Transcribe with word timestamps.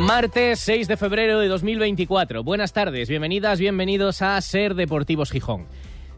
Martes 0.00 0.60
6 0.60 0.88
de 0.88 0.96
febrero 0.96 1.40
de 1.40 1.48
2024. 1.48 2.42
Buenas 2.42 2.72
tardes, 2.72 3.10
bienvenidas, 3.10 3.58
bienvenidos 3.60 4.22
a 4.22 4.40
Ser 4.40 4.74
Deportivos 4.74 5.30
Gijón. 5.30 5.66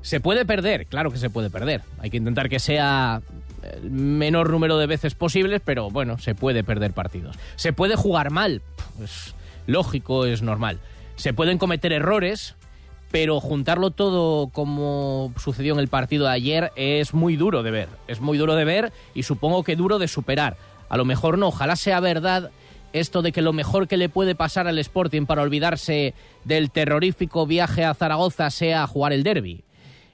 Se 0.02 0.20
puede 0.20 0.46
perder, 0.46 0.86
claro 0.86 1.10
que 1.10 1.18
se 1.18 1.30
puede 1.30 1.50
perder. 1.50 1.82
Hay 1.98 2.08
que 2.08 2.16
intentar 2.16 2.48
que 2.48 2.60
sea 2.60 3.22
el 3.62 3.90
menor 3.90 4.50
número 4.50 4.78
de 4.78 4.86
veces 4.86 5.16
posibles, 5.16 5.62
pero 5.64 5.90
bueno, 5.90 6.18
se 6.18 6.36
puede 6.36 6.62
perder 6.62 6.92
partidos. 6.92 7.36
Se 7.56 7.72
puede 7.72 7.96
jugar 7.96 8.30
mal, 8.30 8.62
es 9.02 9.34
lógico, 9.66 10.26
es 10.26 10.42
normal. 10.42 10.78
Se 11.16 11.34
pueden 11.34 11.58
cometer 11.58 11.92
errores, 11.92 12.54
pero 13.10 13.40
juntarlo 13.40 13.90
todo 13.90 14.46
como 14.50 15.34
sucedió 15.38 15.74
en 15.74 15.80
el 15.80 15.88
partido 15.88 16.26
de 16.26 16.32
ayer 16.32 16.70
es 16.76 17.14
muy 17.14 17.34
duro 17.34 17.64
de 17.64 17.72
ver. 17.72 17.88
Es 18.06 18.20
muy 18.20 18.38
duro 18.38 18.54
de 18.54 18.64
ver 18.64 18.92
y 19.12 19.24
supongo 19.24 19.64
que 19.64 19.74
duro 19.74 19.98
de 19.98 20.06
superar. 20.06 20.56
A 20.88 20.96
lo 20.96 21.04
mejor 21.04 21.36
no, 21.36 21.48
ojalá 21.48 21.74
sea 21.74 21.98
verdad 21.98 22.52
esto 22.92 23.22
de 23.22 23.32
que 23.32 23.42
lo 23.42 23.52
mejor 23.52 23.88
que 23.88 23.96
le 23.96 24.08
puede 24.08 24.34
pasar 24.34 24.66
al 24.66 24.78
Sporting 24.78 25.26
para 25.26 25.42
olvidarse 25.42 26.14
del 26.44 26.70
terrorífico 26.70 27.46
viaje 27.46 27.84
a 27.84 27.94
Zaragoza 27.94 28.50
sea 28.50 28.86
jugar 28.86 29.12
el 29.12 29.22
derby. 29.22 29.64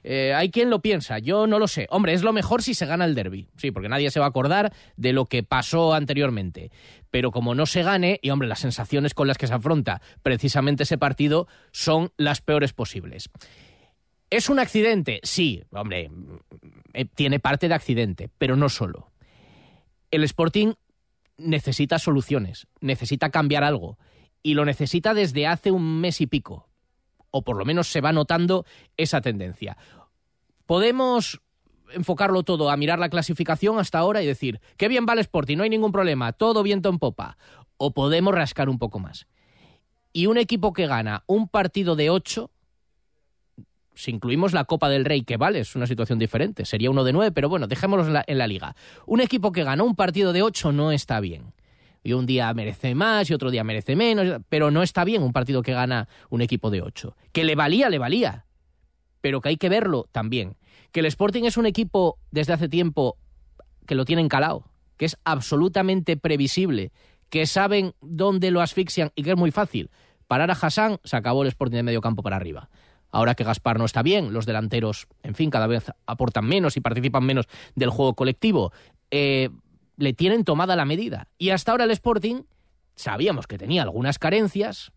Eh, 0.03 0.33
hay 0.33 0.49
quien 0.49 0.69
lo 0.69 0.81
piensa, 0.81 1.19
yo 1.19 1.45
no 1.45 1.59
lo 1.59 1.67
sé. 1.67 1.87
Hombre, 1.89 2.13
es 2.13 2.23
lo 2.23 2.33
mejor 2.33 2.63
si 2.63 2.73
se 2.73 2.85
gana 2.85 3.05
el 3.05 3.15
derby. 3.15 3.47
Sí, 3.57 3.71
porque 3.71 3.89
nadie 3.89 4.11
se 4.11 4.19
va 4.19 4.27
a 4.27 4.29
acordar 4.29 4.73
de 4.95 5.13
lo 5.13 5.25
que 5.25 5.43
pasó 5.43 5.93
anteriormente. 5.93 6.71
Pero 7.11 7.31
como 7.31 7.55
no 7.55 7.65
se 7.65 7.83
gane, 7.83 8.19
y 8.21 8.29
hombre, 8.29 8.47
las 8.47 8.59
sensaciones 8.59 9.13
con 9.13 9.27
las 9.27 9.37
que 9.37 9.47
se 9.47 9.53
afronta 9.53 10.01
precisamente 10.23 10.83
ese 10.83 10.97
partido 10.97 11.47
son 11.71 12.11
las 12.17 12.41
peores 12.41 12.73
posibles. 12.73 13.29
¿Es 14.29 14.49
un 14.49 14.59
accidente? 14.59 15.19
Sí, 15.23 15.63
hombre, 15.71 16.11
eh, 16.93 17.05
tiene 17.05 17.39
parte 17.39 17.67
de 17.67 17.73
accidente, 17.73 18.29
pero 18.37 18.55
no 18.55 18.69
solo. 18.69 19.11
El 20.11 20.23
Sporting 20.23 20.73
necesita 21.39 21.99
soluciones, 21.99 22.67
necesita 22.81 23.29
cambiar 23.29 23.63
algo, 23.63 23.97
y 24.43 24.53
lo 24.53 24.65
necesita 24.65 25.13
desde 25.13 25.47
hace 25.47 25.71
un 25.71 25.99
mes 25.99 26.21
y 26.21 26.27
pico, 26.27 26.69
o 27.31 27.43
por 27.43 27.57
lo 27.57 27.65
menos 27.65 27.87
se 27.87 28.01
va 28.01 28.11
notando 28.11 28.65
esa 28.97 29.21
tendencia. 29.21 29.77
Podemos 30.65 31.41
enfocarlo 31.93 32.43
todo 32.43 32.69
a 32.69 32.77
mirar 32.77 32.99
la 32.99 33.09
clasificación 33.09 33.79
hasta 33.79 33.99
ahora 33.99 34.21
y 34.21 34.27
decir, 34.27 34.61
qué 34.77 34.87
bien 34.87 35.05
va 35.07 35.13
el 35.13 35.19
Sporting, 35.19 35.57
no 35.57 35.63
hay 35.63 35.69
ningún 35.69 35.91
problema, 35.91 36.33
todo 36.33 36.63
viento 36.63 36.89
en 36.89 36.99
popa, 36.99 37.37
o 37.77 37.91
podemos 37.91 38.33
rascar 38.33 38.69
un 38.69 38.77
poco 38.77 38.99
más. 38.99 39.27
Y 40.13 40.27
un 40.27 40.37
equipo 40.37 40.73
que 40.73 40.87
gana 40.87 41.23
un 41.27 41.47
partido 41.47 41.95
de 41.95 42.09
ocho, 42.09 42.51
si 43.99 44.11
incluimos 44.11 44.53
la 44.53 44.63
Copa 44.63 44.87
del 44.87 45.03
Rey, 45.03 45.23
que 45.23 45.35
vale, 45.35 45.59
es 45.59 45.75
una 45.75 45.85
situación 45.85 46.19
diferente, 46.19 46.63
sería 46.63 46.89
uno 46.89 47.03
de 47.03 47.11
nueve, 47.11 47.33
pero 47.33 47.49
bueno, 47.49 47.67
dejémoslo 47.67 48.23
en 48.25 48.37
la, 48.37 48.47
liga. 48.47 48.73
Un 49.05 49.19
equipo 49.19 49.51
que 49.51 49.65
ganó 49.65 49.83
un 49.83 49.95
partido 49.95 50.31
de 50.31 50.41
ocho 50.41 50.71
no 50.71 50.93
está 50.93 51.19
bien. 51.19 51.53
Y 52.01 52.13
un 52.13 52.25
día 52.25 52.53
merece 52.53 52.95
más 52.95 53.29
y 53.29 53.33
otro 53.33 53.51
día 53.51 53.65
merece 53.65 53.97
menos, 53.97 54.39
pero 54.47 54.71
no 54.71 54.83
está 54.83 55.03
bien 55.03 55.21
un 55.21 55.33
partido 55.33 55.61
que 55.61 55.73
gana 55.73 56.07
un 56.29 56.41
equipo 56.41 56.69
de 56.69 56.81
ocho. 56.81 57.17
Que 57.33 57.43
le 57.43 57.55
valía, 57.55 57.89
le 57.89 57.97
valía, 57.97 58.45
pero 59.19 59.41
que 59.41 59.49
hay 59.49 59.57
que 59.57 59.67
verlo 59.67 60.07
también. 60.13 60.55
Que 60.93 61.01
el 61.01 61.05
Sporting 61.05 61.43
es 61.43 61.57
un 61.57 61.65
equipo 61.65 62.19
desde 62.31 62.53
hace 62.53 62.69
tiempo 62.69 63.17
que 63.85 63.95
lo 63.95 64.05
tienen 64.05 64.29
calado, 64.29 64.63
que 64.95 65.03
es 65.07 65.17
absolutamente 65.25 66.15
previsible, 66.15 66.93
que 67.29 67.45
saben 67.45 67.93
dónde 67.99 68.49
lo 68.51 68.61
asfixian 68.61 69.11
y 69.13 69.23
que 69.23 69.31
es 69.31 69.37
muy 69.37 69.51
fácil. 69.51 69.89
Parar 70.27 70.51
a 70.51 70.53
Hassan, 70.53 70.99
se 71.03 71.17
acabó 71.17 71.41
el 71.41 71.49
Sporting 71.49 71.75
de 71.75 71.83
medio 71.83 71.99
campo 71.99 72.23
para 72.23 72.37
arriba. 72.37 72.69
Ahora 73.11 73.35
que 73.35 73.43
Gaspar 73.43 73.79
no 73.79 73.85
está 73.85 74.03
bien, 74.03 74.33
los 74.33 74.45
delanteros, 74.45 75.07
en 75.23 75.35
fin, 75.35 75.49
cada 75.49 75.67
vez 75.67 75.91
aportan 76.05 76.45
menos 76.45 76.77
y 76.77 76.81
participan 76.81 77.23
menos 77.23 77.47
del 77.75 77.89
juego 77.89 78.13
colectivo. 78.15 78.71
Eh, 79.11 79.49
le 79.97 80.13
tienen 80.13 80.43
tomada 80.43 80.75
la 80.75 80.85
medida. 80.85 81.27
Y 81.37 81.49
hasta 81.49 81.71
ahora 81.71 81.85
el 81.85 81.91
Sporting 81.91 82.43
sabíamos 82.95 83.47
que 83.47 83.57
tenía 83.57 83.83
algunas 83.83 84.19
carencias, 84.19 84.91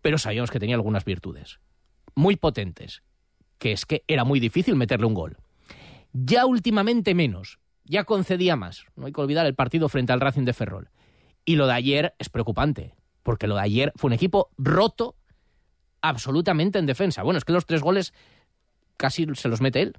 pero 0.00 0.18
sabíamos 0.18 0.50
que 0.50 0.60
tenía 0.60 0.76
algunas 0.76 1.04
virtudes 1.04 1.60
muy 2.18 2.34
potentes, 2.34 3.02
que 3.58 3.70
es 3.70 3.86
que 3.86 4.02
era 4.08 4.24
muy 4.24 4.40
difícil 4.40 4.74
meterle 4.74 5.06
un 5.06 5.14
gol. 5.14 5.36
Ya 6.12 6.46
últimamente 6.46 7.14
menos, 7.14 7.60
ya 7.84 8.02
concedía 8.02 8.56
más. 8.56 8.86
No 8.96 9.06
hay 9.06 9.12
que 9.12 9.20
olvidar 9.20 9.46
el 9.46 9.54
partido 9.54 9.88
frente 9.88 10.12
al 10.12 10.20
Racing 10.20 10.44
de 10.44 10.52
Ferrol. 10.52 10.90
Y 11.44 11.54
lo 11.54 11.68
de 11.68 11.74
ayer 11.74 12.14
es 12.18 12.28
preocupante, 12.28 12.96
porque 13.22 13.46
lo 13.46 13.54
de 13.54 13.62
ayer 13.62 13.92
fue 13.94 14.08
un 14.08 14.14
equipo 14.14 14.50
roto 14.58 15.14
absolutamente 16.00 16.78
en 16.78 16.86
defensa. 16.86 17.22
Bueno, 17.22 17.38
es 17.38 17.44
que 17.44 17.52
los 17.52 17.66
tres 17.66 17.82
goles 17.82 18.12
casi 18.96 19.26
se 19.34 19.48
los 19.48 19.60
mete 19.60 19.82
él, 19.82 19.94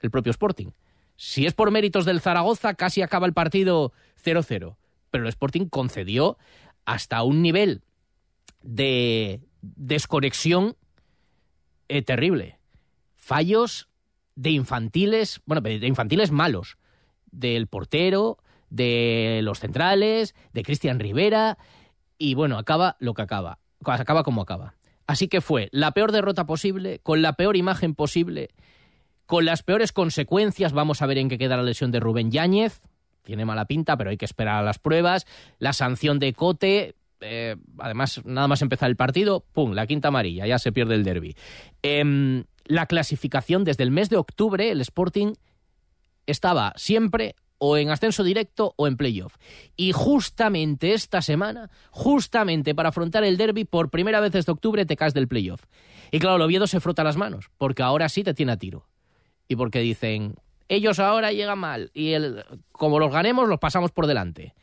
el 0.00 0.10
propio 0.10 0.30
Sporting. 0.30 0.68
Si 1.16 1.46
es 1.46 1.54
por 1.54 1.70
méritos 1.70 2.04
del 2.04 2.20
Zaragoza, 2.20 2.74
casi 2.74 3.02
acaba 3.02 3.26
el 3.26 3.32
partido 3.32 3.92
0-0. 4.24 4.76
Pero 5.10 5.24
el 5.24 5.28
Sporting 5.28 5.66
concedió 5.66 6.38
hasta 6.84 7.22
un 7.22 7.42
nivel 7.42 7.82
de 8.62 9.40
desconexión 9.62 10.76
eh, 11.88 12.02
terrible. 12.02 12.58
Fallos 13.16 13.88
de 14.34 14.50
infantiles, 14.50 15.40
bueno, 15.46 15.60
de 15.60 15.86
infantiles 15.86 16.30
malos. 16.30 16.78
Del 17.30 17.66
portero, 17.66 18.38
de 18.70 19.40
los 19.42 19.60
centrales, 19.60 20.34
de 20.52 20.62
Cristian 20.62 20.98
Rivera. 20.98 21.58
Y 22.18 22.34
bueno, 22.34 22.58
acaba 22.58 22.96
lo 22.98 23.14
que 23.14 23.22
acaba. 23.22 23.58
Acaba 23.84 24.24
como 24.24 24.42
acaba. 24.42 24.74
Así 25.06 25.28
que 25.28 25.40
fue 25.40 25.68
la 25.72 25.92
peor 25.92 26.12
derrota 26.12 26.46
posible, 26.46 27.00
con 27.02 27.22
la 27.22 27.34
peor 27.34 27.56
imagen 27.56 27.94
posible, 27.94 28.50
con 29.26 29.44
las 29.44 29.62
peores 29.62 29.92
consecuencias. 29.92 30.72
Vamos 30.72 31.02
a 31.02 31.06
ver 31.06 31.18
en 31.18 31.28
qué 31.28 31.38
queda 31.38 31.56
la 31.56 31.62
lesión 31.62 31.90
de 31.90 32.00
Rubén 32.00 32.30
Yáñez. 32.30 32.80
Tiene 33.22 33.44
mala 33.44 33.66
pinta, 33.66 33.96
pero 33.96 34.10
hay 34.10 34.16
que 34.16 34.24
esperar 34.24 34.56
a 34.56 34.62
las 34.62 34.78
pruebas. 34.78 35.26
La 35.58 35.72
sanción 35.72 36.18
de 36.18 36.32
Cote. 36.32 36.94
Eh, 37.20 37.56
además, 37.78 38.20
nada 38.24 38.48
más 38.48 38.60
empezar 38.60 38.90
el 38.90 38.96
partido, 38.96 39.44
¡pum! 39.52 39.72
La 39.72 39.86
quinta 39.86 40.08
amarilla, 40.08 40.46
ya 40.46 40.58
se 40.58 40.72
pierde 40.72 40.94
el 40.94 41.04
derby. 41.04 41.34
Eh, 41.82 42.44
la 42.66 42.86
clasificación 42.86 43.64
desde 43.64 43.82
el 43.82 43.90
mes 43.90 44.10
de 44.10 44.16
octubre, 44.16 44.70
el 44.70 44.80
Sporting 44.80 45.34
estaba 46.26 46.72
siempre 46.76 47.34
o 47.66 47.78
en 47.78 47.88
ascenso 47.88 48.22
directo 48.22 48.74
o 48.76 48.86
en 48.86 48.98
playoff. 48.98 49.36
Y 49.74 49.92
justamente 49.92 50.92
esta 50.92 51.22
semana, 51.22 51.70
justamente 51.90 52.74
para 52.74 52.90
afrontar 52.90 53.24
el 53.24 53.38
derby, 53.38 53.64
por 53.64 53.88
primera 53.88 54.20
vez 54.20 54.32
desde 54.32 54.52
octubre 54.52 54.84
te 54.84 54.96
caes 54.96 55.14
del 55.14 55.28
playoff. 55.28 55.64
Y 56.10 56.18
claro, 56.18 56.36
el 56.36 56.42
Oviedo 56.42 56.66
se 56.66 56.80
frota 56.80 57.02
las 57.02 57.16
manos, 57.16 57.50
porque 57.56 57.82
ahora 57.82 58.10
sí 58.10 58.22
te 58.22 58.34
tiene 58.34 58.52
a 58.52 58.58
tiro. 58.58 58.86
Y 59.48 59.56
porque 59.56 59.80
dicen, 59.80 60.34
ellos 60.68 60.98
ahora 60.98 61.32
llegan 61.32 61.58
mal, 61.58 61.90
y 61.94 62.12
el, 62.12 62.44
como 62.70 62.98
los 62.98 63.10
ganemos, 63.10 63.48
los 63.48 63.60
pasamos 63.60 63.92
por 63.92 64.06
delante. 64.06 64.54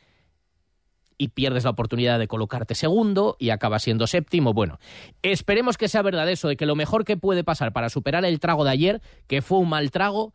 Y 1.18 1.28
pierdes 1.28 1.64
la 1.64 1.70
oportunidad 1.70 2.20
de 2.20 2.28
colocarte 2.28 2.76
segundo 2.76 3.36
y 3.40 3.50
acabas 3.50 3.82
siendo 3.82 4.06
séptimo. 4.06 4.52
Bueno, 4.52 4.78
esperemos 5.22 5.76
que 5.76 5.88
sea 5.88 6.02
verdad 6.02 6.30
eso, 6.30 6.46
de 6.46 6.56
que 6.56 6.66
lo 6.66 6.76
mejor 6.76 7.04
que 7.04 7.16
puede 7.16 7.42
pasar 7.42 7.72
para 7.72 7.88
superar 7.88 8.24
el 8.24 8.38
trago 8.38 8.62
de 8.62 8.70
ayer, 8.70 9.02
que 9.26 9.42
fue 9.42 9.58
un 9.58 9.70
mal 9.70 9.90
trago, 9.90 10.32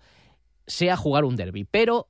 sea 0.66 0.98
jugar 0.98 1.24
un 1.24 1.38
derby. 1.38 1.64
Pero 1.64 2.10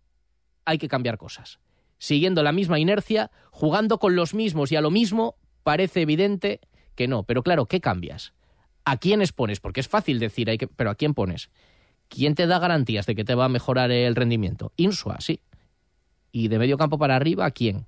hay 0.67 0.77
que 0.77 0.89
cambiar 0.89 1.17
cosas. 1.17 1.59
Siguiendo 1.97 2.43
la 2.43 2.51
misma 2.51 2.77
inercia, 2.77 3.31
jugando 3.51 3.97
con 3.97 4.15
los 4.15 4.33
mismos 4.33 4.71
y 4.71 4.75
a 4.75 4.81
lo 4.81 4.91
mismo, 4.91 5.35
parece 5.63 6.01
evidente 6.01 6.59
que 6.93 7.07
no. 7.07 7.23
Pero 7.23 7.41
claro, 7.41 7.65
¿qué 7.65 7.79
cambias? 7.79 8.33
¿A 8.83 8.97
quiénes 8.97 9.31
pones? 9.31 9.61
Porque 9.61 9.79
es 9.79 9.87
fácil 9.87 10.19
decir, 10.19 10.49
hay 10.49 10.57
que, 10.57 10.67
pero 10.67 10.89
¿a 10.89 10.95
quién 10.95 11.13
pones? 11.13 11.49
¿Quién 12.09 12.35
te 12.35 12.47
da 12.47 12.59
garantías 12.59 13.05
de 13.05 13.15
que 13.15 13.23
te 13.23 13.33
va 13.33 13.45
a 13.45 13.49
mejorar 13.49 13.91
el 13.91 14.15
rendimiento? 14.15 14.73
Insua, 14.75 15.17
sí. 15.19 15.39
Y 16.31 16.49
de 16.49 16.59
medio 16.59 16.77
campo 16.77 16.97
para 16.97 17.15
arriba, 17.15 17.45
¿a 17.45 17.51
quién? 17.51 17.85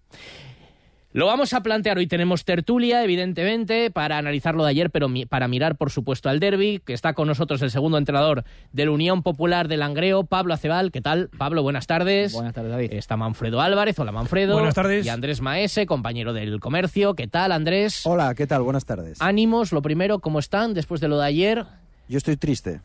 Lo 1.12 1.26
vamos 1.26 1.54
a 1.54 1.64
plantear 1.64 1.98
hoy. 1.98 2.06
Tenemos 2.06 2.46
tertulia, 2.46 3.04
evidentemente, 3.04 3.90
para 3.90 4.20
analizar 4.20 4.54
lo 4.54 4.64
de 4.64 4.70
ayer, 4.70 4.92
pero 4.92 5.10
mi 5.10 5.26
para 5.26 5.48
mirar, 5.48 5.76
por 5.76 5.90
supuesto, 5.90 6.30
al 6.30 6.40
derby, 6.40 6.84
que 6.86 6.94
está 6.94 7.14
con 7.14 7.28
nosotros 7.28 7.64
el 7.64 7.72
segundo 7.72 7.98
entrenador 7.98 8.44
de 8.74 8.86
la 8.86 8.92
Unión 8.92 9.24
Popular 9.24 9.68
de 9.68 9.78
Langreo, 9.78 10.26
Pablo 10.26 10.54
Acebal. 10.54 10.92
¿Qué 10.92 11.02
tal? 11.02 11.30
Pablo, 11.36 11.64
buenas 11.64 11.88
tardes. 11.88 12.34
Buenas 12.34 12.54
tardes, 12.54 12.72
David. 12.72 12.94
Está 12.94 13.18
Manfredo 13.18 13.60
Álvarez. 13.60 13.98
Hola, 13.98 14.12
Manfredo. 14.12 14.54
Buenas 14.54 14.76
tardes. 14.76 15.04
Y 15.04 15.10
Andrés 15.10 15.42
Maese, 15.42 15.88
compañero 15.88 16.32
del 16.32 16.60
comercio. 16.60 17.16
¿Qué 17.16 17.28
tal, 17.28 17.54
Andrés? 17.54 18.06
Hola, 18.06 18.36
¿qué 18.36 18.46
tal? 18.46 18.62
Buenas 18.62 18.86
tardes. 18.86 19.20
Ánimos, 19.20 19.72
lo 19.72 19.82
primero, 19.82 20.20
¿cómo 20.20 20.38
están 20.38 20.76
después 20.76 21.02
de 21.02 21.08
lo 21.08 21.18
de 21.18 21.26
ayer? 21.26 21.66
Yo 22.08 22.20
estoy 22.20 22.38
triste. 22.38 22.82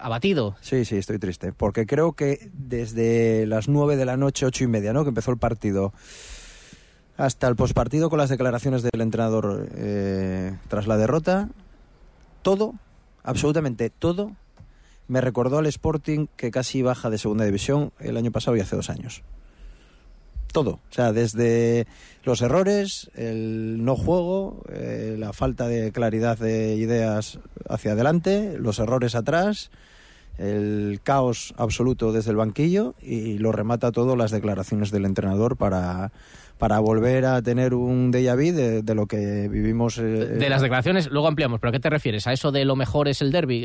Abatido. 0.00 0.56
Sí, 0.62 0.84
sí, 0.84 0.96
estoy 0.96 1.20
triste. 1.20 1.52
Porque 1.52 1.86
creo 1.86 2.14
que 2.14 2.50
desde 2.54 3.46
las 3.46 3.68
nueve 3.68 3.96
de 3.96 4.04
la 4.04 4.16
noche, 4.16 4.46
ocho 4.46 4.64
y 4.64 4.66
media, 4.66 4.92
¿no? 4.92 5.04
Que 5.04 5.10
empezó 5.10 5.30
el 5.30 5.38
partido 5.38 5.92
hasta 7.18 7.48
el 7.48 7.56
pospartido 7.56 8.08
con 8.08 8.18
las 8.18 8.30
declaraciones 8.30 8.82
del 8.82 9.00
entrenador 9.02 9.68
eh, 9.74 10.56
tras 10.68 10.86
la 10.86 10.96
derrota, 10.96 11.48
todo 12.42 12.74
absolutamente 13.24 13.90
todo, 13.90 14.32
me 15.08 15.20
recordó 15.20 15.58
al 15.58 15.66
Sporting 15.66 16.28
que 16.36 16.50
casi 16.50 16.80
baja 16.80 17.10
de 17.10 17.18
segunda 17.18 17.44
división 17.44 17.92
el 17.98 18.16
año 18.16 18.30
pasado 18.30 18.56
y 18.56 18.60
hace 18.60 18.76
dos 18.76 18.88
años. 18.88 19.22
Todo, 20.52 20.70
o 20.70 20.92
sea, 20.92 21.12
desde 21.12 21.86
los 22.24 22.40
errores, 22.40 23.10
el 23.14 23.84
no 23.84 23.96
juego, 23.96 24.62
eh, 24.70 25.16
la 25.18 25.32
falta 25.34 25.68
de 25.68 25.92
claridad 25.92 26.38
de 26.38 26.76
ideas 26.76 27.38
hacia 27.68 27.92
adelante, 27.92 28.56
los 28.58 28.78
errores 28.78 29.14
atrás, 29.14 29.70
el 30.38 31.00
caos 31.02 31.52
absoluto 31.58 32.12
desde 32.12 32.30
el 32.30 32.36
banquillo 32.36 32.94
y 33.02 33.38
lo 33.38 33.50
remata 33.50 33.92
todo 33.92 34.14
las 34.14 34.30
declaraciones 34.30 34.90
del 34.90 35.04
entrenador 35.04 35.56
para 35.56 36.12
para 36.58 36.78
volver 36.80 37.24
a 37.24 37.40
tener 37.42 37.72
un 37.74 38.12
déjà 38.12 38.34
vu 38.34 38.52
de, 38.54 38.82
de 38.82 38.94
lo 38.94 39.06
que 39.06 39.48
vivimos. 39.48 39.98
eh, 39.98 40.02
De 40.02 40.48
las 40.48 40.60
declaraciones, 40.62 41.08
luego 41.10 41.28
ampliamos, 41.28 41.60
pero 41.60 41.70
¿a 41.70 41.72
qué 41.72 41.80
te 41.80 41.88
refieres? 41.90 42.26
¿A 42.26 42.32
eso 42.32 42.50
de 42.52 42.64
lo 42.64 42.76
mejor 42.76 43.08
es 43.08 43.22
el 43.22 43.30
derby? 43.32 43.64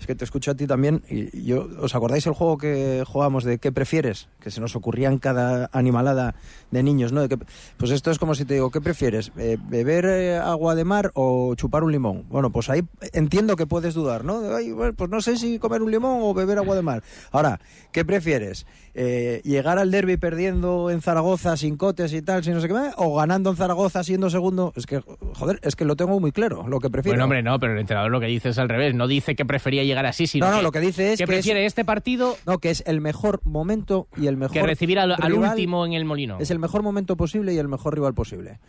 Es 0.00 0.06
que 0.06 0.14
te 0.14 0.24
escucho 0.24 0.50
a 0.50 0.54
ti 0.54 0.66
también 0.66 1.02
y 1.08 1.44
yo, 1.44 1.68
¿os 1.80 1.94
acordáis 1.94 2.26
el 2.26 2.32
juego 2.34 2.58
que 2.58 3.04
jugábamos 3.06 3.44
de 3.44 3.58
qué 3.58 3.72
prefieres? 3.72 4.28
Que 4.40 4.50
se 4.50 4.60
nos 4.60 4.74
ocurrían 4.76 5.18
cada 5.18 5.70
animalada 5.72 6.34
de 6.70 6.82
niños, 6.82 7.12
¿no? 7.12 7.22
De 7.22 7.28
que- 7.28 7.38
pues 7.76 7.90
esto 7.90 8.10
es 8.10 8.18
como 8.18 8.34
si 8.34 8.44
te 8.44 8.54
digo, 8.54 8.70
¿qué 8.70 8.80
prefieres? 8.80 9.30
Eh, 9.38 9.56
¿Beber 9.60 10.04
eh, 10.06 10.36
agua 10.36 10.74
de 10.74 10.84
mar 10.84 11.12
o 11.14 11.54
chupar 11.54 11.84
un 11.84 11.92
limón? 11.92 12.24
Bueno, 12.28 12.50
pues 12.50 12.68
ahí 12.70 12.82
entiendo 13.12 13.54
que 13.56 13.66
puedes 13.66 13.94
dudar, 13.94 14.24
¿no? 14.24 14.40
De, 14.40 14.54
"Ay, 14.54 14.72
bueno, 14.72 14.94
pues 14.94 15.08
no 15.10 15.20
sé 15.20 15.36
si 15.36 15.58
comer 15.58 15.82
un 15.82 15.90
limón 15.90 16.18
o 16.22 16.34
beber 16.34 16.58
agua 16.58 16.74
de 16.74 16.82
mar. 16.82 17.02
Ahora, 17.30 17.60
¿qué 17.92 18.04
prefieres? 18.04 18.66
Eh, 18.96 19.40
¿Llegar 19.42 19.78
al 19.80 19.90
derby 19.90 20.16
perdiendo 20.16 20.88
en 20.88 21.02
Zaragoza 21.02 21.56
sin 21.56 21.76
cotes 21.76 22.12
y 22.12 22.22
tal, 22.22 22.44
sin 22.44 22.54
no 22.54 22.60
sé 22.60 22.68
qué 22.68 22.74
más? 22.74 22.94
¿O 22.96 23.16
ganando 23.16 23.50
en 23.50 23.56
Zaragoza 23.56 24.04
siendo 24.04 24.30
segundo? 24.30 24.72
Es 24.76 24.86
que, 24.86 25.00
joder, 25.34 25.58
es 25.62 25.74
que 25.74 25.84
lo 25.84 25.96
tengo 25.96 26.20
muy 26.20 26.30
claro, 26.30 26.68
lo 26.68 26.78
que 26.78 26.90
prefiero. 26.90 27.14
Bueno, 27.14 27.24
hombre, 27.24 27.42
no, 27.42 27.58
pero 27.58 27.72
el 27.72 27.80
entrenador 27.80 28.12
lo 28.12 28.20
que 28.20 28.26
dice 28.26 28.50
es 28.50 28.58
al 28.58 28.68
revés. 28.68 28.94
No 28.94 29.08
dice 29.08 29.34
que 29.34 29.44
prefería 29.44 29.82
llegar 29.82 30.06
así, 30.06 30.28
sino 30.28 30.46
No, 30.48 30.56
no, 30.56 30.62
lo 30.62 30.70
que 30.70 30.78
dice 30.78 31.12
es 31.12 31.18
que 31.18 31.24
que 31.24 31.26
prefiere 31.26 31.64
es- 31.66 31.72
este 31.72 31.84
partido 31.84 32.36
No, 32.46 32.58
que 32.58 32.70
es 32.70 32.84
el 32.86 33.00
mejor 33.00 33.40
momento 33.44 34.06
y 34.16 34.28
el 34.28 34.36
mejor 34.36 34.52
que 34.52 34.62
recibir 34.62 35.00
al, 35.00 35.10
último 35.32 35.84
en 35.86 35.94
el 35.94 36.04
molino. 36.04 36.38
Es 36.38 36.52
el 36.52 36.60
mejor 36.60 36.82
momento 36.84 37.16
posible 37.16 37.52
y 37.52 37.58
el 37.58 37.66
mejor 37.66 37.94
rival 37.94 38.14
posible. 38.14 38.60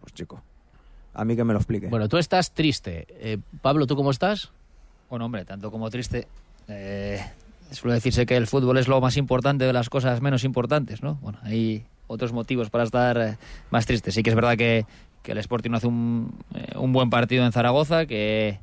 Pues 0.00 0.14
chico, 0.14 0.42
a 1.12 1.26
mí 1.26 1.36
que 1.36 1.44
me 1.44 1.52
lo 1.52 1.58
explique. 1.58 1.88
Bueno, 1.88 2.08
tú 2.08 2.16
estás 2.16 2.52
triste. 2.54 3.06
Eh, 3.10 3.36
Pablo, 3.60 3.86
¿tú 3.86 3.96
cómo 3.96 4.10
estás? 4.10 4.50
Bueno, 5.10 5.26
hombre, 5.26 5.44
tanto 5.44 5.70
como 5.70 5.90
triste. 5.90 6.26
Eh, 6.68 7.20
suele 7.70 7.94
decirse 7.94 8.26
que 8.26 8.36
el 8.36 8.46
fútbol 8.46 8.78
es 8.78 8.88
lo 8.88 9.00
más 9.00 9.16
importante 9.16 9.64
de 9.64 9.72
las 9.72 9.88
cosas 9.88 10.20
menos 10.20 10.44
importantes, 10.44 11.02
¿no? 11.02 11.16
Bueno, 11.16 11.38
hay 11.42 11.84
otros 12.06 12.32
motivos 12.32 12.70
para 12.70 12.84
estar 12.84 13.18
eh, 13.18 13.36
más 13.70 13.86
triste. 13.86 14.12
Sí 14.12 14.22
que 14.22 14.30
es 14.30 14.36
verdad 14.36 14.56
que, 14.56 14.86
que 15.22 15.32
el 15.32 15.38
Sporting 15.38 15.70
no 15.70 15.76
hace 15.78 15.86
un, 15.86 16.34
eh, 16.54 16.72
un 16.76 16.92
buen 16.92 17.10
partido 17.10 17.44
en 17.44 17.52
Zaragoza, 17.52 18.06
que, 18.06 18.58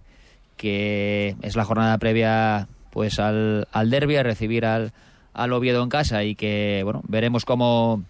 que 0.57 1.35
es 1.41 1.55
la 1.55 1.65
jornada 1.65 1.97
previa 1.97 2.67
pues 2.91 3.19
al, 3.19 3.67
al 3.71 3.89
derby, 3.89 4.17
a 4.17 4.23
recibir 4.23 4.65
al, 4.65 4.91
al 5.33 5.53
Oviedo 5.53 5.81
en 5.81 5.89
casa 5.89 6.23
y 6.23 6.35
que, 6.35 6.81
bueno, 6.83 7.01
veremos 7.07 7.45
cómo, 7.45 8.03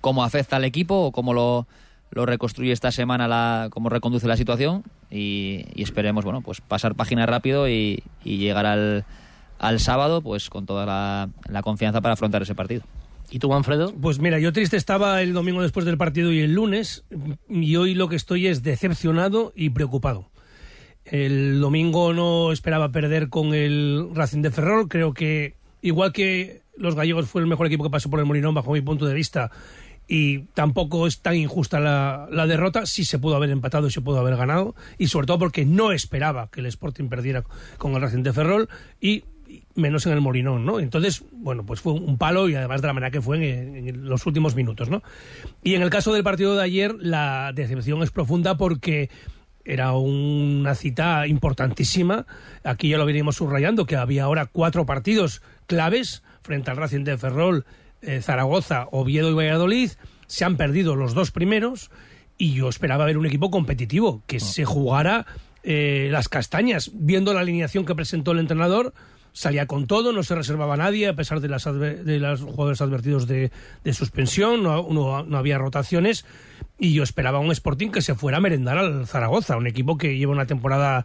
cómo 0.00 0.24
afecta 0.24 0.56
al 0.56 0.64
equipo 0.64 1.06
o 1.06 1.12
cómo 1.12 1.32
lo, 1.32 1.66
lo 2.10 2.26
reconstruye 2.26 2.72
esta 2.72 2.92
semana, 2.92 3.28
la, 3.28 3.68
cómo 3.70 3.88
reconduce 3.88 4.28
la 4.28 4.36
situación 4.36 4.84
y, 5.10 5.64
esperemos, 5.74 6.24
bueno, 6.24 6.42
pues 6.42 6.60
pasar 6.60 6.94
página 6.94 7.24
rápido 7.24 7.66
y 7.68 8.02
llegar 8.24 8.66
al, 8.66 9.04
al 9.60 9.78
sábado 9.78 10.22
pues 10.22 10.50
con 10.50 10.66
toda 10.66 10.86
la, 10.86 11.30
la 11.48 11.62
confianza 11.62 12.00
para 12.00 12.14
afrontar 12.14 12.42
ese 12.42 12.54
partido. 12.54 12.82
¿Y 13.30 13.38
tú, 13.38 13.48
Manfredo? 13.48 13.94
Pues 13.94 14.18
mira, 14.18 14.40
yo 14.40 14.52
triste 14.52 14.76
estaba 14.76 15.22
el 15.22 15.32
domingo 15.32 15.62
después 15.62 15.86
del 15.86 15.96
partido 15.96 16.32
y 16.32 16.40
el 16.40 16.54
lunes, 16.54 17.04
y 17.48 17.76
hoy 17.76 17.94
lo 17.94 18.08
que 18.08 18.16
estoy 18.16 18.48
es 18.48 18.64
decepcionado 18.64 19.52
y 19.54 19.70
preocupado. 19.70 20.28
El 21.04 21.60
domingo 21.60 22.12
no 22.12 22.50
esperaba 22.50 22.90
perder 22.90 23.28
con 23.28 23.54
el 23.54 24.10
Racing 24.14 24.42
de 24.42 24.50
Ferrol, 24.50 24.88
creo 24.88 25.14
que 25.14 25.54
igual 25.80 26.12
que 26.12 26.62
los 26.76 26.96
gallegos 26.96 27.28
fue 27.28 27.40
el 27.40 27.46
mejor 27.46 27.68
equipo 27.68 27.84
que 27.84 27.90
pasó 27.90 28.10
por 28.10 28.18
el 28.18 28.26
Molinón 28.26 28.54
bajo 28.54 28.72
mi 28.72 28.80
punto 28.80 29.06
de 29.06 29.14
vista, 29.14 29.52
y 30.08 30.40
tampoco 30.54 31.06
es 31.06 31.20
tan 31.20 31.36
injusta 31.36 31.78
la, 31.78 32.26
la 32.32 32.48
derrota, 32.48 32.84
sí 32.84 33.04
se 33.04 33.20
pudo 33.20 33.36
haber 33.36 33.50
empatado 33.50 33.86
y 33.86 33.92
se 33.92 34.00
pudo 34.00 34.18
haber 34.18 34.36
ganado, 34.36 34.74
y 34.98 35.06
sobre 35.06 35.28
todo 35.28 35.38
porque 35.38 35.64
no 35.64 35.92
esperaba 35.92 36.48
que 36.50 36.60
el 36.60 36.66
Sporting 36.66 37.08
perdiera 37.08 37.44
con 37.78 37.94
el 37.94 38.00
Racing 38.00 38.24
de 38.24 38.32
Ferrol, 38.32 38.68
y 39.00 39.22
menos 39.74 40.06
en 40.06 40.12
el 40.12 40.20
Molinón, 40.20 40.64
¿no? 40.64 40.80
Entonces, 40.80 41.24
bueno, 41.32 41.64
pues 41.64 41.80
fue 41.80 41.92
un 41.92 42.18
palo 42.18 42.48
y 42.48 42.54
además 42.54 42.82
de 42.82 42.86
la 42.86 42.92
manera 42.92 43.10
que 43.10 43.20
fue 43.20 43.36
en, 43.36 43.88
en 43.88 44.08
los 44.08 44.26
últimos 44.26 44.54
minutos, 44.54 44.90
¿no? 44.90 45.02
Y 45.62 45.74
en 45.74 45.82
el 45.82 45.90
caso 45.90 46.12
del 46.12 46.24
partido 46.24 46.56
de 46.56 46.62
ayer, 46.62 46.94
la 46.98 47.52
decepción 47.54 48.02
es 48.02 48.10
profunda 48.10 48.56
porque 48.56 49.10
era 49.64 49.92
una 49.92 50.74
cita 50.74 51.26
importantísima. 51.26 52.26
Aquí 52.64 52.88
ya 52.88 52.98
lo 52.98 53.06
venimos 53.06 53.36
subrayando, 53.36 53.86
que 53.86 53.96
había 53.96 54.24
ahora 54.24 54.46
cuatro 54.46 54.86
partidos 54.86 55.42
claves 55.66 56.22
frente 56.42 56.70
al 56.70 56.76
Racing 56.76 57.04
de 57.04 57.18
Ferrol, 57.18 57.64
eh, 58.02 58.20
Zaragoza, 58.22 58.88
Oviedo 58.90 59.30
y 59.30 59.34
Valladolid. 59.34 59.90
Se 60.26 60.44
han 60.44 60.56
perdido 60.56 60.96
los 60.96 61.14
dos 61.14 61.30
primeros 61.30 61.90
y 62.38 62.54
yo 62.54 62.68
esperaba 62.68 63.04
ver 63.04 63.18
un 63.18 63.26
equipo 63.26 63.50
competitivo, 63.50 64.22
que 64.26 64.40
se 64.40 64.64
jugara 64.64 65.26
eh, 65.62 66.08
las 66.10 66.28
castañas. 66.28 66.90
Viendo 66.94 67.34
la 67.34 67.40
alineación 67.40 67.84
que 67.84 67.94
presentó 67.94 68.32
el 68.32 68.38
entrenador, 68.38 68.94
salía 69.32 69.66
con 69.66 69.86
todo, 69.86 70.12
no 70.12 70.22
se 70.22 70.34
reservaba 70.34 70.74
a 70.74 70.76
nadie, 70.78 71.08
a 71.08 71.14
pesar 71.14 71.40
de, 71.40 71.48
las 71.48 71.64
de 71.64 72.18
los 72.18 72.42
jugadores 72.42 72.80
advertidos 72.80 73.26
de, 73.26 73.50
suspensión, 73.92 74.62
no, 74.62 74.88
no- 74.90 75.36
había 75.36 75.58
rotaciones. 75.58 76.24
Y 76.78 76.94
yo 76.94 77.02
esperaba 77.02 77.38
un 77.38 77.50
Sporting 77.52 77.90
que 77.90 78.02
se 78.02 78.14
fuera 78.14 78.38
a 78.38 78.40
merendar 78.40 78.78
al 78.78 79.06
Zaragoza, 79.06 79.56
un 79.56 79.66
equipo 79.66 79.98
que 79.98 80.16
lleva 80.16 80.32
una 80.32 80.46
temporada 80.46 81.04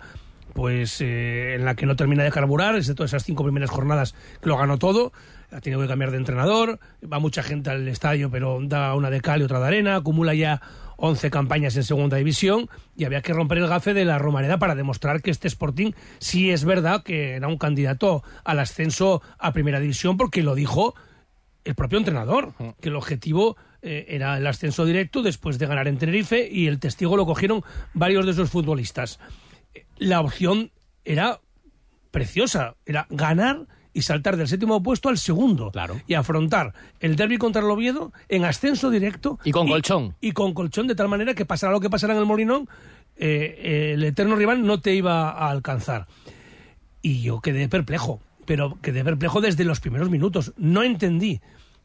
pues 0.54 1.01
eh, 1.01 1.56
en 1.56 1.66
la 1.66 1.75
que 1.75 1.86
no 1.86 1.98
termina 1.98 2.24
de 2.24 2.31
carburar, 2.31 2.75
excepto 2.77 3.04
esas 3.04 3.25
cinco 3.25 3.44
primeras 3.44 3.69
jornadas 3.69 4.16
que 4.42 4.48
lo 4.48 4.57
ganó 4.57 4.77
todo, 4.77 5.12
ha 5.51 5.60
tenido 5.60 5.81
que 5.81 5.88
cambiar 5.89 6.12
de 6.12 6.18
entrenador, 6.18 6.80
va 7.12 7.19
mucha 7.19 7.44
gente 7.44 7.69
al 7.72 7.86
estadio, 7.89 8.31
pero 8.31 8.60
da 8.63 8.95
una 8.95 9.10
de 9.10 9.19
cal 9.19 9.42
y 9.42 9.44
otra 9.44 9.60
de 9.60 9.68
arena, 9.68 9.98
acumula 9.98 10.33
ya 10.33 10.62
11 10.97 11.30
campañas 11.30 11.75
en 11.75 11.83
segunda 11.83 12.18
división 12.18 12.69
y 12.95 13.06
había 13.06 13.21
que 13.21 13.33
romper 13.33 13.59
el 13.59 13.68
gafe 13.68 13.94
de 13.94 14.06
la 14.06 14.19
Romareda 14.19 14.57
para 14.57 14.75
demostrar 14.75 15.21
que 15.21 15.31
este 15.31 15.47
Sporting 15.47 15.92
sí 16.19 16.51
es 16.51 16.65
verdad 16.65 17.03
que 17.03 17.33
era 17.33 17.47
un 17.47 17.57
candidato 17.57 18.24
al 18.44 18.59
ascenso 18.59 19.21
a 19.38 19.51
primera 19.53 19.80
división 19.80 20.18
porque 20.18 20.44
lo 20.44 20.56
dijo 20.56 20.95
el 21.63 21.75
propio 21.75 21.97
entrenador, 21.97 22.53
que 22.80 22.89
el 22.89 22.95
objetivo 22.95 23.57
eh, 23.81 24.06
era 24.09 24.38
el 24.38 24.45
ascenso 24.45 24.86
directo 24.86 25.24
después 25.24 25.57
de 25.57 25.65
ganar 25.65 25.88
en 25.88 25.97
Tenerife 25.97 26.47
y 26.50 26.68
el 26.68 26.80
testigo 26.80 27.18
lo 27.18 27.25
cogieron 27.25 27.63
varios 27.94 28.25
de 28.25 28.33
esos 28.33 28.51
futbolistas. 28.51 29.19
La 29.98 30.21
opción 30.21 30.71
era 31.03 31.41
preciosa, 32.12 32.75
era 32.86 33.07
ganar 33.09 33.68
y 33.96 34.02
saltar 34.04 34.36
del 34.38 34.48
séptimo 34.48 34.84
puesto 34.84 35.10
al 35.10 35.18
segundo 35.18 35.72
Claro. 35.72 36.00
y 36.06 36.14
afrontar 36.14 36.74
el 37.00 37.16
derby 37.16 37.38
contra 37.38 37.62
el 37.64 37.70
Oviedo 37.72 38.12
en 38.30 38.44
ascenso 38.46 38.90
directo 38.92 39.40
Y 39.46 39.52
con 39.52 39.68
colchón. 39.68 40.16
y 40.22 40.34
con 40.34 40.54
colchón 40.54 40.86
de 40.88 40.96
tal 40.96 41.08
manera 41.08 41.34
que 41.34 41.46
pasara 41.46 41.72
lo 41.74 41.80
que 41.80 41.90
pasara 41.90 42.14
en 42.14 42.20
el 42.20 42.25
Molinón 42.25 42.68
eh, 43.18 43.56
eh, 43.58 43.92
el 43.94 44.04
eterno 44.04 44.36
rival 44.36 44.66
no 44.66 44.82
te 44.82 44.94
iba 44.94 45.30
a 45.32 45.50
alcanzar 45.50 46.06
y 47.02 47.22
yo 47.22 47.40
quedé 47.40 47.70
perplejo, 47.70 48.20
pero 48.46 48.78
quedé 48.82 49.04
perplejo 49.04 49.40
desde 49.40 49.64
los 49.64 49.80
primeros 49.80 50.10
minutos. 50.10 50.54
No 50.58 50.84
entendí 50.84 51.40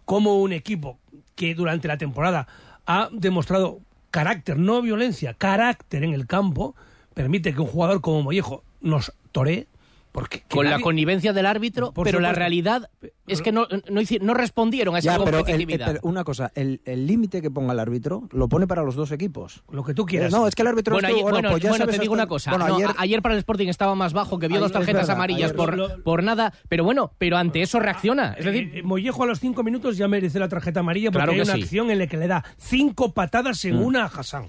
cómo 0.05 0.41
un 0.41 0.53
equipo 0.53 0.99
que 1.37 1.55
durante 1.55 1.87
la 1.89 1.99
temporada 1.99 2.49
ha 2.87 3.09
demostrado 3.13 3.81
carácter, 4.11 4.59
no 4.59 4.83
violencia, 4.83 5.35
carácter 5.35 6.03
en 6.05 6.15
el 6.15 6.27
campo, 6.27 6.75
permite 7.15 7.55
que 7.55 7.61
un 7.61 7.67
jugador 7.69 8.01
como 8.01 8.23
Mollejo 8.23 8.65
nos 8.81 9.13
toree. 9.31 9.69
Porque 10.13 10.43
Con 10.51 10.69
la 10.69 10.81
connivencia 10.81 11.33
del 11.33 11.47
árbitro, 11.47 11.93
Por 11.93 12.05
pero 12.05 12.19
la 12.19 12.33
realidad 12.33 12.91
es 13.29 13.43
que 13.43 13.53
no, 13.53 13.69
no, 13.89 14.35
respondieron 14.35 14.97
a 14.97 14.99
esa 14.99 15.13
Ya, 15.19 15.25
pero, 15.25 15.39
el- 15.39 15.45
competitividad. 15.45 15.87
pero 15.87 16.01
una 16.03 16.25
cosa, 16.25 16.51
el 16.57 16.81
límite 17.07 17.41
que 17.41 17.49
ponga 17.49 17.73
el 17.73 17.79
árbitro 17.79 18.29
lo 18.33 18.49
pone 18.49 18.67
para 18.67 18.83
los 18.83 18.97
dos 18.97 19.13
equipos. 19.13 19.63
lo 19.71 19.85
que 19.85 19.95
tú 19.95 20.05
quieras. 20.07 20.33
No, 20.33 20.49
es 20.49 20.55
que 20.57 20.63
el 20.63 20.69
árbitro 20.69 20.95
bueno, 20.95 21.07
estuvo- 21.09 21.21
ayer, 21.29 21.33
bueno, 21.33 21.51
pues 21.51 21.63
ya 21.63 21.69
bueno, 21.71 21.87
te 21.87 21.93
digo 21.93 22.03
hasta- 22.03 22.13
una 22.15 22.27
cosa. 22.27 22.51
Bueno, 22.51 22.67
No, 22.67 22.95
ayer, 22.99 23.23
para 23.23 23.35
el 23.35 23.39
Sporting 23.39 23.69
estaba 23.69 23.95
más 23.95 24.13
bajo, 24.13 24.39
que 24.41 24.49
vio 24.49 24.57
Ayer- 24.57 24.63
dos 24.65 24.73
tarjetas 24.73 25.03
verdad, 25.03 25.17
amarillas 25.17 25.45
ayer- 25.51 25.57
por, 25.57 25.77
Lo- 25.77 26.03
por 26.03 26.25
nada. 26.25 26.53
Pero 26.69 26.83
bueno, 26.83 27.13
pero 27.19 27.37
ante 27.37 27.63
eso 27.63 27.79
reacciona. 27.79 28.33
Es 28.37 28.45
decir, 28.45 28.65
Eh, 28.75 28.79
eh, 28.81 28.83
Mollejo 28.83 29.23
a 29.23 29.27
los 29.27 29.39
cinco 29.39 29.63
minutos 29.63 29.97
ya 29.97 30.09
merece 30.09 30.41
la 30.41 30.49
tarjeta 30.49 30.81
amarilla 30.81 31.11
porque 31.13 31.19
Claro 31.19 31.33
hay 31.33 31.41
una 31.41 31.55
sí. 31.55 31.63
acción 31.63 31.91
en 31.93 31.99
la 32.01 32.07
que 32.09 32.17
le 32.17 32.27
da 32.27 32.45
cinco 32.59 33.13
patadas 33.13 33.65
en 33.65 33.77
una 33.77 34.03
a 34.05 34.07
Hassan. 34.07 34.49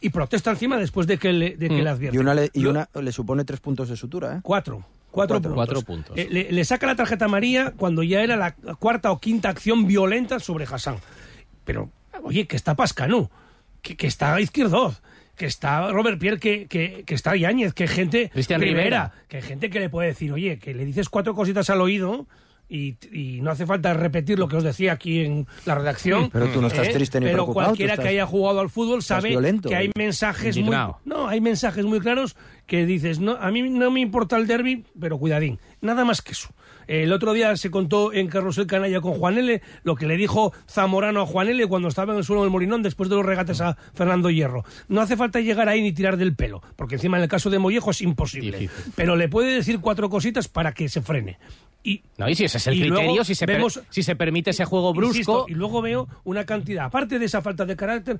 Y 0.00 0.10
protesta 0.10 0.50
encima 0.50 0.76
después 0.76 1.06
de 1.06 1.16
que 1.18 1.32
le, 1.32 1.56
de 1.56 1.68
que 1.68 1.80
Mm. 1.80 1.84
le 1.84 1.88
advierte. 1.90 2.16
y 2.16 2.20
una, 2.20 2.34
le, 2.34 2.50
y 2.52 2.66
una 2.66 2.88
le 3.00 3.12
supone 3.12 3.44
tres 3.44 3.60
puntos 3.60 3.88
de 3.88 3.96
sutura, 3.96 4.36
¿eh? 4.36 4.40
Cuatro. 4.42 4.84
Cuatro, 5.16 5.40
Cuatro. 5.40 5.50
puntos. 5.50 5.54
Cuatro 5.54 5.82
puntos. 5.82 6.18
Eh, 6.18 6.28
le, 6.30 6.52
le 6.52 6.64
saca 6.64 6.86
la 6.86 6.94
tarjeta 6.94 7.24
amarilla 7.24 7.72
cuando 7.76 8.02
ya 8.02 8.20
era 8.22 8.36
la 8.36 8.52
cuarta 8.54 9.10
o 9.10 9.18
quinta 9.18 9.48
acción 9.48 9.86
violenta 9.86 10.38
sobre 10.38 10.66
Hassan. 10.66 10.96
Pero, 11.64 11.90
oye, 12.22 12.46
que 12.46 12.54
está 12.54 12.74
Pascanú, 12.76 13.30
que, 13.82 13.96
que 13.96 14.06
está 14.06 14.38
Izquierdoz, 14.40 15.00
que 15.34 15.46
está 15.46 15.90
Robert 15.90 16.18
Pierre, 16.18 16.38
que, 16.38 16.66
que, 16.66 17.02
que 17.06 17.14
está 17.14 17.34
Yáñez, 17.34 17.72
que 17.72 17.84
hay 17.84 17.88
gente... 17.88 18.30
Cristian 18.30 18.60
Rivera. 18.60 19.12
Que 19.28 19.38
hay 19.38 19.42
gente 19.42 19.70
que 19.70 19.80
le 19.80 19.88
puede 19.88 20.08
decir, 20.08 20.32
oye, 20.32 20.58
que 20.58 20.74
le 20.74 20.84
dices 20.84 21.08
cuatro 21.08 21.34
cositas 21.34 21.70
al 21.70 21.80
oído 21.80 22.26
y, 22.68 22.96
y 23.12 23.40
no 23.40 23.50
hace 23.50 23.66
falta 23.66 23.94
repetir 23.94 24.38
lo 24.38 24.48
que 24.48 24.56
os 24.56 24.64
decía 24.64 24.92
aquí 24.92 25.24
en 25.24 25.46
la 25.64 25.74
redacción. 25.74 26.30
Pero 26.30 26.48
tú 26.48 26.60
no 26.60 26.68
estás 26.68 26.90
triste 26.90 27.20
ni 27.20 27.26
Pero 27.26 27.38
preocupado, 27.38 27.68
cualquiera 27.68 27.96
tú 27.96 28.02
que 28.02 28.08
haya 28.08 28.26
jugado 28.26 28.60
al 28.60 28.70
fútbol 28.70 29.02
sabe 29.02 29.30
violento, 29.30 29.68
que 29.68 29.76
hay 29.76 29.86
eh. 29.86 29.92
mensajes 29.96 30.56
muy 30.58 30.76
no, 31.04 31.28
hay 31.28 31.40
mensajes 31.40 31.84
muy 31.84 32.00
claros 32.00 32.36
que 32.66 32.84
dices, 32.84 33.20
no, 33.20 33.32
a 33.32 33.50
mí 33.50 33.62
no 33.62 33.90
me 33.90 34.00
importa 34.00 34.36
el 34.36 34.46
derby, 34.46 34.84
pero 34.98 35.18
cuidadín, 35.18 35.58
nada 35.80 36.04
más 36.04 36.22
que 36.22 36.32
eso. 36.32 36.48
El 36.86 37.12
otro 37.12 37.32
día 37.32 37.56
se 37.56 37.70
contó 37.70 38.12
en 38.12 38.28
Carrusel 38.28 38.66
Canalla 38.66 39.00
con 39.00 39.14
Juan 39.14 39.38
L. 39.38 39.60
lo 39.82 39.96
que 39.96 40.06
le 40.06 40.16
dijo 40.16 40.52
Zamorano 40.68 41.22
a 41.22 41.26
Juan 41.26 41.48
L. 41.48 41.66
cuando 41.66 41.88
estaba 41.88 42.12
en 42.12 42.18
el 42.18 42.24
suelo 42.24 42.42
del 42.42 42.50
Morinón 42.50 42.82
después 42.82 43.10
de 43.10 43.16
los 43.16 43.26
regates 43.26 43.60
a 43.60 43.76
Fernando 43.94 44.30
Hierro. 44.30 44.64
No 44.88 45.00
hace 45.00 45.16
falta 45.16 45.40
llegar 45.40 45.68
ahí 45.68 45.82
ni 45.82 45.92
tirar 45.92 46.16
del 46.16 46.36
pelo, 46.36 46.62
porque 46.76 46.94
encima 46.94 47.16
en 47.16 47.24
el 47.24 47.28
caso 47.28 47.50
de 47.50 47.58
Mollejo 47.58 47.90
es 47.90 48.02
imposible. 48.02 48.58
Difícil. 48.58 48.92
Pero 48.94 49.16
le 49.16 49.28
puede 49.28 49.54
decir 49.54 49.80
cuatro 49.80 50.08
cositas 50.08 50.46
para 50.46 50.72
que 50.72 50.88
se 50.88 51.02
frene. 51.02 51.38
Y, 51.88 52.02
No, 52.18 52.28
y 52.28 52.34
si 52.34 52.44
ese 52.44 52.58
es 52.58 52.66
el 52.66 52.74
criterio, 52.96 53.24
si 53.24 53.34
se, 53.36 53.46
per- 53.46 53.56
vemos- 53.58 53.80
si 53.90 54.02
se 54.02 54.16
permite 54.16 54.50
ese 54.50 54.64
juego 54.64 54.92
brusco. 54.92 55.12
Insisto, 55.18 55.46
y 55.48 55.54
luego 55.54 55.80
veo 55.82 56.08
una 56.24 56.44
cantidad, 56.44 56.84
aparte 56.86 57.18
de 57.18 57.26
esa 57.26 57.42
falta 57.42 57.64
de 57.64 57.76
carácter, 57.76 58.18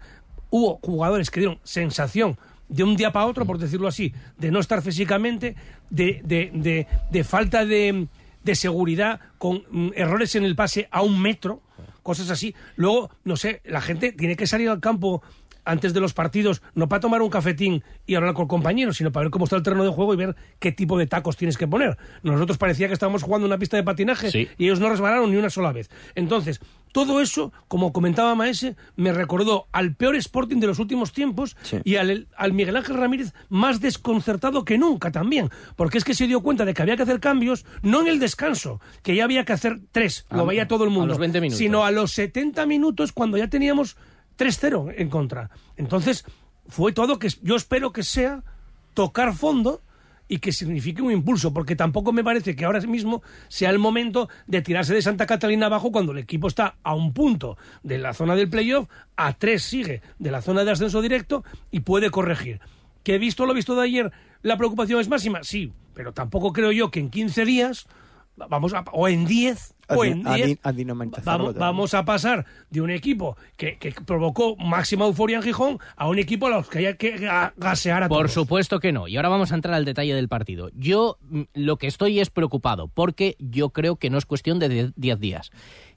hubo 0.51 0.79
jugadores 0.83 1.31
que 1.31 1.41
dieron 1.41 1.59
sensación 1.65 2.39
de 2.69 2.85
un 2.85 2.97
día 2.97 3.13
para 3.13 3.27
otro, 3.27 3.45
por 3.47 3.59
decirlo 3.59 3.89
así, 3.89 4.13
de 4.39 4.51
no 4.53 4.61
estar 4.61 4.83
físicamente, 4.83 5.57
de, 5.91 6.21
de- 6.25 6.51
de- 6.55 6.87
de 7.11 7.25
falta 7.25 7.65
de, 7.65 8.07
de 8.45 8.55
seguridad, 8.55 9.19
con 9.39 9.65
mm, 9.71 9.91
errores 9.97 10.35
en 10.37 10.45
el 10.45 10.55
pase 10.55 10.87
a 10.93 11.03
un 11.03 11.21
metro, 11.21 11.63
cosas 12.05 12.31
así. 12.31 12.55
Luego, 12.77 13.11
no 13.25 13.37
sé, 13.37 13.63
la 13.65 13.81
gente 13.81 14.13
tiene 14.13 14.37
que 14.37 14.47
salir 14.47 14.69
al 14.69 14.79
campo 14.81 15.23
antes 15.67 15.93
de 15.93 16.01
los 16.01 16.15
partidos, 16.15 16.63
no 16.75 16.89
para 16.89 17.01
tomar 17.01 17.21
un 17.21 17.29
cafetín 17.29 17.83
y 18.07 18.15
hablar 18.15 18.33
con 18.33 18.47
compañeros, 18.49 18.97
sino 18.97 19.13
para 19.13 19.25
ver 19.25 19.31
cómo 19.31 19.45
está 19.45 19.57
el 19.57 19.63
terreno 19.63 19.85
de 19.85 19.91
juego 19.91 20.15
y 20.15 20.17
ver 20.17 20.35
qué 20.59 20.73
tipo 20.73 20.97
de 20.97 21.07
tacos 21.07 21.37
tienes 21.37 21.59
que 21.59 21.69
poner. 21.69 21.99
Nosotros 22.23 22.57
parecía 22.57 22.87
que 22.87 22.95
estábamos 22.95 23.23
jugando 23.23 23.47
una 23.47 23.59
pista 23.59 23.77
de 23.77 23.83
patinaje 23.83 24.31
Sí. 24.31 24.49
y 24.57 24.65
ellos 24.65 24.81
no 24.81 24.89
resbalaron 24.89 25.31
ni 25.31 25.37
una 25.37 25.51
sola 25.51 25.73
vez. 25.73 25.91
Entonces, 26.15 26.61
todo 26.93 27.21
eso, 27.21 27.53
como 27.69 27.93
comentaba 27.93 28.35
Maese, 28.35 28.77
me 28.97 29.13
recordó 29.13 29.67
al 29.73 29.95
peor 29.95 30.17
Sporting 30.17 30.61
de 30.61 30.67
los 30.69 30.79
últimos 30.79 31.13
tiempos 31.13 31.57
Sí. 31.63 31.79
y 31.85 31.97
al, 31.97 32.29
al 32.37 32.53
Miguel 32.55 32.77
Ángel 32.77 32.97
Ramírez 32.97 33.35
más 33.51 33.81
desconcertado 33.81 34.65
que 34.65 34.79
nunca 34.79 35.11
también. 35.11 35.51
Porque 35.77 35.99
es 35.99 36.05
que 36.05 36.15
se 36.15 36.27
dio 36.27 36.41
cuenta 36.41 36.65
de 36.65 36.73
que 36.73 36.83
había 36.83 36.97
que 36.97 37.03
hacer 37.03 37.21
cambios, 37.21 37.67
no 37.83 38.01
en 38.01 38.09
el 38.09 38.19
descanso, 38.19 38.81
que 39.03 39.15
ya 39.17 39.25
había 39.25 39.45
que 39.45 39.53
hacer 39.53 39.81
tres, 39.93 40.27
lo 40.31 40.43
A- 40.43 40.45
veía 40.45 40.69
todo 40.69 40.85
el 40.85 40.91
a 40.91 40.93
mundo, 40.93 41.09
los 41.09 41.19
20 41.19 41.41
minutos. 41.41 41.59
sino 41.59 41.85
a 41.85 41.91
los 41.91 42.13
70 42.13 42.65
minutos 42.67 43.13
cuando 43.13 43.37
ya 43.37 43.49
teníamos 43.49 43.97
3-0 44.39 44.95
en 44.97 45.09
contra. 45.09 45.51
Entonces, 45.77 46.25
fue 46.69 46.93
todo 46.93 47.19
que 47.19 47.29
yo 47.43 47.57
espero 47.57 47.93
que 47.93 48.03
sea 48.03 48.43
tocar 48.95 49.35
fondo 49.35 49.83
y 50.29 50.39
que 50.39 50.53
signifique 50.53 51.03
un 51.03 51.13
impulso, 51.13 51.53
porque 51.53 51.77
tampoco 51.77 52.13
me 52.13 52.25
parece 52.25 52.57
que 52.57 52.65
ahora 52.65 52.81
mismo 52.81 53.23
sea 53.49 53.71
el 53.71 53.79
momento 53.79 54.29
de 54.47 54.63
tirarse 54.63 54.95
de 54.95 55.03
Santa 55.03 55.27
Catalina 55.27 55.67
abajo 55.67 55.93
cuando 55.93 56.13
el 56.13 56.19
equipo 56.19 56.49
está 56.49 56.77
a 56.83 56.95
un 56.95 57.13
punto 57.13 57.57
de 57.83 57.99
la 57.99 58.13
zona 58.13 58.35
del 58.35 58.49
playoff, 58.49 58.89
a 59.17 59.35
tres 59.35 59.63
sigue 59.63 60.03
de 60.19 60.31
la 60.31 60.43
zona 60.43 60.65
de 60.65 60.73
ascenso 60.73 61.01
directo 61.01 61.45
y 61.71 61.81
puede 61.81 62.11
corregir. 62.11 62.61
¿Que 63.05 63.15
he 63.15 63.19
visto 63.19 63.47
lo 63.47 63.55
visto 63.55 63.77
de 63.77 63.85
ayer? 63.85 64.13
¿La 64.43 64.57
preocupación 64.57 65.01
es 65.01 65.09
máxima? 65.09 65.45
Sí, 65.45 65.73
pero 65.95 66.13
tampoco 66.13 66.53
creo 66.53 66.73
yo 66.73 66.91
que 66.91 66.99
en 66.99 67.11
15 67.11 67.45
días, 67.45 67.87
vamos 68.37 68.75
a, 68.75 68.85
o 68.93 69.07
en 69.07 69.27
10, 69.27 69.76
o 69.89 70.03
A 70.03 70.07
en 70.07 70.23
di- 70.23 70.29
a 70.29 70.35
10, 70.35 70.47
di- 70.47 70.59
a 70.63 70.73
dinamitizarlo 70.73 71.53
vamos, 71.55 71.95
a 71.95 72.05
pasar 72.05 72.45
de 72.71 72.81
un 72.81 72.91
equipo 72.91 73.37
que, 73.57 73.79
que 73.79 73.93
provocó 73.93 74.57
máxima 74.57 75.05
euforia 75.07 75.37
en 75.37 75.43
Gijón 75.43 75.79
a 75.97 76.09
un 76.09 76.19
equipo 76.19 76.47
a 76.47 76.51
los 76.51 76.69
que 76.69 76.87
hay 76.87 76.95
que 76.97 77.17
ga- 77.19 77.53
gasear 77.57 78.03
a 78.03 78.09
Por 78.09 78.19
todos. 78.27 78.33
supuesto 78.33 78.81
que 78.81 78.93
no. 78.93 79.07
Y 79.09 79.17
ahora 79.17 79.29
vamos 79.29 79.53
a 79.53 79.55
entrar 79.55 79.75
al 79.75 79.85
detalle 79.85 80.15
del 80.15 80.29
partido. 80.29 80.71
Yo 80.75 81.19
mm, 81.29 81.43
lo 81.55 81.77
que 81.77 81.87
estoy 81.87 82.19
es 82.21 82.31
preocupado, 82.31 82.89
porque 82.89 83.37
yo 83.39 83.71
creo 83.71 83.97
que 83.97 84.11
no 84.11 84.19
es 84.19 84.27
cuestión 84.27 84.59
de 84.59 84.69
die- 84.69 84.93
10 84.97 85.21
días. 85.21 85.51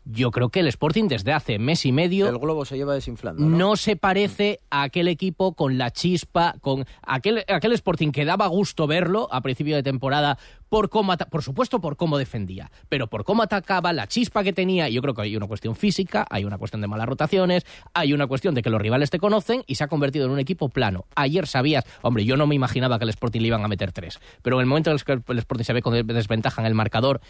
Yo 0.05 0.31
creo 0.31 0.49
que 0.49 0.61
el 0.61 0.67
Sporting 0.67 1.07
desde 1.07 1.33
hace 1.33 1.59
mes 1.59 1.85
y 1.85 1.91
medio 1.91 2.27
El 2.27 2.39
globo 2.39 2.65
se 2.65 2.77
lleva 2.77 2.93
desinflando. 2.93 3.43
¿no? 3.43 3.57
no 3.57 3.75
se 3.75 3.95
parece 3.95 4.59
a 4.69 4.83
aquel 4.83 5.07
equipo 5.07 5.53
con 5.53 5.77
la 5.77 5.91
chispa, 5.91 6.55
con 6.61 6.85
aquel, 7.03 7.43
aquel 7.47 7.73
Sporting 7.73 8.11
que 8.11 8.25
daba 8.25 8.47
gusto 8.47 8.87
verlo 8.87 9.27
a 9.31 9.41
principio 9.41 9.75
de 9.75 9.83
temporada, 9.83 10.37
por 10.69 10.89
cómo 10.89 11.15
por 11.17 11.43
supuesto 11.43 11.81
por 11.81 11.97
cómo 11.97 12.17
defendía, 12.17 12.71
pero 12.87 13.07
por 13.07 13.23
cómo 13.23 13.43
atacaba, 13.43 13.91
la 13.93 14.07
chispa 14.07 14.43
que 14.43 14.53
tenía. 14.53 14.87
Yo 14.89 15.01
creo 15.01 15.13
que 15.13 15.23
hay 15.23 15.35
una 15.35 15.47
cuestión 15.47 15.75
física, 15.75 16.25
hay 16.29 16.45
una 16.45 16.57
cuestión 16.57 16.81
de 16.81 16.87
malas 16.87 17.07
rotaciones, 17.07 17.65
hay 17.93 18.13
una 18.13 18.27
cuestión 18.27 18.55
de 18.55 18.61
que 18.61 18.69
los 18.69 18.81
rivales 18.81 19.09
te 19.09 19.19
conocen 19.19 19.63
y 19.67 19.75
se 19.75 19.83
ha 19.83 19.87
convertido 19.87 20.25
en 20.25 20.31
un 20.31 20.39
equipo 20.39 20.69
plano. 20.69 21.05
Ayer 21.15 21.47
sabías, 21.47 21.83
hombre, 22.01 22.25
yo 22.25 22.37
no 22.37 22.47
me 22.47 22.55
imaginaba 22.55 22.99
que 22.99 23.03
el 23.03 23.09
Sporting 23.09 23.41
le 23.41 23.47
iban 23.47 23.65
a 23.65 23.67
meter 23.67 23.91
tres, 23.91 24.19
pero 24.41 24.57
en 24.57 24.61
el 24.61 24.67
momento 24.67 24.91
en 24.91 24.95
el 24.95 25.03
que 25.03 25.13
el 25.31 25.37
Sporting 25.39 25.65
se 25.65 25.73
ve 25.73 25.81
con 25.81 26.07
desventaja 26.07 26.61
en 26.61 26.67
el 26.67 26.75
marcador, 26.75 27.21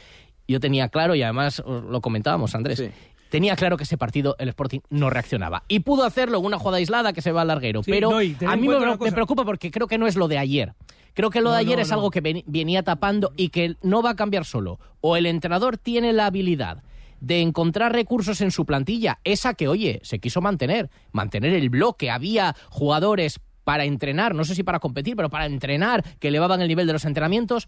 yo 0.53 0.60
tenía 0.60 0.89
claro 0.89 1.15
y 1.15 1.22
además 1.24 1.63
lo 1.65 2.01
comentábamos, 2.01 2.56
Andrés. 2.56 2.79
Sí. 2.79 2.89
Tenía 3.29 3.56
claro 3.56 3.77
que 3.77 3.84
ese 3.84 3.98
partido 3.98 4.36
el 4.39 4.50
Sporting 4.50 4.79
no 4.89 5.10
reaccionaba. 5.12 5.63
Y 5.68 5.82
pudo 5.82 6.03
hacerlo 6.03 6.39
en 6.39 6.46
una 6.46 6.58
jugada 6.58 6.77
aislada 6.77 7.13
que 7.13 7.22
se 7.22 7.32
va 7.32 7.41
al 7.44 7.50
larguero. 7.50 7.84
Sí, 7.84 7.91
pero 7.91 8.10
no, 8.10 8.18
a 8.18 8.56
mí 8.56 8.68
me, 8.68 9.12
preocupa 9.12 9.46
porque 9.46 9.70
creo 9.70 9.86
que 9.88 10.00
no 10.00 10.08
es 10.08 10.15
lo 10.15 10.27
de 10.27 10.39
ayer. 10.39 10.74
Creo 11.13 11.29
que 11.29 11.41
lo 11.41 11.51
de 11.51 11.58
No, 11.58 11.60
ayer 11.60 11.75
no, 11.77 11.82
es 11.84 11.91
algo 11.91 12.10
que 12.10 12.22
ven- 12.22 12.44
venía 12.48 12.82
tapando 12.82 13.32
y 13.36 13.50
que 13.50 13.75
no 13.84 14.01
va 14.01 14.12
a 14.12 14.15
cambiar 14.15 14.46
solo. 14.46 14.79
O 15.01 15.15
el 15.15 15.27
entrenador 15.27 15.77
tiene 15.77 16.12
la 16.12 16.25
habilidad 16.25 16.82
de 17.20 17.41
encontrar 17.41 17.91
recursos 17.94 18.41
en 18.41 18.50
su 18.50 18.65
plantilla, 18.65 19.20
esa 19.24 19.53
que, 19.53 19.68
oye, 19.68 20.00
se 20.03 20.20
quiso 20.20 20.41
mantener, 20.41 20.89
mantener 21.12 21.53
el 21.53 21.70
bloque. 21.70 22.10
Había 22.10 22.56
jugadores 22.70 23.39
para 23.63 23.84
entrenar, 23.84 24.34
no 24.34 24.46
sé 24.46 24.56
si 24.56 24.63
para 24.63 24.79
competir, 24.79 25.15
pero 25.15 25.29
para 25.29 25.46
entrenar, 25.46 26.03
que 26.20 26.29
elevaban 26.29 26.62
el 26.62 26.68
nivel 26.68 26.88
de 26.88 26.94
los 26.94 27.06
entrenamientos. 27.06 27.68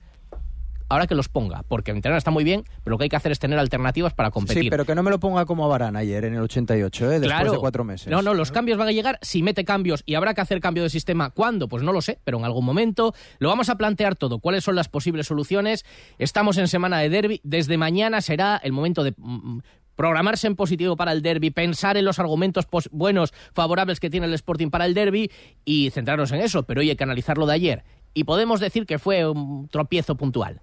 Ahora 0.92 1.08
que 1.08 1.16
los 1.16 1.30
ponga, 1.30 1.64
porque 1.68 1.92
entrenar 1.92 2.18
está 2.18 2.32
muy 2.32 2.44
bien, 2.44 2.64
pero 2.84 2.92
lo 2.94 2.98
que 2.98 3.04
hay 3.06 3.10
que 3.10 3.16
hacer 3.16 3.32
es 3.32 3.40
tener 3.40 3.58
alternativas 3.58 4.14
para 4.14 4.30
competir. 4.32 4.64
Sí, 4.64 4.70
pero 4.70 4.86
que 4.86 4.94
no 4.94 5.04
me 5.04 5.10
lo 5.10 5.20
ponga 5.20 5.46
como 5.46 5.66
a 5.66 5.68
Varane 5.68 5.98
ayer 6.00 6.26
en 6.26 6.34
el 6.36 6.42
88, 6.42 7.06
¿eh? 7.06 7.08
después 7.20 7.28
Claro. 7.32 7.52
de 7.54 7.58
cuatro 7.58 7.84
meses. 7.84 8.08
No, 8.08 8.22
no, 8.22 8.34
los 8.34 8.52
cambios 8.52 8.78
van 8.78 8.88
a 8.88 8.92
llegar. 8.92 9.18
Si 9.22 9.42
mete 9.44 9.64
cambios 9.66 10.04
y 10.06 10.16
habrá 10.16 10.34
que 10.34 10.42
hacer 10.42 10.60
cambio 10.60 10.84
de 10.84 10.90
sistema, 10.90 11.30
¿cuándo? 11.30 11.68
Pues 11.68 11.84
no 11.84 11.94
lo 11.94 12.02
sé, 12.02 12.20
pero 12.24 12.38
en 12.38 12.46
algún 12.46 12.66
momento 12.66 13.14
lo 13.40 13.50
vamos 13.50 13.70
a 13.70 13.76
plantear 13.76 14.16
todo. 14.16 14.40
¿Cuáles 14.40 14.64
son 14.64 14.76
las 14.76 14.90
posibles 14.90 15.28
soluciones? 15.28 15.86
Estamos 16.18 16.58
en 16.58 16.68
semana 16.68 17.00
de 17.00 17.10
derby. 17.10 17.42
Desde 17.44 17.78
mañana 17.78 18.22
será 18.22 18.58
el 18.64 18.72
momento 18.72 19.04
de. 19.04 19.14
mm, 19.18 19.60
Programarse 19.96 20.48
en 20.48 20.56
positivo 20.56 20.96
para 20.96 21.12
el 21.12 21.22
derby, 21.22 21.52
pensar 21.52 21.96
en 21.96 22.06
los 22.06 22.18
argumentos 22.18 22.66
buenos, 22.92 23.34
favorables 23.54 24.00
que 24.00 24.10
tiene 24.10 24.26
el 24.26 24.34
Sporting 24.34 24.70
para 24.70 24.86
el 24.86 24.96
derby 24.96 25.30
y 25.64 25.92
centrarnos 25.92 26.32
en 26.32 26.40
eso. 26.40 26.64
Pero 26.64 26.82
hoy 26.82 26.90
hay 26.90 26.96
que 26.96 27.04
analizar 27.04 27.38
lo 27.38 27.46
de 27.46 27.54
ayer. 27.54 27.84
Y 28.14 28.24
podemos 28.24 28.60
decir 28.60 28.86
que 28.88 28.98
fue 28.98 29.30
un 29.30 29.68
tropiezo 29.68 30.16
puntual 30.16 30.62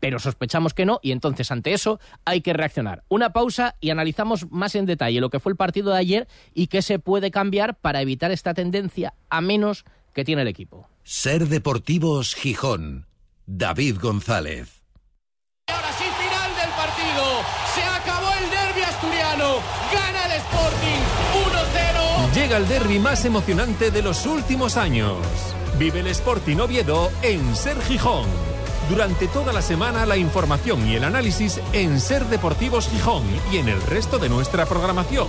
pero 0.00 0.18
sospechamos 0.18 0.74
que 0.74 0.86
no 0.86 1.00
y 1.02 1.12
entonces 1.12 1.50
ante 1.50 1.72
eso 1.72 2.00
hay 2.24 2.40
que 2.40 2.52
reaccionar. 2.52 3.04
Una 3.08 3.32
pausa 3.32 3.76
y 3.80 3.90
analizamos 3.90 4.50
más 4.50 4.74
en 4.74 4.86
detalle 4.86 5.20
lo 5.20 5.30
que 5.30 5.40
fue 5.40 5.52
el 5.52 5.56
partido 5.56 5.92
de 5.92 5.98
ayer 5.98 6.28
y 6.54 6.68
qué 6.68 6.82
se 6.82 6.98
puede 6.98 7.30
cambiar 7.30 7.76
para 7.76 8.00
evitar 8.00 8.30
esta 8.30 8.54
tendencia 8.54 9.14
a 9.28 9.40
menos 9.40 9.84
que 10.12 10.24
tiene 10.24 10.42
el 10.42 10.48
equipo. 10.48 10.88
Ser 11.04 11.46
Deportivos 11.46 12.34
Gijón. 12.34 13.06
David 13.46 13.98
González. 14.00 14.82
Ahora 15.68 15.92
sí, 15.92 16.04
final 16.04 16.50
del 16.56 16.70
partido. 16.70 17.24
Se 17.74 17.82
acabó 17.82 18.28
el 18.34 18.50
derby 18.50 18.82
asturiano. 18.82 19.56
Gana 19.92 20.26
el 20.26 20.32
Sporting 20.32 21.02
1-0. 22.28 22.34
Llega 22.34 22.56
el 22.58 22.68
derby 22.68 22.98
más 22.98 23.24
emocionante 23.24 23.90
de 23.90 24.02
los 24.02 24.26
últimos 24.26 24.76
años. 24.76 25.18
Vive 25.78 26.00
el 26.00 26.08
Sporting 26.08 26.56
Oviedo 26.58 27.10
en 27.22 27.54
Ser 27.54 27.80
Gijón. 27.82 28.57
Durante 28.88 29.28
toda 29.28 29.52
la 29.52 29.60
semana 29.60 30.06
la 30.06 30.16
información 30.16 30.88
y 30.88 30.96
el 30.96 31.04
análisis 31.04 31.60
en 31.74 32.00
Ser 32.00 32.24
Deportivos 32.24 32.88
Gijón 32.88 33.22
y 33.52 33.58
en 33.58 33.68
el 33.68 33.82
resto 33.82 34.18
de 34.18 34.30
nuestra 34.30 34.64
programación. 34.64 35.28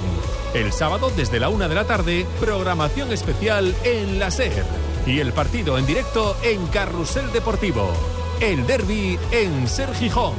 El 0.53 0.71
sábado 0.71 1.11
desde 1.13 1.41
la 1.41 1.49
una 1.49 1.67
de 1.67 1.75
la 1.75 1.83
tarde, 1.83 2.25
programación 2.39 3.11
especial 3.11 3.75
en 3.83 4.17
la 4.17 4.31
Ser. 4.31 4.63
Y 5.05 5.19
el 5.19 5.33
partido 5.33 5.77
en 5.77 5.85
directo 5.85 6.37
en 6.41 6.67
Carrusel 6.67 7.33
Deportivo. 7.33 7.91
El 8.39 8.65
derby 8.65 9.19
en 9.31 9.67
Ser 9.67 9.93
Gijón. 9.93 10.35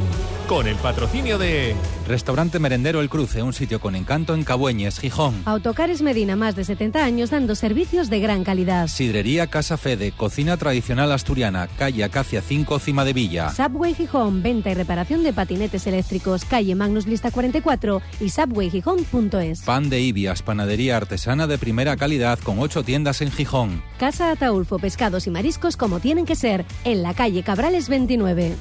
Con 0.51 0.67
el 0.67 0.75
patrocinio 0.79 1.39
de... 1.39 1.77
Restaurante 2.09 2.59
Merendero 2.59 3.01
El 3.01 3.09
Cruce, 3.09 3.41
un 3.41 3.53
sitio 3.53 3.81
con 3.81 3.95
encanto 3.95 4.35
en 4.35 4.43
Cabueñes, 4.43 4.99
Gijón. 4.99 5.43
Autocares 5.45 6.03
Medina, 6.03 6.35
más 6.35 6.57
de 6.57 6.65
70 6.65 7.05
años 7.05 7.31
dando 7.31 7.55
servicios 7.55 8.11
de 8.11 8.19
gran 8.19 8.43
calidad. 8.43 8.89
Sidrería 8.89 9.47
Casa 9.47 9.77
Fede, 9.77 10.11
cocina 10.11 10.57
tradicional 10.57 11.13
asturiana, 11.13 11.69
calle 11.79 12.03
Acacia 12.03 12.43
5, 12.43 12.81
Cima 12.81 13.05
de 13.05 13.13
Villa. 13.13 13.51
Subway 13.51 13.95
Gijón, 13.95 14.43
venta 14.43 14.71
y 14.71 14.75
reparación 14.75 15.23
de 15.23 15.33
patinetes 15.33 15.87
eléctricos, 15.87 16.45
calle 16.45 16.75
Magnus 16.75 17.07
Lista 17.07 17.31
44 17.31 18.03
y 18.19 18.31
subwaygijón.es. 18.31 19.61
Pan 19.61 19.89
de 19.89 20.01
Ibias, 20.01 20.43
panadería 20.43 20.97
artesana 20.97 21.47
de 21.47 21.59
primera 21.59 21.97
calidad 21.97 22.41
con 22.41 22.59
ocho 22.59 22.83
tiendas 22.83 23.23
en 23.23 23.31
Gijón. 23.31 23.85
Casa 24.01 24.33
Ataulfo, 24.33 24.81
pescados 24.81 25.29
y 25.29 25.31
mariscos 25.31 25.77
como 25.77 26.01
tienen 26.01 26.27
que 26.27 26.35
ser, 26.35 26.65
en 26.83 27.05
la 27.05 27.15
calle 27.15 27.45
Cabrales 27.45 27.89
29. 27.89 28.57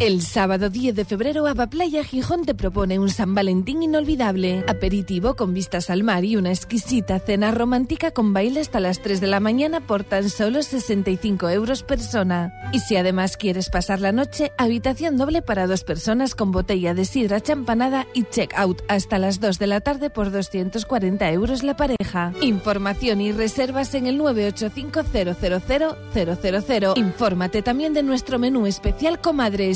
El 0.00 0.22
sábado 0.22 0.70
10 0.70 0.94
de 0.94 1.04
febrero, 1.04 1.46
Playa 1.70 2.04
Gijón 2.04 2.44
te 2.44 2.54
propone 2.54 2.98
un 2.98 3.10
San 3.10 3.34
Valentín 3.34 3.82
inolvidable. 3.82 4.64
Aperitivo 4.68 5.36
con 5.36 5.52
vistas 5.52 5.90
al 5.90 6.04
mar 6.04 6.24
y 6.24 6.36
una 6.36 6.50
exquisita 6.50 7.18
cena 7.18 7.50
romántica 7.50 8.10
con 8.10 8.32
baile 8.32 8.60
hasta 8.60 8.80
las 8.80 9.02
3 9.02 9.20
de 9.20 9.26
la 9.26 9.40
mañana 9.40 9.80
por 9.80 10.04
tan 10.04 10.30
solo 10.30 10.62
65 10.62 11.48
euros 11.50 11.82
persona. 11.82 12.52
Y 12.72 12.80
si 12.80 12.96
además 12.96 13.36
quieres 13.36 13.68
pasar 13.68 14.00
la 14.00 14.12
noche, 14.12 14.52
habitación 14.58 15.16
doble 15.16 15.42
para 15.42 15.66
dos 15.66 15.82
personas 15.82 16.34
con 16.34 16.52
botella 16.52 16.94
de 16.94 17.04
sidra 17.04 17.40
champanada 17.40 18.06
y 18.14 18.24
check-out 18.24 18.82
hasta 18.88 19.18
las 19.18 19.40
2 19.40 19.58
de 19.58 19.66
la 19.66 19.80
tarde 19.80 20.10
por 20.10 20.30
240 20.30 21.30
euros 21.32 21.62
la 21.62 21.76
pareja. 21.76 22.32
Información 22.40 23.20
y 23.20 23.32
reservas 23.32 23.94
en 23.94 24.06
el 24.06 24.18
985 24.18 25.02
000 25.12 25.36
000. 26.66 26.94
Infórmate 26.96 27.62
también 27.62 27.92
de 27.92 28.02
nuestro 28.02 28.38
menú 28.38 28.66
especial 28.66 29.20
Comadres, 29.20 29.75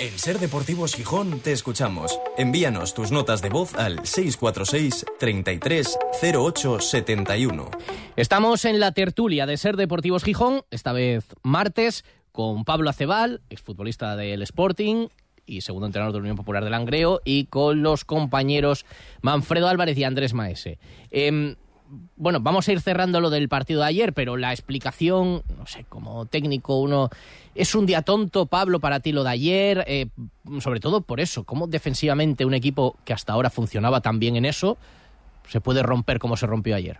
En 0.00 0.18
Ser 0.18 0.38
Deportivos 0.38 0.94
Gijón 0.94 1.40
te 1.40 1.52
escuchamos. 1.52 2.18
Envíanos 2.38 2.94
tus 2.94 3.12
notas 3.12 3.42
de 3.42 3.50
voz 3.50 3.74
al 3.74 4.06
646 4.06 5.04
33 5.18 5.98
08 6.22 6.80
71. 6.80 7.70
Estamos 8.16 8.64
en 8.64 8.80
la 8.80 8.92
tertulia 8.92 9.44
de 9.44 9.58
Ser 9.58 9.76
Deportivos 9.76 10.24
Gijón, 10.24 10.62
esta 10.70 10.94
vez 10.94 11.26
martes, 11.42 12.06
con 12.32 12.64
Pablo 12.64 12.88
Acebal, 12.88 13.42
exfutbolista 13.50 14.16
del 14.16 14.40
Sporting 14.40 15.08
y 15.44 15.60
segundo 15.60 15.84
entrenador 15.84 16.14
de 16.14 16.20
la 16.20 16.22
Unión 16.22 16.36
Popular 16.36 16.62
del 16.62 16.72
Langreo, 16.72 17.20
y 17.22 17.44
con 17.44 17.82
los 17.82 18.06
compañeros 18.06 18.86
Manfredo 19.20 19.68
Álvarez 19.68 19.98
y 19.98 20.04
Andrés 20.04 20.32
Maese. 20.32 20.78
Eh, 21.10 21.56
bueno, 22.16 22.40
vamos 22.40 22.68
a 22.68 22.72
ir 22.72 22.80
cerrando 22.80 23.20
lo 23.20 23.30
del 23.30 23.48
partido 23.48 23.80
de 23.80 23.88
ayer, 23.88 24.12
pero 24.12 24.36
la 24.36 24.52
explicación, 24.52 25.42
no 25.56 25.66
sé, 25.66 25.84
como 25.88 26.26
técnico 26.26 26.80
uno... 26.80 27.10
¿Es 27.54 27.74
un 27.74 27.84
día 27.84 28.02
tonto, 28.02 28.46
Pablo, 28.46 28.78
para 28.78 29.00
ti 29.00 29.10
lo 29.10 29.24
de 29.24 29.30
ayer? 29.30 29.84
Eh, 29.88 30.06
sobre 30.60 30.78
todo 30.78 31.00
por 31.00 31.18
eso, 31.18 31.42
¿cómo 31.42 31.66
defensivamente 31.66 32.44
un 32.44 32.54
equipo 32.54 32.96
que 33.04 33.12
hasta 33.12 33.32
ahora 33.32 33.50
funcionaba 33.50 34.00
tan 34.00 34.20
bien 34.20 34.36
en 34.36 34.44
eso 34.44 34.78
se 35.48 35.60
puede 35.60 35.82
romper 35.82 36.20
como 36.20 36.36
se 36.36 36.46
rompió 36.46 36.76
ayer? 36.76 36.98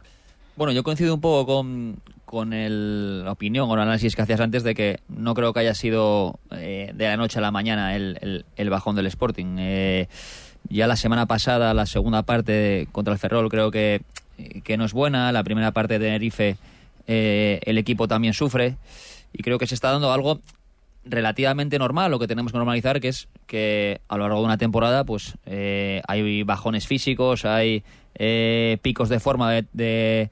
Bueno, 0.57 0.72
yo 0.72 0.83
coincido 0.83 1.14
un 1.14 1.20
poco 1.20 1.46
con, 1.46 2.00
con 2.24 2.53
el, 2.53 3.24
la 3.24 3.33
opinión 3.33 3.70
o 3.70 3.74
el 3.74 3.81
análisis 3.81 4.16
que 4.16 4.22
hacías 4.22 4.40
antes 4.40 4.64
de 4.64 4.74
que 4.74 5.00
no 5.09 5.35
creo 5.35 5.53
que 5.53 5.61
haya 5.61 5.74
sido 5.74 6.38
eh, 6.50 6.90
de 6.94 7.05
la 7.07 7.16
noche 7.16 7.38
a 7.38 7.42
la 7.42 7.53
mañana 7.53 7.94
el, 7.94 8.44
el, 8.57 8.70
bajón 8.70 8.96
del 8.96 9.07
Sporting. 9.07 9.57
Eh, 9.59 10.09
ya 10.68 10.87
la 10.87 10.96
semana 10.96 11.26
pasada, 11.26 11.72
la 11.74 11.87
segunda 11.87 12.24
parte 12.24 12.88
contra 12.92 13.14
el 13.14 13.18
Ferrol, 13.18 13.48
creo 13.48 13.70
que 13.70 14.03
que 14.64 14.76
no 14.76 14.85
es 14.85 14.92
buena. 14.92 15.33
La 15.33 15.44
primera 15.44 15.72
parte 15.72 15.98
de 15.98 16.07
Tenerife 16.07 16.57
eh, 17.07 17.61
el 17.64 17.79
equipo 17.79 18.07
también 18.07 18.35
sufre 18.35 18.76
y 19.33 19.42
creo 19.42 19.59
que 19.59 19.66
se 19.66 19.74
está 19.74 19.90
dando 19.90 20.12
algo 20.12 20.40
relativamente 21.05 21.79
normal, 21.79 22.11
lo 22.11 22.18
que 22.18 22.29
tenemos 22.29 22.53
que 22.53 22.59
normalizar, 22.59 23.00
que 23.00 23.09
es 23.09 23.26
que 23.46 24.00
a 24.09 24.16
lo 24.16 24.24
largo 24.24 24.40
de 24.40 24.44
una 24.44 24.59
temporada 24.59 25.05
pues 25.05 25.37
eh, 25.46 26.03
hay 26.07 26.42
bajones 26.42 26.87
físicos, 26.87 27.44
hay 27.44 27.83
eh, 28.14 28.79
picos 28.83 29.09
de 29.09 29.18
forma 29.18 29.50
de, 29.50 29.64
de, 29.72 30.31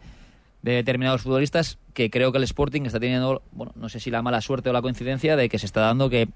de, 0.63 0.73
determinados 0.73 1.23
futbolistas 1.23 1.79
que 1.95 2.11
creo 2.11 2.31
que 2.31 2.39
el 2.39 2.45
Sporting 2.45 2.83
está 2.83 3.01
teniendo, 3.01 3.43
bueno, 3.51 3.73
no 3.75 3.89
sé 3.89 3.99
si 3.99 4.11
la 4.11 4.23
mala 4.23 4.41
suerte 4.41 4.71
o 4.71 4.73
la 4.73 4.83
coincidencia 4.83 5.37
de 5.37 5.49
que 5.49 5.59
se 5.59 5.67
está 5.67 5.81
dando 5.81 6.11
que, 6.11 6.29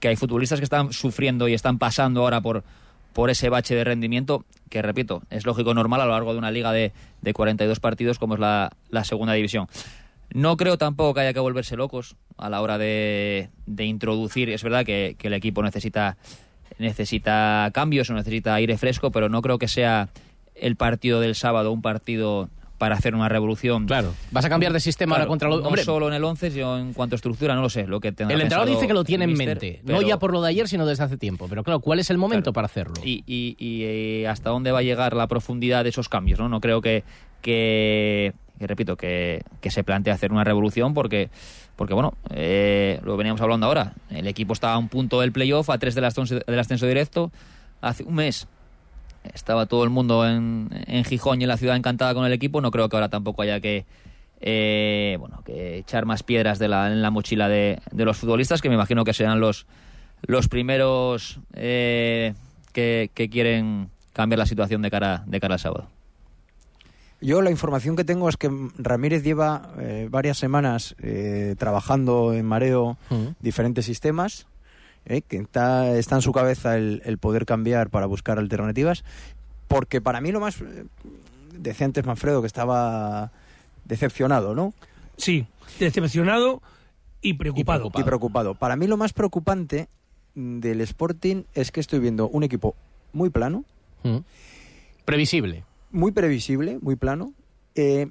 que 0.00 0.08
hay 0.08 0.16
futbolistas 0.16 0.58
que 0.58 0.64
están 0.64 0.92
sufriendo 0.92 1.48
y 1.48 1.54
están 1.54 1.78
pasando 1.78 2.22
ahora 2.22 2.40
por 2.40 2.64
por 3.12 3.30
ese 3.30 3.48
bache 3.48 3.74
de 3.74 3.84
rendimiento 3.84 4.44
que, 4.68 4.82
repito, 4.82 5.22
es 5.30 5.46
lógico 5.46 5.74
normal 5.74 6.00
a 6.00 6.06
lo 6.06 6.12
largo 6.12 6.32
de 6.32 6.38
una 6.38 6.50
liga 6.50 6.72
de, 6.72 6.92
de 7.22 7.32
42 7.32 7.80
partidos 7.80 8.18
como 8.18 8.34
es 8.34 8.40
la, 8.40 8.70
la, 8.90 9.04
segunda 9.04 9.32
división. 9.32 9.66
No 10.32 10.56
creo 10.56 10.76
tampoco 10.76 11.14
que 11.14 11.20
haya 11.20 11.32
que 11.32 11.40
volverse 11.40 11.76
locos 11.76 12.16
a 12.36 12.50
la 12.50 12.60
hora 12.60 12.78
de, 12.78 13.48
de 13.66 13.84
introducir. 13.84 14.50
Es 14.50 14.62
verdad 14.62 14.84
que, 14.84 15.16
que, 15.18 15.28
el 15.28 15.34
equipo 15.34 15.62
necesita, 15.62 16.18
necesita 16.78 17.70
cambios 17.72 18.10
o 18.10 18.14
necesita 18.14 18.54
aire 18.54 18.76
fresco, 18.76 19.10
pero 19.10 19.28
no 19.28 19.40
creo 19.40 19.58
que 19.58 19.68
sea 19.68 20.10
el 20.54 20.76
partido 20.76 21.20
del 21.20 21.34
sábado 21.34 21.72
un 21.72 21.82
partido 21.82 22.50
para 22.78 22.94
hacer 22.94 23.14
una 23.14 23.28
revolución. 23.28 23.86
Claro. 23.86 24.14
¿Vas 24.30 24.44
a 24.44 24.48
cambiar 24.48 24.72
de 24.72 24.80
sistema 24.80 25.16
claro, 25.16 25.22
ahora 25.22 25.28
contra 25.28 25.48
los... 25.48 25.60
No 25.60 25.66
Hombre, 25.66 25.82
solo 25.82 26.08
en 26.08 26.14
el 26.14 26.22
11, 26.22 26.52
sino 26.52 26.78
en 26.78 26.92
cuanto 26.92 27.14
a 27.14 27.16
estructura, 27.16 27.54
no 27.54 27.60
lo 27.60 27.68
sé. 27.68 27.86
Lo 27.86 28.00
que 28.00 28.08
el 28.08 28.30
entrenador 28.30 28.68
dice 28.68 28.86
que 28.86 28.94
lo 28.94 29.04
tiene 29.04 29.24
en 29.24 29.34
mente, 29.34 29.82
pero... 29.84 30.00
no 30.00 30.06
ya 30.06 30.18
por 30.18 30.32
lo 30.32 30.40
de 30.40 30.48
ayer, 30.50 30.68
sino 30.68 30.86
desde 30.86 31.04
hace 31.04 31.16
tiempo. 31.16 31.46
Pero 31.48 31.64
claro, 31.64 31.80
¿cuál 31.80 31.98
es 31.98 32.08
el 32.10 32.18
momento 32.18 32.44
claro. 32.44 32.54
para 32.54 32.66
hacerlo? 32.66 32.94
Y, 33.04 33.24
y, 33.26 33.56
y 33.58 33.82
eh, 33.82 34.28
hasta 34.28 34.50
dónde 34.50 34.70
va 34.70 34.78
a 34.78 34.82
llegar 34.82 35.14
la 35.14 35.26
profundidad 35.26 35.82
de 35.82 35.90
esos 35.90 36.08
cambios, 36.08 36.38
¿no? 36.38 36.48
No 36.48 36.60
creo 36.60 36.80
que, 36.80 37.02
que, 37.42 38.32
que 38.58 38.66
repito, 38.66 38.96
que, 38.96 39.42
que, 39.60 39.70
se 39.72 39.82
plantee 39.82 40.12
hacer 40.12 40.32
una 40.32 40.44
revolución 40.44 40.94
porque... 40.94 41.30
Porque, 41.74 41.94
bueno, 41.94 42.14
eh, 42.30 43.00
lo 43.04 43.16
veníamos 43.16 43.40
hablando 43.40 43.66
ahora. 43.66 43.92
El 44.10 44.26
equipo 44.26 44.52
estaba 44.52 44.74
a 44.74 44.78
un 44.78 44.88
punto 44.88 45.20
del 45.20 45.30
playoff, 45.30 45.70
a 45.70 45.78
tres 45.78 45.94
del 45.94 46.04
ascenso, 46.04 46.40
del 46.44 46.58
ascenso 46.58 46.86
directo, 46.88 47.30
hace 47.80 48.02
un 48.02 48.16
mes 48.16 48.48
estaba 49.34 49.66
todo 49.66 49.84
el 49.84 49.90
mundo 49.90 50.26
en, 50.26 50.68
en, 50.86 51.04
Gijón 51.04 51.40
y 51.40 51.44
en 51.44 51.48
la 51.48 51.56
ciudad 51.56 51.76
encantada 51.76 52.14
con 52.14 52.24
el 52.24 52.32
equipo. 52.32 52.60
No 52.60 52.70
creo 52.70 52.88
que 52.88 52.96
ahora 52.96 53.08
tampoco 53.08 53.42
haya 53.42 53.60
que 53.60 53.86
eh, 54.40 55.16
bueno 55.18 55.42
que 55.44 55.78
echar 55.78 56.06
más 56.06 56.22
piedras 56.22 56.58
de 56.58 56.68
la, 56.68 56.92
en 56.92 57.02
la 57.02 57.10
mochila 57.10 57.48
de, 57.48 57.80
de, 57.90 58.04
los 58.04 58.16
futbolistas, 58.16 58.62
que 58.62 58.68
me 58.68 58.74
imagino 58.76 59.04
que 59.04 59.12
serán 59.12 59.40
los, 59.40 59.66
los 60.22 60.48
primeros 60.48 61.40
eh, 61.54 62.34
que, 62.72 63.10
que, 63.14 63.28
quieren 63.28 63.90
cambiar 64.12 64.38
la 64.38 64.46
situación 64.46 64.82
de 64.82 64.90
cara, 64.90 65.24
de 65.26 65.40
cara 65.40 65.54
al 65.54 65.60
sábado. 65.60 65.88
Yo 67.20 67.42
la 67.42 67.50
información 67.50 67.96
que 67.96 68.04
tengo 68.04 68.28
es 68.28 68.36
que 68.36 68.48
Ramírez 68.78 69.24
lleva 69.24 69.70
eh, 69.80 70.06
varias 70.08 70.38
semanas 70.38 70.94
eh, 71.02 71.56
trabajando 71.58 72.32
en 72.32 72.46
mareo 72.46 72.96
uh 73.10 73.14
-huh. 73.14 73.34
diferentes 73.40 73.84
sistemas 73.84 74.46
¿eh? 75.08 75.22
que 75.22 75.38
está, 75.38 75.96
está, 75.96 76.16
en 76.16 76.22
su 76.22 76.32
cabeza 76.32 76.76
el, 76.76 77.02
el, 77.04 77.18
poder 77.18 77.46
cambiar 77.46 77.90
para 77.90 78.06
buscar 78.06 78.38
alternativas, 78.38 79.04
porque 79.66 80.00
para 80.00 80.20
mí 80.20 80.30
lo 80.30 80.40
más 80.40 80.60
eh, 80.60 80.84
decía 81.52 81.86
antes 81.86 82.04
Manfredo 82.06 82.40
que 82.40 82.46
estaba 82.46 83.32
decepcionado, 83.84 84.54
¿no? 84.54 84.74
Sí, 85.16 85.46
decepcionado 85.80 86.62
y 87.20 87.34
preocupado. 87.34 87.78
y 87.78 87.80
preocupado. 87.80 88.00
Y 88.00 88.04
preocupado. 88.04 88.54
Para 88.54 88.76
mí 88.76 88.86
lo 88.86 88.96
más 88.96 89.12
preocupante 89.12 89.88
del 90.34 90.80
Sporting 90.82 91.42
es 91.54 91.72
que 91.72 91.80
estoy 91.80 91.98
viendo 91.98 92.28
un 92.28 92.44
equipo 92.44 92.76
muy 93.12 93.30
plano. 93.30 93.64
Mm. 94.04 94.18
Previsible. 95.04 95.64
Muy 95.90 96.12
previsible, 96.12 96.78
muy 96.80 96.96
plano. 96.96 97.32
Eh, 97.74 98.08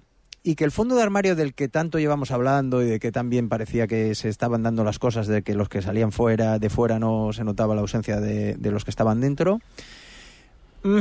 y 0.50 0.56
que 0.56 0.64
el 0.64 0.72
fondo 0.72 0.96
de 0.96 1.04
armario 1.04 1.36
del 1.36 1.54
que 1.54 1.68
tanto 1.68 2.00
llevamos 2.00 2.32
hablando 2.32 2.82
y 2.82 2.86
de 2.86 3.00
que 3.00 3.12
también 3.12 3.50
parecía 3.50 3.86
que 3.88 4.16
se 4.16 4.30
estaban 4.30 4.64
dando 4.64 4.84
las 4.86 4.98
cosas 4.98 5.28
de 5.28 5.42
que 5.42 5.56
los 5.56 5.68
que 5.68 5.82
salían 5.82 6.12
fuera 6.14 6.58
de 6.58 6.70
fuera 6.70 7.00
no 7.00 7.34
se 7.34 7.44
notaba 7.44 7.76
la 7.76 7.82
ausencia 7.82 8.20
de, 8.22 8.56
de 8.56 8.72
los 8.72 8.86
que 8.86 8.92
estaban 8.92 9.20
dentro 9.20 9.60
mm, 10.84 11.00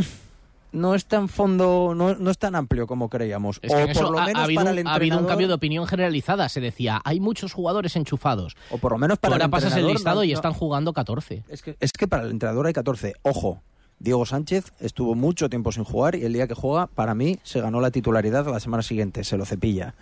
no 0.72 0.94
es 0.94 1.06
tan 1.06 1.28
fondo 1.28 1.94
no, 1.96 2.14
no 2.16 2.30
es 2.30 2.38
tan 2.38 2.54
amplio 2.54 2.86
como 2.86 3.08
creíamos 3.08 3.60
Es 3.62 3.72
que 3.72 3.82
o 3.82 3.86
eso 3.86 4.00
por 4.02 4.10
lo 4.10 4.20
menos 4.24 4.40
ha, 4.40 4.44
habido, 4.44 4.60
para 4.64 4.72
un- 4.72 4.78
el 4.78 4.86
ha 4.86 4.94
habido 4.94 5.18
un 5.18 5.26
cambio 5.26 5.48
de 5.48 5.54
opinión 5.54 5.86
generalizada. 5.86 6.48
Se 6.48 6.60
decía, 6.60 7.00
hay 7.04 7.20
muchos 7.20 7.52
jugadores 7.52 7.94
enchufados. 7.96 8.56
o 8.70 8.78
por 8.78 8.92
lo 8.92 8.98
menos 8.98 9.18
para 9.18 9.34
Ahora 9.36 9.44
el 9.46 9.50
pasas 9.50 9.76
el 9.76 9.86
listado 9.86 10.16
no- 10.16 10.24
y 10.24 10.32
están 10.32 10.52
jugando 10.52 10.92
14. 10.92 11.44
Es 11.48 11.62
que, 11.62 11.76
es 11.80 11.92
que 11.92 12.08
para 12.08 12.24
el 12.24 12.30
entrenador 12.32 12.66
hay 12.66 12.72
14. 12.72 13.14
Ojo, 13.22 13.62
Diego 13.98 14.26
Sánchez 14.26 14.72
estuvo 14.80 15.14
mucho 15.14 15.48
tiempo 15.48 15.72
sin 15.72 15.84
jugar 15.84 16.16
y 16.16 16.24
el 16.24 16.32
día 16.32 16.46
que 16.46 16.54
juega, 16.54 16.86
para 16.86 17.14
mí, 17.14 17.38
se 17.42 17.60
ganó 17.60 17.80
la 17.80 17.90
titularidad 17.90 18.46
la 18.46 18.60
semana 18.60 18.82
siguiente. 18.82 19.24
Se 19.24 19.36
lo 19.36 19.44
cepilla. 19.46 19.94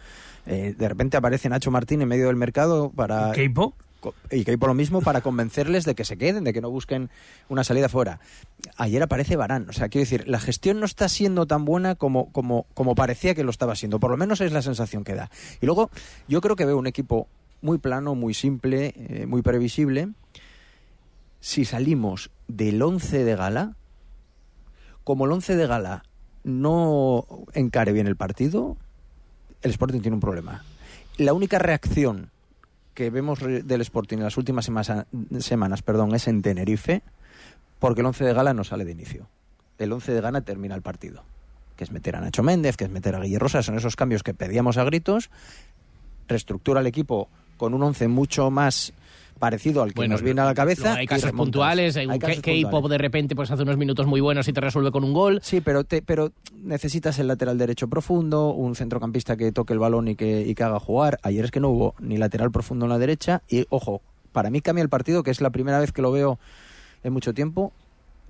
Eh, 0.47 0.75
de 0.77 0.89
repente 0.89 1.17
aparece 1.17 1.49
Nacho 1.49 1.71
Martín 1.71 2.03
en 2.03 2.09
medio 2.09 2.27
del 2.27 2.37
mercado 2.37 2.91
para... 2.91 3.33
Keipo. 3.33 3.75
Y 4.31 4.45
Keipo 4.45 4.67
lo 4.67 4.75
mismo 4.75 5.01
para 5.01 5.23
convencerles 5.23 5.85
de 5.85 5.95
que 5.95 6.05
se 6.05 6.19
queden, 6.19 6.45
de 6.45 6.53
que 6.53 6.61
no 6.61 6.71
busquen 6.71 7.09
una 7.49 7.65
salida 7.65 7.89
fuera. 7.89 8.21
Ayer 8.77 9.03
aparece 9.03 9.37
Barán. 9.37 9.69
O 9.71 9.73
sea, 9.73 9.89
quiero 9.89 10.03
decir, 10.03 10.29
la 10.29 10.41
gestión 10.41 10.79
no 10.79 10.85
está 10.85 11.09
siendo 11.09 11.47
tan 11.47 11.65
buena 11.65 11.95
como, 11.95 12.31
como, 12.33 12.67
como 12.75 12.95
parecía 12.95 13.35
que 13.35 13.45
lo 13.45 13.51
estaba 13.51 13.75
siendo. 13.77 14.01
Por 14.01 14.11
lo 14.11 14.19
menos 14.19 14.43
es 14.43 14.53
la 14.53 14.61
sensación 14.61 15.05
que 15.05 15.15
da. 15.15 15.31
Y 15.63 15.67
luego, 15.67 15.91
yo 16.29 16.43
creo 16.43 16.57
que 16.57 16.67
veo 16.67 16.77
un 16.77 16.87
equipo 16.87 17.29
muy 17.63 17.79
plano, 17.79 18.15
muy 18.15 18.35
simple, 18.35 18.93
eh, 18.97 19.27
muy 19.27 19.41
previsible. 19.41 20.11
Si 21.41 21.65
salimos 21.65 22.31
del 22.47 22.83
11 22.83 23.25
de 23.25 23.37
gala, 23.37 23.77
como 25.05 25.27
el 25.27 25.33
11 25.33 25.57
de 25.57 25.67
gala 25.67 26.03
no 26.43 27.27
encare 27.53 27.93
bien 27.93 28.07
el 28.07 28.17
partido, 28.17 28.77
el 29.63 29.71
Sporting 29.71 30.01
tiene 30.01 30.17
un 30.17 30.21
problema. 30.21 30.65
La 31.17 31.33
única 31.33 31.59
reacción 31.59 32.31
que 32.95 33.11
vemos 33.11 33.41
del 33.41 33.81
Sporting 33.81 34.19
en 34.19 34.25
las 34.25 34.37
últimas 34.37 34.71
semanas 35.41 35.83
perdón, 35.83 36.15
es 36.15 36.29
en 36.29 36.43
Tenerife, 36.43 37.03
porque 37.79 38.01
el 38.01 38.07
11 38.07 38.25
de 38.25 38.33
gala 38.33 38.55
no 38.55 38.65
sale 38.65 38.85
de 38.85 38.93
inicio. 38.93 39.29
El 39.79 39.93
11 39.93 40.13
de 40.13 40.21
gala 40.21 40.41
termina 40.43 40.75
el 40.75 40.83
partido. 40.83 41.25
Que 41.77 41.85
es 41.85 41.91
meter 41.91 42.15
a 42.15 42.21
Nacho 42.21 42.45
Méndez, 42.45 42.77
que 42.77 42.85
es 42.85 42.91
meter 42.91 43.17
a 43.17 43.21
Guillermo 43.21 43.45
Rosas, 43.45 43.67
son 43.67 43.77
esos 43.77 43.97
cambios 43.97 44.23
que 44.23 44.33
pedíamos 44.33 44.77
a 44.77 44.85
gritos. 44.85 45.29
Reestructura 46.29 46.81
el 46.81 46.87
equipo 46.87 47.29
con 47.57 47.75
un 47.75 47.83
11 47.83 48.09
mucho 48.09 48.51
más 48.51 48.93
parecido 49.39 49.83
al 49.83 49.91
que 49.91 49.97
Bueno, 49.97 50.15
nos 50.15 50.23
viene 50.23 50.41
a 50.41 50.45
la 50.45 50.55
cabeza. 50.55 50.83
Luego 50.83 50.99
hay 50.99 51.07
casos 51.07 51.33
puntuales, 51.33 51.97
hay 51.97 52.07
un 52.07 52.13
Hay 52.13 52.19
K-pop 52.19 52.89
de 52.89 52.99
repente 52.99 53.35
pues 53.35 53.51
hace 53.51 53.63
unos 53.63 53.77
minutos 53.77 54.07
muy 54.07 54.21
buenos 54.21 54.49
y 54.49 54.53
te 54.53 54.61
resuelve 54.61 54.91
con 54.91 55.05
un 55.05 55.13
gol. 55.13 55.41
Sí, 55.43 55.61
pero, 55.61 55.85
te, 55.85 56.03
pero 56.03 56.33
necesitas 56.55 57.19
el 57.19 57.29
lateral 57.29 57.59
derecho 57.59 57.89
profundo, 57.89 58.51
un 58.51 58.75
centrocampista 58.75 59.37
que 59.37 59.53
toque 59.53 59.73
el 59.73 59.79
balón 59.79 60.09
y 60.09 60.17
que, 60.17 60.43
y 60.43 60.55
que 60.55 60.63
haga 60.63 60.81
jugar. 60.81 61.19
Ayer 61.23 61.45
es 61.45 61.51
que 61.51 61.61
no 61.61 61.69
hubo 61.71 61.95
ni 62.01 62.17
lateral 62.17 62.51
profundo 62.51 62.87
en 62.87 62.91
la 62.91 62.99
derecha. 62.99 63.43
Y 63.49 63.67
ojo, 63.71 64.01
para 64.33 64.51
mí 64.51 64.61
cambia 64.61 64.83
el 64.83 64.89
partido, 64.89 65.23
que 65.23 65.31
es 65.31 65.41
la 65.41 65.51
primera 65.51 65.79
vez 65.79 65.93
que 65.93 66.03
lo 66.03 66.11
veo 66.13 66.39
en 67.03 67.13
mucho 67.13 67.35
tiempo. 67.35 67.73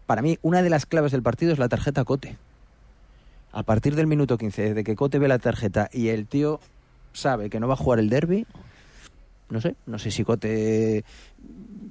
Para 0.06 0.22
mí, 0.22 0.38
una 0.42 0.62
de 0.62 0.70
las 0.70 0.86
claves 0.86 1.12
del 1.12 1.22
partido 1.22 1.52
es 1.52 1.58
la 1.58 1.68
tarjeta 1.68 2.04
Cote. 2.04 2.36
A 3.52 3.62
partir 3.62 3.94
del 3.94 4.06
minuto 4.06 4.36
15, 4.36 4.62
desde 4.62 4.84
que 4.84 4.96
Cote 4.96 5.18
ve 5.18 5.28
la 5.28 5.38
tarjeta 5.38 5.88
y 5.92 6.08
el 6.08 6.26
tío 6.26 6.60
sabe 7.12 7.48
que 7.48 7.60
no 7.60 7.68
va 7.68 7.74
a 7.74 7.76
jugar 7.76 8.00
el 8.00 8.10
derby, 8.10 8.46
no 9.54 9.60
sé, 9.60 9.76
no 9.86 9.98
sé 9.98 10.10
si 10.10 10.24
Cote 10.24 11.04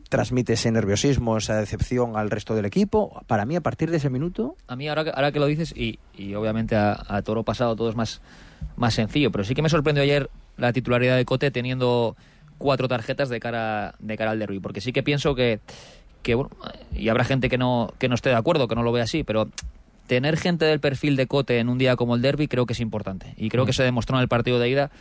transmite 0.09 0.53
ese 0.53 0.69
nerviosismo, 0.71 1.37
esa 1.37 1.57
decepción 1.57 2.15
al 2.17 2.29
resto 2.29 2.53
del 2.53 2.65
equipo. 2.65 3.23
Para 3.25 3.45
mí, 3.45 3.55
a 3.55 3.61
partir 3.61 3.89
de 3.89 3.97
ese 3.97 4.11
minuto, 4.11 4.55
A 4.67 4.75
mí, 4.75 4.87
ahora 4.87 5.05
que, 5.05 5.09
ahora 5.09 5.31
que 5.31 5.39
lo 5.39 5.47
dices, 5.47 5.73
y, 5.75 5.97
y 6.15 6.35
obviamente 6.35 6.75
a, 6.75 7.03
a 7.07 7.21
Toro 7.23 7.43
pasado 7.43 7.75
todo 7.75 7.89
es 7.89 7.95
más, 7.95 8.21
más 8.75 8.93
sencillo, 8.93 9.31
pero 9.31 9.43
sí 9.43 9.55
que 9.55 9.63
me 9.63 9.69
sorprendió 9.69 10.03
ayer 10.03 10.29
la 10.57 10.71
titularidad 10.73 11.15
de 11.15 11.25
Cote 11.25 11.49
teniendo 11.49 12.15
cuatro 12.59 12.87
tarjetas 12.87 13.29
de 13.29 13.39
cara, 13.39 13.95
de 13.99 14.17
cara 14.17 14.31
al 14.31 14.39
derby, 14.39 14.59
porque 14.59 14.81
sí 14.81 14.93
que 14.93 15.01
pienso 15.01 15.33
que, 15.33 15.59
que 16.21 16.35
bueno, 16.35 16.51
y 16.93 17.09
habrá 17.09 17.23
gente 17.23 17.49
que 17.49 17.57
no, 17.57 17.93
que 17.97 18.09
no 18.09 18.15
esté 18.15 18.29
de 18.29 18.35
acuerdo, 18.35 18.67
que 18.67 18.75
no 18.75 18.83
lo 18.83 18.91
ve 18.91 19.01
así, 19.01 19.23
pero 19.23 19.49
tener 20.07 20.37
gente 20.37 20.65
del 20.65 20.79
perfil 20.79 21.15
de 21.15 21.27
Cote 21.27 21.59
en 21.59 21.69
un 21.69 21.77
día 21.77 21.95
como 21.95 22.15
el 22.15 22.21
derby 22.21 22.47
creo 22.47 22.65
que 22.65 22.73
es 22.73 22.79
importante. 22.81 23.33
Y 23.37 23.49
creo 23.49 23.65
que 23.65 23.73
se 23.73 23.83
demostró 23.83 24.17
en 24.17 24.21
el 24.21 24.27
partido 24.27 24.59
de 24.59 24.69
ida 24.69 24.91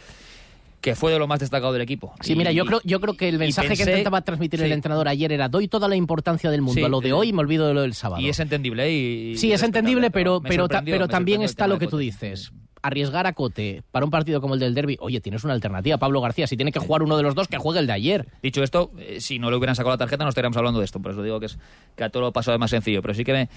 que 0.83 0.95
fue 0.95 1.13
de 1.13 1.19
lo 1.19 1.27
más 1.27 1.41
destacado 1.41 1.73
del 1.73 1.81
equipo. 1.81 2.13
Sí, 2.21 2.33
Y- 2.33 2.37
mira, 2.37 2.53
yo 2.53 2.67
creo, 2.67 2.81
yo 2.85 3.01
creo 3.01 3.15
que 3.15 3.29
el 3.29 3.39
mensaje 3.39 3.75
que 3.77 3.83
intentaba 3.85 4.21
transmitir 4.23 4.61
el 4.63 4.73
entrenador 4.73 5.09
ayer 5.09 5.33
era 5.33 5.49
doy 5.49 5.69
toda 5.69 5.89
la 5.89 5.97
importancia 5.97 6.51
del 6.51 6.61
mundo 6.61 6.79
Sí, 6.81 6.85
a 6.85 6.89
lo 6.89 7.01
de 7.01 7.13
hoy 7.15 7.29
y 7.29 7.33
me 7.33 7.39
olvido 7.41 7.67
de 7.69 7.73
lo 7.73 7.81
del 7.83 7.95
sábado. 7.95 8.21
Y 8.21 8.29
es 8.29 8.39
entendible. 8.41 8.85
¿eh? 8.87 8.93
Y, 9.33 9.37
Sí, 9.39 9.49
y 9.49 9.53
es 9.53 9.63
entendible, 9.63 10.11
pero, 10.11 10.43
pero, 10.43 10.69
ta- 10.69 10.83
pero 10.85 11.09
también 11.09 11.41
está 11.43 11.67
lo 11.67 11.75
de 11.75 11.81
que 11.81 11.87
tú 11.87 11.97
dices. 11.97 12.53
Arriesgar 12.85 13.29
a 13.29 13.33
Cote 13.33 13.85
para 13.93 14.05
un 14.05 14.11
partido 14.11 14.41
como 14.41 14.55
el 14.55 14.61
del 14.61 14.75
derby, 14.75 14.97
oye, 14.99 15.21
tienes 15.21 15.45
una 15.45 15.53
alternativa, 15.55 15.99
Pablo 15.99 16.21
García. 16.21 16.49
Si 16.49 16.57
tiene 16.57 16.73
que 16.73 16.81
jugar 16.81 17.05
uno 17.05 17.17
de 17.17 17.23
los 17.23 17.37
dos, 17.37 17.47
que 17.47 17.57
juegue 17.57 17.79
el 17.79 17.87
de 17.87 17.93
ayer. 17.93 18.27
Dicho 18.43 18.61
esto, 18.65 18.91
eh, 18.99 19.21
si 19.21 19.39
no 19.39 19.53
le 19.53 19.57
hubieran 19.57 19.77
sacado 19.77 19.93
la 19.95 19.99
tarjeta 19.99 20.25
no 20.25 20.31
estaríamos 20.31 20.57
hablando 20.57 20.81
de 20.81 20.87
esto, 20.87 20.99
por 20.99 21.13
eso 21.13 21.23
digo 21.23 21.39
que 21.39 21.47
es 21.47 21.59
que 21.95 22.03
a 22.03 22.11
todo 22.11 22.23
lo 22.25 22.33
pasado 22.33 22.57
es 22.57 22.59
más 22.59 22.71
sencillo, 22.73 23.01
pero 23.01 23.15
sí 23.15 23.23
que 23.23 23.33
me, 23.33 23.49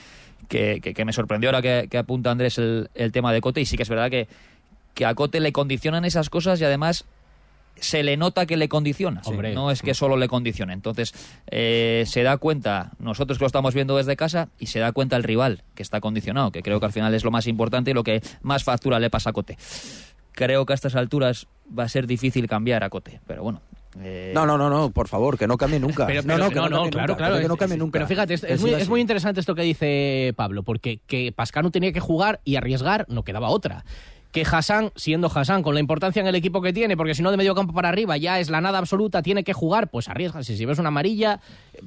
que, 0.48 0.80
que- 0.80 0.94
que 0.94 1.06
me 1.06 1.12
sorprendió 1.12 1.50
ahora 1.50 1.64
que, 1.64 1.88
que 1.90 1.98
apunta 1.98 2.30
Andrés 2.30 2.60
el, 2.60 2.88
el 2.94 3.12
tema 3.12 3.34
de 3.34 3.42
Cote 3.42 3.62
y 3.62 3.66
sí 3.66 3.76
que 3.78 3.82
es 3.82 3.90
verdad 3.90 4.12
que, 4.12 4.28
que 4.96 5.06
a 5.06 5.14
Cote 5.14 5.40
le 5.40 5.52
condicionan 5.52 6.06
esas 6.06 6.32
cosas 6.32 6.60
y 6.60 6.66
además 6.66 7.06
se 7.78 8.04
le 8.04 8.16
nota 8.16 8.46
que 8.46 8.56
le 8.56 8.70
condiciona, 8.70 9.22
no 9.54 9.70
es 9.70 9.82
que 9.82 9.94
solo 9.94 10.16
le 10.16 10.30
condicione. 10.30 10.72
Entonces 10.72 11.14
eh, 11.52 12.06
se 12.08 12.24
da 12.24 12.38
cuenta, 12.38 12.92
nosotros 13.00 13.38
que 13.38 13.44
lo 13.44 13.48
estamos 13.48 13.74
viendo 13.76 13.98
desde 13.98 14.16
casa, 14.16 14.48
y 14.58 14.68
se 14.68 14.80
da 14.80 14.94
cuenta 14.94 15.18
el 15.18 15.24
rival 15.24 15.64
que 15.76 15.84
está 15.84 16.00
condicionado, 16.00 16.52
que 16.52 16.64
creo 16.64 16.80
que 16.80 16.86
al 16.86 16.94
final 16.94 17.14
es 17.14 17.26
lo 17.26 17.32
más 17.32 17.48
importante 17.48 17.92
y 17.92 17.94
lo 17.94 18.04
que 18.04 18.22
más 18.42 18.64
factura 18.64 18.98
le 19.00 19.10
pasa 19.10 19.32
a 19.32 19.34
Cote. 19.34 19.58
Creo 20.32 20.66
que 20.66 20.72
a 20.72 20.76
estas 20.76 20.96
alturas 20.96 21.48
va 21.78 21.84
a 21.84 21.90
ser 21.90 22.08
difícil 22.08 22.48
cambiar 22.48 22.84
a 22.86 22.90
Cote, 22.90 23.20
pero 23.28 23.44
bueno. 23.44 23.62
eh, 24.02 24.32
No, 24.34 24.46
no, 24.46 24.58
no, 24.58 24.70
no, 24.70 24.92
por 24.92 25.10
favor, 25.10 25.38
que 25.38 25.46
no 25.48 25.58
cambie 25.58 25.80
nunca. 25.82 26.06
Pero, 26.08 26.22
no, 26.22 26.28
pero- 26.28 26.38
no, 26.38 26.50
que 26.50 26.56
no, 26.56 26.62
claro, 26.70 26.84
nunca, 26.84 26.90
claro. 27.18 27.34
pero 27.34 27.40
que 27.42 27.48
no 27.50 27.58
cambie 27.58 27.76
es- 27.76 27.80
nunca. 27.80 27.92
Pero 28.00 28.08
fíjate, 28.08 28.34
es, 28.36 28.62
muy, 28.62 28.72
es 28.74 28.88
muy 28.88 29.02
interesante 29.02 29.42
esto 29.42 29.54
que 29.54 29.64
dice 29.64 30.34
Pablo, 30.38 30.64
porque 30.64 31.00
que 31.08 31.34
Pascano 31.34 31.72
tenía 31.72 31.92
que 31.92 32.00
jugar 32.00 32.40
y 32.46 32.56
arriesgar, 32.56 33.06
no 33.10 33.24
quedaba 33.24 33.50
otra. 33.50 33.84
Que 34.36 34.44
Hassan, 34.50 34.92
siendo 34.96 35.32
Hassan, 35.34 35.64
con 35.64 35.74
la 35.74 35.80
importancia 35.80 36.20
en 36.20 36.28
el 36.28 36.36
equipo 36.36 36.62
que 36.62 36.74
tiene, 36.74 36.98
porque 36.98 37.16
si 37.16 37.24
no 37.24 37.32
de 37.32 37.38
medio 37.38 37.56
campo 37.56 37.74
para 37.74 37.88
arriba 37.90 38.18
ya 38.18 38.40
es 38.40 38.50
la 38.50 38.60
nada 38.60 38.78
absoluta, 38.80 39.22
tiene 39.22 39.44
que 39.44 39.54
jugar, 39.54 39.88
pues 39.90 40.10
arriesgas. 40.10 40.46
Si 40.46 40.66
ves 40.66 40.78
una 40.78 40.90
amarilla, 40.90 41.40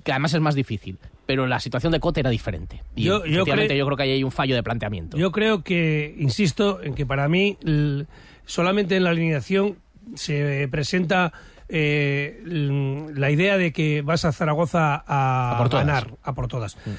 que 0.03 0.13
además 0.13 0.33
es 0.35 0.41
más 0.41 0.55
difícil. 0.55 0.97
Pero 1.27 1.47
la 1.47 1.61
situación 1.61 1.93
de 1.93 2.01
Cote 2.01 2.21
era 2.21 2.31
diferente. 2.31 2.83
Y 2.97 3.03
Yo- 3.05 3.25
yo 3.27 3.43
efectivamente 3.43 3.75
cre- 3.75 3.79
yo 3.79 3.85
creo 3.85 3.97
que 3.99 4.03
ahí 4.05 4.11
hay 4.13 4.25
un 4.25 4.33
fallo 4.33 4.55
de 4.55 4.63
planteamiento. 4.63 5.17
Yo 5.19 5.31
creo 5.31 5.63
que, 5.63 6.15
insisto, 6.19 6.83
en 6.83 6.95
que 6.95 7.05
para 7.05 7.29
mí 7.29 7.59
solamente 8.47 8.97
en 8.97 9.05
la 9.05 9.11
alineación 9.11 9.77
se 10.15 10.67
presenta 10.71 11.33
eh, 11.71 12.41
la 13.15 13.31
idea 13.31 13.59
de 13.59 13.73
que 13.73 14.01
vas 14.01 14.25
a 14.25 14.33
Zaragoza 14.33 15.05
a, 15.07 15.59
A 15.61 15.69
ganar, 15.69 16.15
a 16.23 16.35
por 16.35 16.49
todas. 16.49 16.77
Mm, 16.87 16.91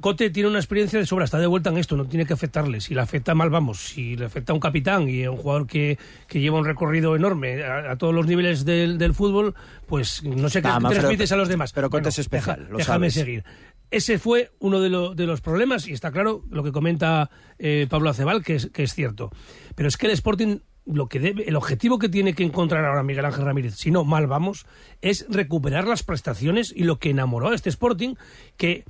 Cote 0.00 0.30
tiene 0.30 0.48
una 0.48 0.58
experiencia 0.58 0.98
de 0.98 1.06
sobra, 1.06 1.24
está 1.24 1.38
de 1.38 1.46
vuelta 1.46 1.70
en 1.70 1.78
esto, 1.78 1.96
no 1.96 2.04
tiene 2.06 2.26
que 2.26 2.32
afectarle. 2.34 2.80
Si 2.80 2.94
le 2.94 3.00
afecta 3.00 3.34
mal, 3.34 3.50
vamos. 3.50 3.78
Si 3.80 4.16
le 4.16 4.26
afecta 4.26 4.52
a 4.52 4.54
un 4.54 4.60
capitán 4.60 5.08
y 5.08 5.24
a 5.24 5.30
un 5.30 5.36
jugador 5.38 5.66
que, 5.66 5.98
que 6.28 6.40
lleva 6.40 6.58
un 6.58 6.64
recorrido 6.64 7.16
enorme 7.16 7.62
a, 7.62 7.92
a 7.92 7.96
todos 7.96 8.14
los 8.14 8.26
niveles 8.26 8.64
del, 8.64 8.98
del 8.98 9.14
fútbol, 9.14 9.54
pues 9.86 10.22
no 10.24 10.48
sé 10.48 10.60
qué 10.60 10.68
transmites 10.68 11.32
a 11.32 11.36
los 11.36 11.48
demás. 11.48 11.72
pero 11.72 11.88
Cote 11.88 12.00
Bueno, 12.02 12.08
es 12.10 12.18
especial, 12.18 12.56
deja- 12.58 12.70
lo 12.70 12.78
déjame 12.78 13.10
sabes. 13.10 13.14
seguir. 13.14 13.44
Ese 13.90 14.18
fue 14.18 14.50
uno 14.58 14.80
de, 14.80 14.88
lo- 14.90 15.14
de 15.14 15.26
los 15.26 15.40
problemas 15.40 15.86
y 15.86 15.92
está 15.92 16.10
claro 16.10 16.42
lo 16.50 16.62
que 16.62 16.72
comenta 16.72 17.30
eh, 17.58 17.86
Pablo 17.88 18.10
Acebal, 18.10 18.42
que 18.42 18.56
es, 18.56 18.70
que 18.70 18.82
es 18.82 18.94
cierto. 18.94 19.30
Pero 19.74 19.88
es 19.88 19.96
que 19.96 20.06
el 20.06 20.12
Sporting, 20.12 20.58
lo 20.86 21.08
que 21.08 21.20
debe, 21.20 21.48
el 21.48 21.56
objetivo 21.56 21.98
que 21.98 22.08
tiene 22.08 22.34
que 22.34 22.42
encontrar 22.42 22.84
ahora 22.84 23.02
Miguel 23.02 23.24
Ángel 23.26 23.44
Ramírez, 23.44 23.76
si 23.76 23.90
no 23.90 24.04
mal 24.04 24.26
vamos, 24.26 24.66
es 25.02 25.26
recuperar 25.28 25.86
las 25.86 26.02
prestaciones 26.02 26.72
y 26.74 26.84
lo 26.84 26.98
que 26.98 27.10
enamoró 27.10 27.48
a 27.50 27.54
este 27.54 27.68
Sporting, 27.68 28.14
que 28.56 28.84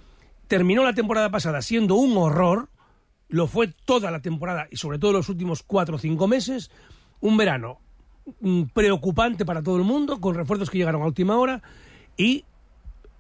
terminó 0.53 0.85
la 0.85 0.93
temporada 0.93 1.31
pasada 1.31 1.63
siendo 1.63 1.95
un 1.95 2.15
horror, 2.19 2.69
lo 3.31 3.47
fue 3.47 3.69
toda 3.87 4.11
la 4.11 4.21
temporada 4.21 4.67
y 4.71 4.77
sobre 4.77 4.99
todo 4.99 5.13
los 5.13 5.31
últimos 5.31 5.63
cuatro 5.63 5.97
o 5.97 5.99
cinco 5.99 6.29
meses, 6.29 6.71
un 7.23 7.39
verano 7.39 7.79
mm, 8.41 8.65
preocupante 8.75 9.47
para 9.47 9.63
todo 9.63 9.79
el 9.79 9.85
mundo, 9.85 10.21
con 10.21 10.35
refuerzos 10.35 10.69
que 10.69 10.77
llegaron 10.77 11.01
a 11.01 11.07
última 11.07 11.39
hora 11.39 11.63
y 12.19 12.45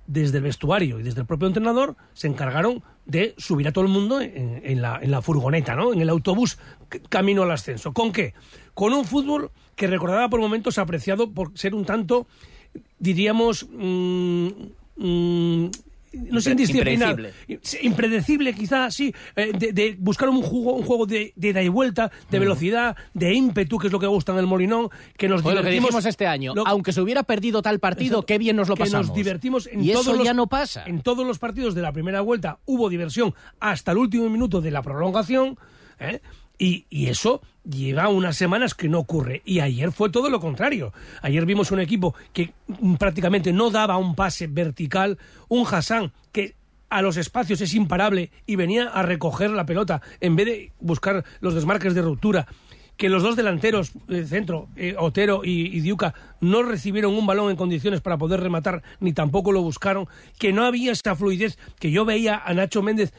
desde 0.07 0.37
el 0.37 0.45
vestuario 0.45 1.01
y 1.01 1.05
desde 1.05 1.21
el 1.21 1.27
propio 1.27 1.49
entrenador 1.49 1.97
se 2.13 2.27
encargaron 2.27 2.83
de 3.07 3.35
subir 3.39 3.67
a 3.67 3.73
todo 3.73 3.85
el 3.85 3.91
mundo 3.91 4.21
en, 4.21 4.83
la, 4.83 4.99
en 5.01 5.11
la 5.11 5.23
furgoneta, 5.23 5.75
¿no? 5.75 5.95
en 5.95 6.03
el 6.03 6.11
autobús 6.11 6.59
camino 7.09 7.45
al 7.45 7.51
ascenso. 7.51 7.95
¿Con 7.95 8.13
qué? 8.13 8.35
Con 8.75 8.93
un 8.93 9.07
fútbol 9.07 9.53
que 9.75 9.87
recordaba 9.87 10.29
por 10.29 10.41
momentos 10.41 10.77
apreciado 10.77 11.31
por 11.31 11.57
ser 11.57 11.75
un 11.75 11.87
tanto, 11.87 12.27
diríamos, 12.99 13.67
mm, 13.73 14.49
mm, 14.97 15.71
no 16.13 16.41
sé, 16.41 16.51
indisciplinado. 16.51 17.13
impredecible. 17.13 17.33
Impredecible 17.83 18.53
quizás, 18.55 18.95
sí, 18.95 19.15
eh, 19.37 19.53
de, 19.59 19.73
de 19.73 19.97
buscar 19.99 20.29
un 20.29 20.43
juego, 20.43 20.75
un 20.75 20.83
juego 20.85 21.07
de, 21.07 21.33
de 21.37 21.49
ida 21.49 21.63
y 21.63 21.69
vuelta, 21.69 22.11
de 22.31 22.39
velocidad, 22.39 22.97
de 23.15 23.33
ímpetu, 23.35 23.79
que 23.79 23.87
es 23.89 23.93
lo 23.93 23.99
que 24.01 24.07
gusta 24.07 24.33
en 24.33 24.39
el 24.39 24.47
Molinón, 24.47 24.89
que 25.17 25.29
nos 25.29 25.43
Fue 25.43 25.53
lo 25.53 25.61
que 25.63 25.71
divertimos 25.71 25.89
dijimos 25.91 26.07
este 26.07 26.27
año. 26.27 26.55
lo- 26.55 26.67
Aunque 26.67 26.93
se 26.93 27.01
hubiera 27.01 27.23
perdido 27.23 27.63
tal 27.63 27.79
partido, 27.81 28.25
qué 28.25 28.39
bien 28.39 28.57
nos 28.57 28.69
lo 28.69 28.77
que 28.77 28.85
pasamos. 28.85 29.09
nos 29.09 29.17
divertimos 29.17 29.67
en 29.67 29.85
y 29.85 29.93
todos 29.93 30.07
eso 30.07 30.15
los, 30.17 30.25
ya 30.25 30.35
no 30.35 30.47
pasa. 30.49 30.85
En 30.87 31.01
todos 31.03 31.27
los 31.27 31.39
partidos 31.39 31.75
de 31.75 31.83
la 31.83 31.93
primera 31.93 32.21
vuelta 32.21 32.59
hubo 32.67 32.89
diversión 32.89 33.35
hasta 33.61 33.93
el 33.93 33.99
último 33.99 34.29
minuto 34.29 34.61
de 34.61 34.71
la 34.71 34.83
prolongación. 34.83 35.57
¿eh? 36.01 36.21
Y, 36.63 37.09
eso 37.09 37.43
lleva 37.69 38.09
unas 38.09 38.37
semanas 38.37 38.75
que 38.75 38.89
no 38.89 39.01
ocurre. 39.01 39.43
Y 39.45 39.59
ayer 39.59 39.91
fue 39.91 40.11
todo 40.11 40.31
lo 40.31 40.39
contrario. 40.39 40.93
Ayer 41.21 41.45
vimos 41.45 41.73
un 41.73 41.81
equipo 41.81 42.15
que 42.33 42.53
mm, 42.69 42.95
prácticamente 42.95 43.53
no 43.53 43.71
daba 43.71 43.97
un 43.97 44.15
pase 44.15 44.47
vertical, 44.47 45.19
un 45.49 45.67
Hassan 45.69 46.13
que 46.31 46.55
a 46.89 47.03
los 47.03 47.17
espacios 47.17 47.61
es 47.63 47.75
imparable 47.75 48.31
y 48.47 48.55
venía 48.55 48.85
a 48.85 49.03
recoger 49.03 49.51
la 49.51 49.67
pelota 49.67 50.03
en 50.21 50.37
vez 50.37 50.47
de 50.47 50.73
buscar 50.79 51.25
los 51.41 51.55
desmarques 51.55 51.95
de 51.95 52.03
ruptura. 52.03 52.47
Que 52.97 53.09
los 53.09 53.25
dos 53.25 53.35
delanteros 53.35 53.91
de 54.07 54.25
centro, 54.25 54.69
eh, 54.77 54.95
Otero 54.97 55.41
y, 55.45 55.77
y 55.77 55.81
Diuca, 55.81 56.15
no 56.41 56.63
recibieron 56.63 57.15
un 57.15 57.27
balón 57.27 57.51
en 57.51 57.57
condiciones 57.57 58.01
para 58.01 58.19
poder 58.19 58.39
rematar, 58.39 58.85
ni 59.01 59.13
tampoco 59.13 59.51
lo 59.51 59.63
buscaron. 59.63 60.07
Que 60.39 60.53
no 60.53 60.65
había 60.65 60.93
esa 60.93 61.17
fluidez 61.17 61.59
que 61.81 61.91
yo 61.91 62.05
veía 62.05 62.41
a 62.45 62.55
Nacho 62.55 62.83
Méndez 62.83 63.13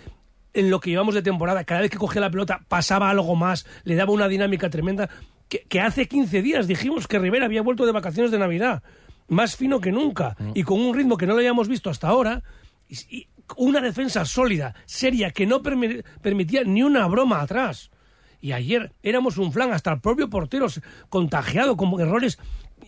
en 0.54 0.70
lo 0.70 0.80
que 0.80 0.89
llevamos 0.92 1.16
de 1.16 1.22
temporada, 1.22 1.63
cada 1.63 1.82
vez 1.82 1.89
que 1.92 1.98
cogía 1.98 2.22
la 2.22 2.30
pelota 2.32 2.62
pasaba 2.68 3.10
algo 3.10 3.36
más, 3.36 3.66
le 3.84 3.96
daba 3.96 4.12
una 4.13 4.28
dinámica 4.28 4.70
tremenda, 4.70 5.10
que, 5.50 5.66
que 5.68 5.82
hace 5.82 6.08
15 6.08 6.42
días 6.42 6.68
dijimos 6.68 7.08
que 7.08 7.20
Rivera 7.20 7.46
había 7.46 7.62
vuelto 7.62 7.86
de 7.86 7.92
vacaciones 7.92 8.32
de 8.32 8.39
Navidad, 8.39 8.84
más 9.28 9.56
fino 9.56 9.80
que 9.80 9.92
nunca, 9.92 10.36
y 10.54 10.63
con 10.63 10.80
un 10.80 10.94
ritmo 10.96 11.18
que 11.18 11.26
no 11.26 11.34
lo 11.34 11.39
habíamos 11.39 11.68
visto 11.68 11.89
hasta 11.89 12.08
ahora, 12.08 12.44
y, 12.88 12.96
y 13.18 13.28
una 13.58 13.82
defensa 13.82 14.26
sólida, 14.26 14.76
seria, 14.86 15.32
que 15.32 15.46
no 15.48 15.62
permi- 15.63 16.04
permitía 16.22 16.63
ni 16.63 16.84
una 16.84 17.06
broma 17.08 17.42
atrás. 17.42 17.89
Y 18.39 18.52
ayer 18.52 18.92
éramos 19.02 19.38
un 19.38 19.52
flan, 19.54 19.72
hasta 19.72 19.92
el 19.94 20.02
propio 20.02 20.30
portero 20.30 20.68
contagiado 21.10 21.78
con 21.78 22.00
errores 22.00 22.38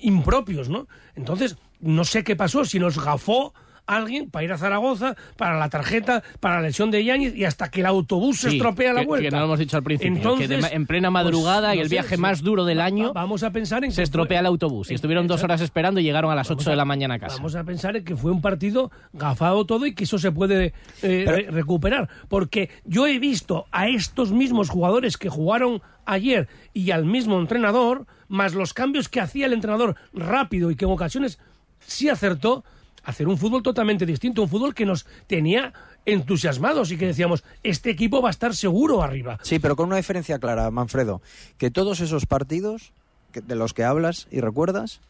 impropios, 0.01 0.69
¿no? 0.69 0.87
Entonces, 1.15 1.57
no 1.79 2.03
sé 2.03 2.23
qué 2.23 2.35
pasó, 2.35 2.65
si 2.65 2.79
nos 2.79 3.03
gafó 3.03 3.53
alguien 3.87 4.29
para 4.29 4.43
ir 4.45 4.51
a 4.51 4.57
Zaragoza, 4.57 5.15
para 5.37 5.57
la 5.59 5.69
tarjeta, 5.69 6.23
para 6.39 6.55
la 6.55 6.61
lesión 6.61 6.91
de 6.91 7.03
Yáñez 7.03 7.35
y 7.35 7.45
hasta 7.45 7.69
que 7.69 7.81
el 7.81 7.85
autobús 7.85 8.39
se 8.39 8.49
Sí, 8.49 8.57
estropea 8.57 8.93
la 8.93 9.01
que- 9.01 9.07
vuelta. 9.07 9.25
Que 9.29 9.31
no 9.31 9.39
lo 9.39 9.45
hemos 9.45 9.59
dicho 9.59 9.77
al 9.77 9.83
principio. 9.83 10.15
Entonces, 10.15 10.47
que 10.49 10.57
de 10.57 10.67
en 10.75 10.85
plena 10.87 11.11
madrugada 11.11 11.69
pues, 11.69 11.75
y 11.75 11.77
no 11.77 11.81
el 11.83 11.89
sé, 11.89 11.95
viaje 11.95 12.15
sí. 12.15 12.21
más 12.21 12.41
duro 12.41 12.65
del 12.65 12.81
año. 12.81 13.07
va- 13.13 13.21
vamos 13.21 13.43
a 13.43 13.51
pensar 13.51 13.83
en 13.83 13.89
que 13.91 13.95
Se 13.95 14.03
estropea 14.03 14.37
fue- 14.37 14.39
el 14.41 14.45
autobús 14.47 14.91
y 14.91 14.95
estuvieron 14.95 15.27
dos 15.27 15.43
horas 15.43 15.61
esperando 15.61 15.99
y 15.99 16.03
llegaron 16.03 16.31
a 16.31 16.35
las 16.35 16.49
8 16.49 16.69
de 16.69 16.75
la 16.75 16.85
mañana 16.85 17.15
a 17.15 17.19
casa. 17.19 17.37
Vamos 17.37 17.55
a 17.55 17.63
pensar 17.63 17.95
en 17.95 18.03
que 18.03 18.15
fue 18.15 18.31
un 18.31 18.41
partido 18.41 18.91
gafado 19.13 19.65
todo 19.65 19.85
y 19.85 19.93
que 19.93 20.05
eso 20.05 20.17
se 20.17 20.31
puede 20.31 20.73
eh, 21.03 21.25
re- 21.27 21.47
recuperar. 21.51 22.09
Porque 22.27 22.69
yo 22.85 23.07
he 23.07 23.19
visto 23.19 23.65
a 23.71 23.87
estos 23.87 24.31
mismos 24.31 24.69
jugadores 24.69 25.17
que 25.17 25.29
jugaron 25.29 25.81
ayer 26.05 26.47
y 26.73 26.91
al 26.91 27.05
mismo 27.05 27.39
entrenador, 27.39 28.05
más 28.27 28.53
los 28.53 28.73
cambios 28.73 29.09
que 29.09 29.21
hacía 29.21 29.45
el 29.45 29.53
entrenador 29.53 29.95
rápido 30.13 30.71
y 30.71 30.75
que 30.75 30.85
en 30.85 30.91
ocasiones 30.91 31.39
sí 31.79 32.09
acertó, 32.09 32.63
hacer 33.05 33.27
un 33.27 33.37
fútbol 33.37 33.63
totalmente 33.63 34.05
distinto, 34.05 34.41
un 34.41 34.49
fútbol 34.49 34.73
que 34.73 34.85
nos 34.85 35.05
tenía 35.27 35.73
entusiasmados 36.05 36.91
y 36.91 36.97
que 36.97 37.07
decíamos, 37.07 37.43
este 37.63 37.89
equipo 37.89 38.21
va 38.21 38.29
a 38.29 38.31
estar 38.31 38.55
seguro 38.55 39.01
arriba. 39.01 39.39
Sí, 39.41 39.59
pero 39.59 39.75
con 39.75 39.87
una 39.87 39.97
diferencia 39.97 40.39
clara, 40.39 40.69
Manfredo, 40.71 41.21
que 41.57 41.71
todos 41.71 41.99
esos 41.99 42.25
partidos 42.25 42.91
de 43.33 43.55
los 43.55 43.73
que 43.73 43.83
hablas 43.83 44.27
y 44.31 44.39
recuerdas, 44.39 45.01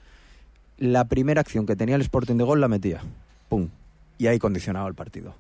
la 0.78 1.06
primera 1.06 1.42
acción 1.42 1.66
que 1.66 1.76
tenía 1.76 1.96
el 1.96 2.02
Sporting 2.02 2.36
de 2.36 2.44
gol 2.44 2.62
la 2.62 2.68
metía. 2.68 3.02
¡Pum! 3.50 3.70
Y 4.18 4.28
ahí 4.28 4.40
condicionaba 4.40 4.88
el 4.88 4.96
partido. 4.96 5.36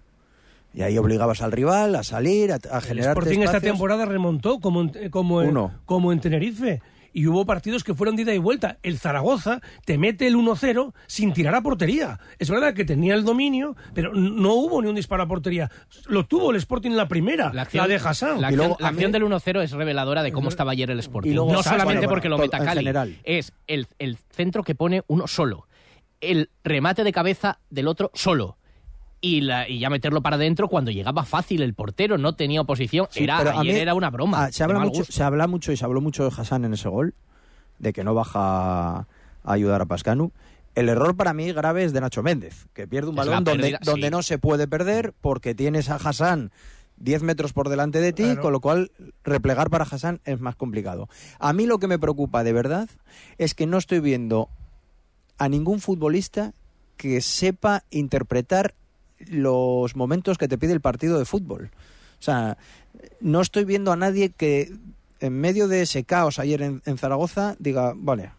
Y 0.73 0.81
ahí 0.81 0.97
obligabas 0.97 1.41
al 1.41 1.53
rival 1.53 1.95
a 1.95 2.03
salir, 2.03 2.51
a, 2.51 2.55
a 2.55 2.77
El 2.79 2.83
generar 2.83 3.17
Sporting 3.17 3.39
esta 3.39 3.61
temporada 3.61 4.05
remontó 4.05 4.59
como 4.59 4.81
en, 4.81 5.09
como, 5.09 5.41
en, 5.41 5.55
como 5.85 6.11
en 6.11 6.19
Tenerife. 6.19 6.81
Y 7.15 7.27
hubo 7.27 7.45
partidos 7.45 7.85
que 7.85 7.93
fueron 7.93 8.17
de 8.17 8.23
ida 8.23 8.33
y 8.33 8.39
vuelta. 8.39 8.77
El 8.83 8.99
Zaragoza 8.99 9.61
te 9.85 9.97
mete 9.97 10.27
el 10.27 10.35
1-0 10.35 10.93
sin 11.07 11.31
tirar 11.31 11.55
a 11.55 11.61
portería. 11.61 12.19
Es 12.39 12.49
verdad 12.49 12.73
que 12.73 12.83
tenía 12.83 13.15
el 13.15 13.23
dominio, 13.23 13.77
pero 13.93 14.13
no 14.13 14.53
hubo 14.55 14.81
ni 14.81 14.89
un 14.89 14.95
disparo 14.95 15.23
a 15.23 15.27
portería. 15.29 15.71
Lo 16.07 16.25
tuvo 16.25 16.51
el 16.51 16.57
Sporting 16.57 16.91
en 16.91 16.97
la 16.97 17.07
primera, 17.07 17.53
la, 17.53 17.63
de 17.63 17.95
Hassan. 17.95 18.41
La 18.41 18.49
acción, 18.49 18.75
la 18.77 18.89
acción 18.89 19.13
del 19.13 19.23
1-0 19.23 19.63
es 19.63 19.71
reveladora 19.71 20.23
de 20.23 20.33
cómo 20.33 20.49
estaba 20.49 20.73
ayer 20.73 20.91
el 20.91 20.99
Sporting. 20.99 21.33
Luego 21.33 21.53
no 21.53 21.63
solamente 21.63 21.99
bueno, 21.99 22.09
porque 22.09 22.27
lo 22.27 22.37
meta 22.37 22.59
Cali, 22.59 22.79
general. 22.79 23.15
es 23.23 23.53
el, 23.67 23.87
el 23.97 24.17
centro 24.31 24.63
que 24.63 24.75
pone 24.75 25.03
uno 25.07 25.25
solo, 25.27 25.69
el 26.19 26.49
remate 26.65 27.05
de 27.05 27.13
cabeza 27.13 27.59
del 27.69 27.87
otro 27.87 28.11
solo. 28.13 28.57
Y, 29.25 29.41
la, 29.41 29.67
y 29.67 29.79
ya 29.79 29.89
meterlo 29.89 30.21
para 30.21 30.35
adentro 30.35 30.67
cuando 30.67 30.91
llegaba 30.91 31.23
fácil 31.25 31.61
el 31.63 31.73
portero, 31.73 32.17
no 32.17 32.35
tenía 32.35 32.61
oposición. 32.61 33.07
Sí, 33.09 33.23
era, 33.23 33.37
ayer 33.39 33.73
mí- 33.75 33.79
era 33.79 33.93
una 33.95 34.09
broma. 34.11 34.45
ah, 34.45 34.51
se, 34.51 34.63
habla 34.63 34.79
mucho, 34.79 35.03
se 35.05 35.23
habla 35.23 35.47
mucho 35.47 35.71
y 35.71 35.77
se 35.77 35.83
habló 35.85 35.99
mucho 36.01 36.23
de 36.29 36.35
Hassan 36.35 36.63
en 36.65 36.73
ese 36.73 36.89
gol, 36.89 37.15
de 37.79 37.91
que 37.93 38.03
no 38.03 38.13
baja 38.13 38.99
a 38.99 39.05
ayudar 39.43 39.81
a 39.81 39.85
Pascanu. 39.85 40.31
El 40.75 40.89
error 40.89 41.15
para 41.15 41.33
mí 41.33 41.51
grave 41.53 41.85
es 41.85 41.93
de 41.93 42.01
Nacho 42.01 42.21
Méndez, 42.21 42.67
que 42.73 42.87
pierde 42.87 43.09
un 43.09 43.15
Es 43.17 43.25
balón 43.25 43.43
donde, 43.45 43.61
pérdida, 43.63 43.79
donde 43.83 44.07
sí. 44.07 44.11
no 44.11 44.21
se 44.21 44.37
puede 44.37 44.67
perder 44.67 45.13
porque 45.21 45.55
tienes 45.55 45.89
a 45.89 45.95
Hassan 45.95 46.51
10 46.97 47.23
metros 47.23 47.51
por 47.53 47.69
delante 47.69 48.01
de 48.01 48.13
ti, 48.13 48.23
Claro. 48.23 48.41
con 48.41 48.51
lo 48.53 48.59
cual 48.59 48.91
replegar 49.23 49.69
para 49.69 49.85
Hassan 49.85 50.21
es 50.25 50.39
más 50.39 50.55
complicado. 50.55 51.09
A 51.39 51.51
mí 51.53 51.65
lo 51.65 51.79
que 51.79 51.87
me 51.87 51.97
preocupa 51.99 52.43
de 52.43 52.53
verdad 52.53 52.89
es 53.37 53.55
que 53.55 53.65
no 53.65 53.77
estoy 53.77 54.01
viendo 54.01 54.49
a 55.37 55.49
ningún 55.49 55.79
futbolista 55.79 56.53
que 56.97 57.19
sepa 57.21 57.83
interpretar 57.89 58.75
los 59.29 59.95
momentos 59.95 60.37
que 60.37 60.47
te 60.47 60.57
pide 60.57 60.73
el 60.73 60.81
partido 60.81 61.17
de 61.19 61.25
fútbol. 61.25 61.71
O 62.19 62.23
sea, 62.23 62.57
no 63.19 63.41
estoy 63.41 63.65
viendo 63.65 63.91
a 63.91 63.95
nadie 63.95 64.29
que 64.31 64.71
en 65.19 65.33
medio 65.39 65.67
de 65.67 65.81
ese 65.81 66.03
caos 66.03 66.39
ayer 66.39 66.61
en, 66.61 66.81
en 66.85 66.97
Zaragoza 66.97 67.55
diga, 67.59 67.93
vale, 67.95 68.31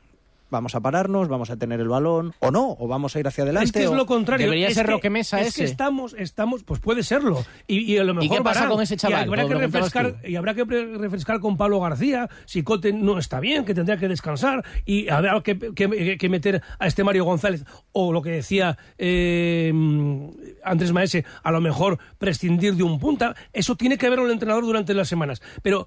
vamos 0.48 0.76
a 0.76 0.80
pararnos, 0.80 1.26
vamos 1.28 1.50
a 1.50 1.56
tener 1.56 1.80
el 1.80 1.88
balón, 1.88 2.32
o 2.38 2.52
no, 2.52 2.76
o 2.78 2.86
vamos 2.86 3.16
a 3.16 3.20
ir 3.20 3.26
hacia 3.26 3.42
adelante. 3.42 3.66
Es 3.66 3.72
que 3.72 3.82
es 3.82 3.88
o- 3.88 3.96
lo 3.96 4.06
contrario. 4.06 4.46
Debería 4.46 4.68
es 4.68 4.74
ser 4.74 4.86
que- 4.86 4.92
Roque 4.92 5.10
Mesa 5.10 5.40
es 5.40 5.48
ese. 5.48 5.62
que 5.62 5.64
estamos, 5.64 6.14
estamos, 6.16 6.62
pues 6.62 6.78
puede 6.80 7.02
serlo. 7.02 7.44
Y, 7.66 7.80
y 7.80 7.98
a 7.98 8.04
lo 8.04 8.12
¿Y 8.12 8.16
mejor 8.28 8.38
qué 8.38 8.44
pasa 8.44 8.68
con 8.68 8.80
ese 8.80 8.96
chaval? 8.96 9.22
Y 9.26 9.28
habrá 9.28 9.48
que 9.48 9.54
refrescar, 9.54 10.16
y 10.24 10.36
habrá 10.36 10.54
que 10.54 10.64
refrescar 10.64 11.40
con 11.40 11.56
Pablo 11.56 11.80
García. 11.80 12.28
Si 12.44 12.62
Cote 12.62 12.92
no 12.92 13.18
está 13.18 13.40
bien, 13.40 13.64
que 13.64 13.74
tendría 13.74 13.96
que 13.98 14.06
descansar. 14.08 14.64
Y 14.84 15.08
habrá 15.08 15.40
que, 15.42 15.58
que- 15.58 16.16
que 16.16 16.28
meter 16.28 16.62
a 16.78 16.86
este 16.86 17.02
Mario 17.02 17.24
González. 17.24 17.64
O 17.92 18.12
lo 18.12 18.22
que 18.22 18.30
decía 18.30 18.78
eh, 18.98 19.72
Andrés 20.66 20.92
Maese, 20.92 21.24
a 21.42 21.50
lo 21.50 21.60
mejor 21.60 21.98
prescindir 22.18 22.74
de 22.74 22.82
un 22.82 22.98
punta. 22.98 23.34
Eso 23.52 23.76
tiene 23.76 23.96
que 23.98 24.08
verlo 24.10 24.26
el 24.26 24.32
entrenador 24.32 24.64
durante 24.64 24.94
las 24.94 25.08
semanas. 25.08 25.40
Pero 25.62 25.86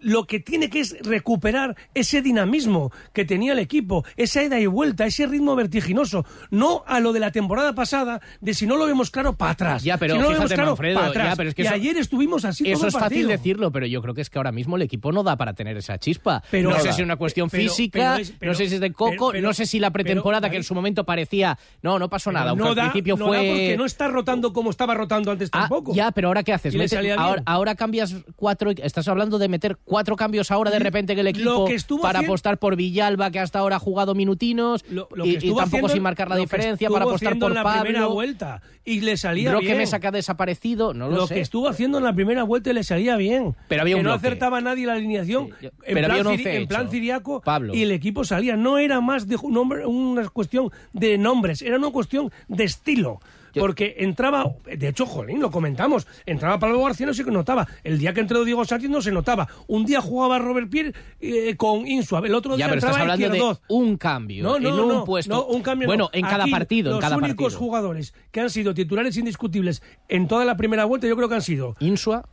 lo 0.00 0.26
que 0.26 0.40
tiene 0.40 0.68
que 0.68 0.80
es 0.80 0.94
recuperar 1.02 1.74
ese 1.94 2.20
dinamismo 2.20 2.92
que 3.14 3.24
tenía 3.24 3.52
el 3.54 3.58
equipo, 3.58 4.04
esa 4.16 4.42
ida 4.42 4.60
y 4.60 4.66
vuelta, 4.66 5.06
ese 5.06 5.26
ritmo 5.26 5.56
vertiginoso, 5.56 6.26
no 6.50 6.84
a 6.86 7.00
lo 7.00 7.12
de 7.14 7.20
la 7.20 7.32
temporada 7.32 7.74
pasada, 7.74 8.20
de 8.42 8.52
si 8.52 8.66
no 8.66 8.76
lo 8.76 8.86
vemos 8.86 9.10
claro 9.10 9.36
para 9.36 9.52
atrás. 9.52 9.82
Ya, 9.82 9.96
pero 9.96 10.14
si 10.14 10.18
no 10.20 10.24
lo 10.24 10.30
vemos 10.32 10.42
fíjate, 10.44 10.54
claro, 10.56 10.70
Manfredo, 10.72 10.96
para 10.98 11.08
atrás. 11.08 11.28
ya, 11.30 11.36
pero 11.36 11.48
es 11.48 11.54
que 11.54 11.62
y 11.62 11.66
eso- 11.66 11.74
ayer 11.74 11.96
estuvimos 11.96 12.44
así 12.44 12.64
Eso 12.70 12.78
todo 12.80 12.88
es 12.88 12.94
fácil 12.94 13.26
decirlo, 13.26 13.72
pero 13.72 13.86
yo 13.86 14.02
creo 14.02 14.12
que 14.14 14.20
es 14.20 14.28
que 14.28 14.38
ahora 14.38 14.52
mismo 14.52 14.76
el 14.76 14.82
equipo 14.82 15.12
no 15.12 15.22
da 15.22 15.36
para 15.36 15.54
tener 15.54 15.76
esa 15.78 15.98
chispa. 15.98 16.42
Pero- 16.50 16.70
no 16.70 16.76
sé 16.76 16.92
si 16.92 17.00
es 17.00 17.04
una 17.06 17.16
cuestión 17.16 17.48
Pero- 17.48 17.62
física, 17.62 17.98
pero 18.16 18.22
es- 18.22 18.34
pero- 18.38 18.52
no 18.52 18.58
sé 18.58 18.68
si 18.68 18.74
es 18.74 18.80
de 18.82 18.92
coco, 18.92 19.32
no 19.32 19.54
sé 19.54 19.64
si 19.66 19.78
la 19.80 19.90
pretemporada 19.90 20.50
que 20.50 20.56
en 20.58 20.64
su 20.64 20.74
momento 20.74 21.04
parecía, 21.04 21.58
no, 21.82 21.98
no 21.98 22.10
pasó 22.10 22.30
nada, 22.30 22.50
aunque 22.50 22.68
al 22.68 22.74
principio 22.74 23.16
no 23.16 23.26
fue... 23.28 23.36
da 23.38 23.42
porque 23.44 23.76
no 23.78 23.84
está 23.86 24.03
rotando 24.08 24.52
como 24.52 24.70
estaba 24.70 24.94
rotando 24.94 25.30
antes 25.30 25.48
Ah, 25.52 25.60
tampoco. 25.60 25.94
ya, 25.94 26.10
pero 26.12 26.28
ahora 26.28 26.42
qué 26.42 26.52
haces? 26.52 26.74
Y 26.74 27.10
ahora, 27.10 27.42
ahora 27.46 27.74
cambias 27.74 28.14
cuatro. 28.36 28.70
Estás 28.70 29.08
hablando 29.08 29.38
de 29.38 29.48
meter 29.48 29.76
cuatro 29.84 30.16
cambios 30.16 30.50
ahora 30.50 30.70
de 30.70 30.78
repente 30.78 31.12
en 31.12 31.18
el 31.18 31.26
equipo 31.28 31.64
que 31.66 31.76
para 32.00 32.18
haciendo- 32.18 32.32
apostar 32.32 32.58
por 32.58 32.76
Villalba, 32.76 33.30
que 33.30 33.40
hasta 33.40 33.58
ahora 33.58 33.76
ha 33.76 33.80
jugado 33.80 34.14
minutinos 34.14 34.84
lo 34.88 35.08
y, 35.24 35.36
que 35.38 35.46
y 35.46 35.48
tampoco 35.48 35.62
haciendo- 35.62 35.88
sin 35.88 36.02
marcar 36.02 36.28
la 36.28 36.36
que 36.36 36.40
diferencia 36.42 36.88
para 36.90 37.04
apostar 37.04 37.38
por 37.38 37.50
en 37.50 37.54
la 37.62 37.82
primera 37.82 38.06
vuelta 38.06 38.62
y 38.84 39.00
le 39.00 39.16
salía 39.16 39.52
Roque 39.52 39.66
bien. 39.66 39.78
Mesa 39.78 39.98
que 40.00 40.06
ha 40.06 40.10
desaparecido, 40.10 40.92
no 40.94 41.08
lo, 41.08 41.16
lo 41.16 41.26
sé. 41.26 41.34
que 41.34 41.40
estuvo 41.40 41.68
haciendo 41.68 41.98
en 41.98 42.04
la 42.04 42.12
primera 42.14 42.42
vuelta 42.42 42.72
le 42.72 42.84
salía 42.84 43.16
bien. 43.16 43.54
Pero 43.68 43.82
había 43.82 43.94
que 43.94 44.00
un 44.00 44.04
no 44.04 44.10
bloque. 44.12 44.26
acertaba 44.26 44.60
nadie 44.60 44.86
la 44.86 44.94
alineación. 44.94 45.50
en, 45.60 45.70
pero 45.82 46.06
plan 46.08 46.10
había 46.26 46.32
ciri- 46.38 46.54
en 46.56 46.68
plan 46.68 46.90
ciriaco 46.90 47.40
Pablo. 47.40 47.74
y 47.74 47.82
el 47.82 47.92
equipo 47.92 48.24
salía. 48.24 48.56
No 48.56 48.78
era 48.78 49.00
más 49.00 49.26
de 49.26 49.36
un 49.36 49.52
nombre- 49.54 49.86
una 49.86 50.28
cuestión 50.28 50.70
de 50.92 51.16
nombres, 51.18 51.62
era 51.62 51.76
una 51.78 51.90
cuestión 51.90 52.30
de 52.48 52.64
estilo. 52.64 53.20
Porque 53.60 53.94
entraba, 53.98 54.54
de 54.64 54.88
hecho, 54.88 55.06
jolín, 55.06 55.40
lo 55.40 55.50
comentamos, 55.50 56.06
entraba 56.26 56.58
Pablo 56.58 56.82
García, 56.82 57.06
no 57.06 57.14
se 57.14 57.24
notaba. 57.24 57.66
El 57.82 57.98
día 57.98 58.12
que 58.12 58.20
entró 58.20 58.44
Diego 58.44 58.64
Sánchez 58.64 58.90
no 58.90 59.00
se 59.02 59.12
notaba. 59.12 59.48
Un 59.66 59.84
día 59.86 60.00
jugaba 60.00 60.38
Robert 60.38 60.68
Pierre 60.70 60.92
eh, 61.20 61.56
con 61.56 61.86
Insua, 61.86 62.20
el 62.24 62.34
otro 62.34 62.56
día 62.56 62.66
Ya, 62.66 62.70
pero 62.70 62.78
estás 62.78 62.90
entraba 62.96 63.12
hablando 63.12 63.54
de 63.54 63.60
un 63.68 63.96
cambio 63.96 64.42
No, 64.44 64.58
no, 64.58 64.68
en 64.68 64.74
un 64.80 64.88
no, 64.88 65.04
puesto. 65.04 65.34
no, 65.34 65.44
un 65.46 65.62
cambio 65.62 65.88
bueno, 65.88 66.04
no. 66.04 66.10
en 66.18 66.24
cada 66.24 66.44
Aquí, 66.44 66.50
partido, 66.50 66.90
en 66.90 66.94
los 66.96 67.00
cada 67.00 67.16
únicos 67.16 67.52
partido. 67.52 67.58
jugadores 67.60 68.14
que 68.30 68.40
han 68.40 68.50
sido 68.50 68.74
titulares 68.74 69.16
indiscutibles 69.16 69.82
en 70.08 70.26
toda 70.28 70.44
la 70.44 70.56
primera 70.56 70.84
vuelta, 70.84 71.06
yo 71.06 71.16
creo 71.16 71.28
que 71.28 71.34
han 71.36 71.42
sido 71.42 71.76
Insua, 71.80 72.28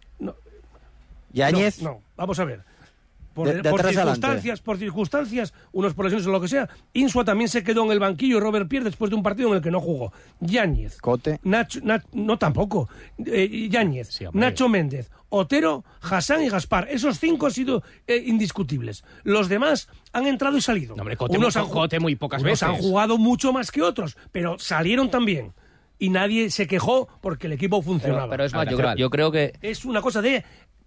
Yáñez. 1.34 1.82
no, 1.82 1.92
no, 1.92 2.02
vamos 2.18 2.40
a 2.40 2.46
ver. 2.46 2.64
Por, 3.34 3.48
De- 3.48 3.62
de 3.62 3.70
por 3.70 3.80
atrás 3.80 3.96
adelante. 3.96 4.16
circunstancias, 4.20 4.60
por 4.62 4.78
circunstancias, 4.78 5.54
unos 5.72 5.94
por 5.94 6.06
lesiones 6.06 6.28
o 6.28 6.32
lo 6.32 6.42
que 6.42 6.48
sea. 6.50 6.68
Insua 6.94 7.24
también 7.24 7.48
se 7.50 7.64
quedó 7.64 7.86
en 7.86 7.92
el 7.92 8.00
banquillo 8.00 8.38
y 8.38 8.40
Robert 8.42 8.68
Pierre 8.68 8.86
después 8.86 9.10
de 9.10 9.16
un 9.16 9.24
partido 9.24 9.50
en 9.50 9.56
el 9.56 9.62
que 9.62 9.72
no 9.72 9.80
jugó. 9.80 10.12
Yáñez. 10.42 10.98
Cote. 11.00 11.40
Nacho, 11.44 11.80
Na- 11.84 12.04
no 12.14 12.38
tampoco. 12.38 12.90
Eh, 13.26 13.68
Yáñez. 13.70 14.20
Nacho 14.34 14.68
Méndez. 14.68 15.10
Otero, 15.30 15.86
Hassan 16.02 16.44
y 16.44 16.50
Gaspar. 16.50 16.88
Esos 16.92 17.18
cinco 17.20 17.46
han 17.46 17.54
sido 17.54 17.84
eh, 18.06 18.22
indiscutibles. 18.26 19.06
Los 19.24 19.48
demás 19.48 19.88
han 20.12 20.28
entrado 20.28 20.58
y 20.58 20.62
salido. 20.62 20.96
hombre, 20.96 21.16
Cote, 21.16 21.38
unos 21.38 21.56
muy- 21.56 21.64
han, 21.64 21.70
Cote 21.70 22.00
muy 22.02 22.16
pocas 22.18 22.42
unos 22.42 22.52
veces. 22.52 22.64
han 22.64 22.76
jugado 22.76 23.18
mucho 23.18 23.54
más 23.54 23.72
que 23.72 23.82
otros, 23.82 24.18
pero 24.34 24.60
salieron 24.60 25.10
también. 25.10 25.54
Y 26.00 26.10
nadie 26.10 26.50
se 26.50 26.68
quejó 26.68 27.08
porque 27.22 27.48
el 27.48 27.54
equipo 27.54 27.82
funcionaba. 27.82 28.24
Pero, 28.24 28.30
pero 28.32 28.44
es 28.44 28.54
más, 28.54 28.68
yo 28.70 28.76
creo, 28.76 28.96
yo 28.96 29.10
creo 29.10 29.32
que 29.32 29.54
Es 29.62 29.86
una 29.86 30.02
cosa 30.02 30.22
de 30.22 30.44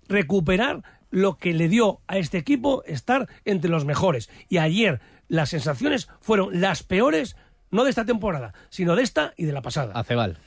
recuperar 0.08 0.82
lo 1.14 1.38
que 1.38 1.54
le 1.54 1.68
dio 1.68 2.00
a 2.08 2.18
este 2.18 2.38
equipo 2.38 2.82
estar 2.86 3.28
entre 3.44 3.70
los 3.70 3.84
mejores. 3.84 4.28
Y 4.48 4.58
ayer 4.58 5.00
las 5.28 5.50
sensaciones 5.50 6.08
fueron 6.20 6.60
las 6.60 6.82
peores, 6.82 7.36
no 7.70 7.84
de 7.84 7.90
esta 7.90 8.04
temporada, 8.04 8.52
sino 8.68 8.96
de 8.96 9.04
esta 9.04 9.32
y 9.36 9.44
de 9.44 9.52
la 9.52 9.62
pasada. 9.62 9.94
Acebal. 9.94 10.38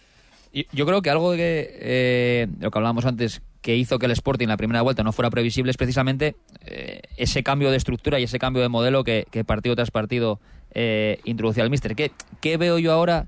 Yo 0.73 0.86
creo 0.86 1.01
que 1.01 1.10
algo 1.10 1.32
que, 1.32 1.69
eh, 1.80 2.47
lo 2.60 2.69
que 2.69 2.77
hablábamos 2.77 3.06
antes, 3.06 3.41
que 3.62 3.77
hizo 3.77 3.97
que 3.97 4.08
el 4.08 4.12
Sporting 4.12 4.47
la 4.47 4.58
primera 4.58 4.82
vuelta 4.82 5.03
no 5.03 5.13
fuera 5.13 5.30
previsible 5.30 5.71
es 5.71 5.77
precisamente 5.77 6.36
eh, 6.65 7.01
ese 7.15 7.43
cambio 7.43 7.71
de 7.71 7.77
estructura 7.77 8.19
y 8.19 8.23
ese 8.23 8.38
cambio 8.38 8.62
de 8.62 8.67
modelo 8.67 9.06
que, 9.06 9.25
partido 9.45 9.75
tras 9.75 9.91
partido 9.91 10.41
eh, 10.71 11.19
introducía 11.23 11.63
el 11.63 11.69
Mister. 11.69 11.95
¿Qué, 11.95 12.12
¿Qué 12.41 12.58
veo 12.58 12.77
yo 12.77 12.91
ahora? 12.91 13.27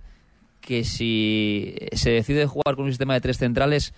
Que 0.60 0.84
si 0.84 1.76
se 1.94 2.12
decide 2.12 2.48
jugar 2.48 2.76
con 2.76 2.86
un 2.86 2.92
sistema 2.92 3.14
de 3.14 3.22
tres 3.22 3.38
centrales, 3.38 3.94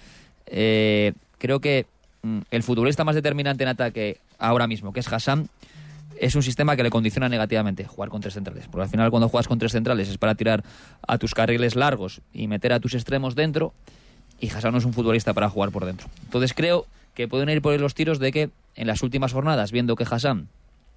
eh, 0.46 1.14
creo 1.40 1.60
que 1.60 1.88
el 2.52 2.64
futbolista 2.64 3.04
más 3.04 3.16
determinante 3.16 3.64
en 3.64 3.70
ataque 3.70 4.20
ahora 4.38 4.68
mismo, 4.68 4.94
que 4.94 5.00
es 5.00 5.12
Hassan, 5.12 5.50
es 6.20 6.36
un 6.36 6.44
sistema 6.44 6.76
que 6.76 6.84
le 6.84 6.92
condiciona 6.92 7.30
negativamente 7.30 7.86
jugar 7.86 8.10
con 8.10 8.22
tres 8.22 8.36
centrales. 8.36 8.68
Porque 8.68 8.84
al 8.84 8.90
final 8.90 9.10
cuando 9.10 9.28
juegas 9.28 9.48
con 9.48 9.58
tres 9.58 9.72
centrales 9.72 10.08
es 10.08 10.18
para 10.18 10.36
tirar 10.36 10.64
a 11.08 11.18
tus 11.18 11.34
carriles 11.34 11.76
largos 11.76 12.22
y 12.32 12.48
meter 12.48 12.74
a 12.74 12.80
tus 12.80 12.94
extremos 12.94 13.36
dentro 13.36 13.74
y 14.40 14.50
Hassan 14.50 14.72
no 14.72 14.78
es 14.78 14.86
un 14.86 14.94
futbolista 14.94 15.34
para 15.34 15.50
jugar 15.50 15.72
por 15.72 15.86
dentro. 15.86 16.08
Entonces 16.24 16.54
creo 16.54 16.86
que 17.16 17.28
pueden 17.28 17.50
ir 17.50 17.62
por 17.62 17.78
los 17.80 17.94
tiros 17.94 18.20
de 18.20 18.32
que 18.32 18.50
en 18.76 18.88
las 18.88 19.02
últimas 19.02 19.34
jornadas, 19.34 19.72
viendo 19.72 19.96
que 19.96 20.04
Hassan 20.04 20.48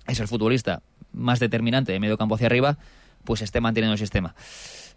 es 0.07 0.21
el 0.21 0.29
futbolista 0.29 0.83
más 1.13 1.41
determinante 1.41 1.93
de 1.93 2.01
medio 2.01 2.19
campo 2.19 2.35
hacia 2.35 2.47
arriba, 2.47 2.77
pues 3.25 3.43
esté 3.43 3.61
manteniendo 3.61 3.93
el 3.93 3.99
sistema. 3.99 4.35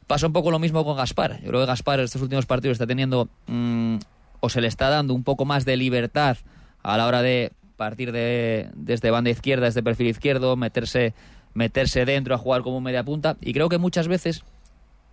Pasa 0.07 0.27
un 0.27 0.33
poco 0.33 0.51
lo 0.51 0.59
mismo 0.59 0.85
con 0.85 0.97
Gaspar. 0.97 1.41
Yo 1.41 1.49
creo 1.49 1.61
que 1.61 1.67
Gaspar 1.67 1.99
estos 1.99 2.21
últimos 2.21 2.45
partidos 2.45 2.75
está 2.75 2.87
teniendo 2.87 3.27
mm, 3.47 3.97
o 4.39 4.49
se 4.49 4.61
le 4.61 4.67
está 4.67 4.89
dando 4.89 5.13
un 5.13 5.23
poco 5.23 5.45
más 5.45 5.65
de 5.65 5.77
libertad 5.77 6.37
a 6.83 6.97
la 6.97 7.07
hora 7.07 7.21
de 7.21 7.51
partir 7.75 8.11
de, 8.11 8.69
desde 8.75 9.11
banda 9.11 9.29
izquierda, 9.29 9.65
desde 9.65 9.83
perfil 9.83 10.07
izquierdo, 10.07 10.55
meterse, 10.55 11.13
meterse 11.53 12.05
dentro 12.05 12.35
a 12.35 12.37
jugar 12.37 12.63
como 12.63 12.81
media 12.81 13.03
punta. 13.03 13.37
Y 13.41 13.53
creo 13.53 13.69
que 13.69 13.77
muchas 13.77 14.07
veces 14.07 14.43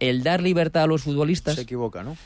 el 0.00 0.22
dar 0.22 0.42
libertad 0.42 0.84
a 0.84 0.86
los 0.86 1.02
futbolistas 1.02 1.54
Se 1.54 1.62
equivoca, 1.62 2.02
¿no? 2.02 2.16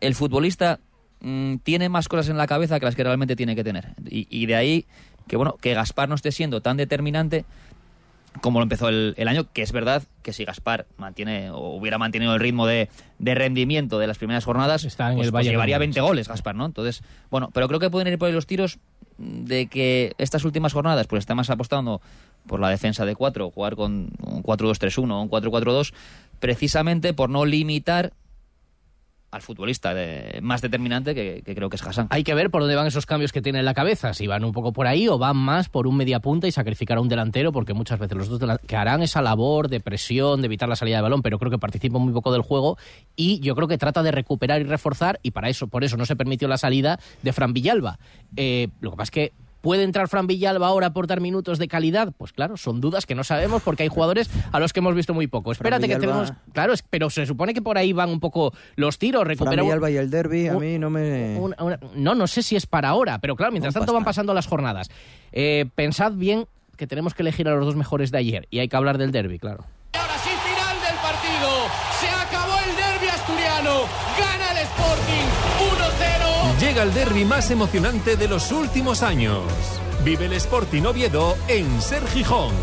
el 0.00 0.14
futbolista 0.14 0.80
mm, 1.20 1.56
tiene 1.58 1.88
más 1.88 2.08
cosas 2.08 2.28
en 2.28 2.36
la 2.36 2.46
cabeza 2.46 2.78
que 2.78 2.86
las 2.86 2.94
que 2.94 3.04
realmente 3.04 3.36
tiene 3.36 3.56
que 3.56 3.64
tener. 3.64 3.94
Y, 4.08 4.26
y 4.30 4.46
de 4.46 4.56
ahí 4.56 4.86
que 5.26 5.36
bueno 5.36 5.56
que 5.60 5.74
Gaspar 5.74 6.08
no 6.08 6.14
esté 6.14 6.32
siendo 6.32 6.60
tan 6.60 6.76
determinante 6.76 7.44
como 8.40 8.58
lo 8.58 8.64
empezó 8.64 8.88
el, 8.88 9.14
el 9.16 9.28
año, 9.28 9.46
que 9.52 9.62
es 9.62 9.72
verdad 9.72 10.02
que 10.22 10.32
si 10.32 10.44
Gaspar 10.44 10.86
mantiene 10.96 11.50
o 11.50 11.76
hubiera 11.76 11.98
mantenido 11.98 12.34
el 12.34 12.40
ritmo 12.40 12.66
de, 12.66 12.88
de 13.18 13.34
rendimiento 13.34 13.98
de 13.98 14.06
las 14.06 14.18
primeras 14.18 14.44
jornadas, 14.44 14.84
Está 14.84 15.10
en 15.10 15.16
pues, 15.16 15.26
el 15.26 15.32
pues 15.32 15.46
llevaría 15.46 15.76
Gómez. 15.76 15.94
20 15.94 16.00
goles 16.00 16.28
Gaspar, 16.28 16.54
¿no? 16.54 16.66
Entonces, 16.66 17.02
bueno, 17.30 17.50
pero 17.52 17.68
creo 17.68 17.80
que 17.80 17.90
pueden 17.90 18.12
ir 18.12 18.18
por 18.18 18.28
ahí 18.28 18.34
los 18.34 18.46
tiros 18.46 18.78
de 19.18 19.66
que 19.66 20.14
estas 20.18 20.44
últimas 20.44 20.72
jornadas 20.72 21.06
pues 21.06 21.20
está 21.20 21.34
más 21.34 21.50
apostando 21.50 22.00
por 22.46 22.58
la 22.60 22.70
defensa 22.70 23.04
de 23.04 23.14
4, 23.14 23.50
jugar 23.50 23.76
con 23.76 24.10
un 24.20 24.42
4-2-3-1 24.42 25.12
o 25.12 25.22
un 25.22 25.30
4-4-2, 25.30 25.92
precisamente 26.40 27.12
por 27.14 27.30
no 27.30 27.44
limitar 27.44 28.12
al 29.32 29.42
futbolista 29.42 29.94
de- 29.94 30.38
más 30.42 30.60
determinante 30.60 31.14
que, 31.14 31.42
creo 31.42 31.68
que 31.70 31.76
es 31.76 31.82
Hassan. 31.82 32.06
Hay 32.10 32.22
que 32.22 32.34
ver 32.34 32.50
por 32.50 32.60
dónde 32.60 32.76
van 32.76 32.86
esos 32.86 33.06
cambios 33.06 33.32
que 33.32 33.42
tiene 33.42 33.58
en 33.60 33.64
la 33.64 33.74
cabeza, 33.74 34.12
si 34.14 34.26
van 34.26 34.44
un 34.44 34.52
poco 34.52 34.72
por 34.72 34.86
ahí 34.86 35.08
o 35.08 35.18
van 35.18 35.36
más 35.38 35.68
por 35.70 35.86
un 35.86 35.96
media 35.96 36.20
punta 36.20 36.46
y 36.46 36.52
sacrificar 36.52 36.98
a 36.98 37.00
un 37.00 37.08
delantero, 37.08 37.50
porque 37.50 37.72
muchas 37.72 37.98
veces 37.98 38.16
los 38.16 38.28
dos 38.28 38.58
que 38.66 38.76
harán 38.76 39.02
esa 39.02 39.22
labor 39.22 39.68
de 39.68 39.80
presión, 39.80 40.42
de 40.42 40.46
evitar 40.46 40.68
la 40.68 40.76
salida 40.76 40.96
de 40.96 41.02
balón, 41.02 41.22
pero 41.22 41.38
creo 41.38 41.50
que 41.50 41.58
participan 41.58 42.02
muy 42.02 42.12
poco 42.12 42.30
del 42.30 42.42
juego 42.42 42.76
y 43.16 43.40
yo 43.40 43.54
creo 43.56 43.68
que 43.68 43.78
trata 43.78 44.02
de 44.02 44.10
recuperar 44.12 44.60
y 44.60 44.64
reforzar 44.64 45.18
y 45.22 45.30
para 45.30 45.48
eso, 45.48 45.66
por 45.66 45.82
eso 45.82 45.96
no 45.96 46.04
se 46.04 46.14
permitió 46.14 46.46
la 46.46 46.58
salida 46.58 47.00
de 47.22 47.32
Fran 47.32 47.54
Villalba. 47.54 47.98
Eh, 48.36 48.68
lo 48.80 48.90
que 48.90 48.96
pasa 48.98 49.04
es 49.04 49.10
que 49.10 49.32
¿Puede 49.62 49.84
entrar 49.84 50.08
Fran 50.08 50.26
Villalba 50.26 50.66
ahora 50.66 50.88
a 50.88 50.90
aportar 50.90 51.20
minutos 51.22 51.58
de 51.58 51.68
calidad? 51.68 52.12
Pues 52.18 52.32
claro, 52.32 52.58
son 52.58 52.80
dudas 52.82 53.06
que 53.06 53.14
no 53.14 53.24
sabemos 53.24 53.62
porque 53.62 53.84
hay 53.84 53.88
jugadores 53.88 54.28
a 54.52 54.60
los 54.60 54.72
que 54.74 54.80
hemos 54.80 54.94
visto 54.94 55.14
muy 55.14 55.28
poco. 55.28 55.52
Espérate 55.52 55.86
que 55.88 55.94
tenemos... 56.00 56.32
Claro, 56.52 56.74
pero 56.90 57.08
se 57.08 57.24
supone 57.24 57.54
que 57.54 57.62
por 57.62 57.78
ahí 57.78 57.94
van 57.94 58.10
un 58.10 58.20
poco 58.20 58.52
los 58.76 58.98
tiros. 58.98 59.22
Fran 59.22 59.54
Villalba 59.68 59.90
y 59.90 59.96
el 59.96 60.10
derby 60.10 60.48
a 60.48 60.54
mí 60.54 60.78
no 60.78 60.90
me... 60.90 61.38
una- 61.38 61.56
una- 61.62 61.80
no, 61.94 62.14
no 62.14 62.26
sé 62.26 62.42
si 62.42 62.56
es 62.56 62.66
para 62.66 62.88
ahora, 62.90 63.18
pero 63.20 63.36
claro, 63.36 63.52
mientras 63.52 63.72
tanto 63.72 63.92
van 63.94 64.04
pasando 64.04 64.34
las 64.34 64.46
jornadas. 64.46 64.90
Eh, 65.32 65.66
pensad 65.74 66.12
bien 66.12 66.46
que 66.76 66.86
tenemos 66.86 67.14
que 67.14 67.22
elegir 67.22 67.46
a 67.48 67.54
los 67.54 67.64
dos 67.64 67.76
mejores 67.76 68.10
de 68.10 68.18
ayer 68.18 68.48
y 68.50 68.58
hay 68.58 68.68
que 68.68 68.76
hablar 68.76 68.98
del 68.98 69.12
derby, 69.12 69.38
claro. 69.38 69.64
Llega 76.72 76.84
el 76.84 76.94
derby 76.94 77.26
más 77.26 77.50
emocionante 77.50 78.16
de 78.16 78.26
los 78.28 78.50
últimos 78.50 79.02
años. 79.02 79.42
Vive 80.04 80.24
el 80.24 80.32
Sporting 80.32 80.84
Oviedo 80.84 81.36
en 81.46 81.82
Ser 81.82 82.02
Gijón. 82.08 82.54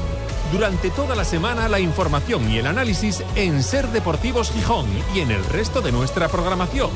Durante 0.51 0.89
toda 0.89 1.15
la 1.15 1.23
semana 1.23 1.69
la 1.69 1.79
información 1.79 2.49
y 2.49 2.57
el 2.57 2.65
análisis 2.65 3.23
en 3.35 3.61
Ser 3.61 3.87
Deportivos 3.89 4.51
Gijón 4.51 4.87
y 5.13 5.19
en 5.19 5.29
el 5.29 5.45
resto 5.45 5.81
de 5.81 5.91
nuestra 5.91 6.27
programación. 6.27 6.89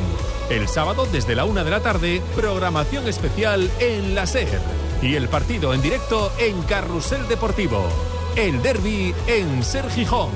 El 0.50 0.68
sábado 0.68 1.06
desde 1.06 1.36
la 1.36 1.46
una 1.46 1.64
de 1.64 1.70
la 1.70 1.82
tarde, 1.82 2.20
programación 2.36 3.08
especial 3.08 3.70
en 3.80 4.16
la 4.16 4.26
Ser. 4.26 4.60
Y 5.04 5.14
el 5.14 5.30
partido 5.30 5.76
en 5.76 5.84
directo 5.84 6.32
en 6.40 6.64
Carrusel 6.64 7.28
Deportivo. 7.28 7.90
El 8.36 8.60
derby 8.64 9.14
en 9.28 9.64
Ser 9.64 9.88
Gijón. 9.92 10.32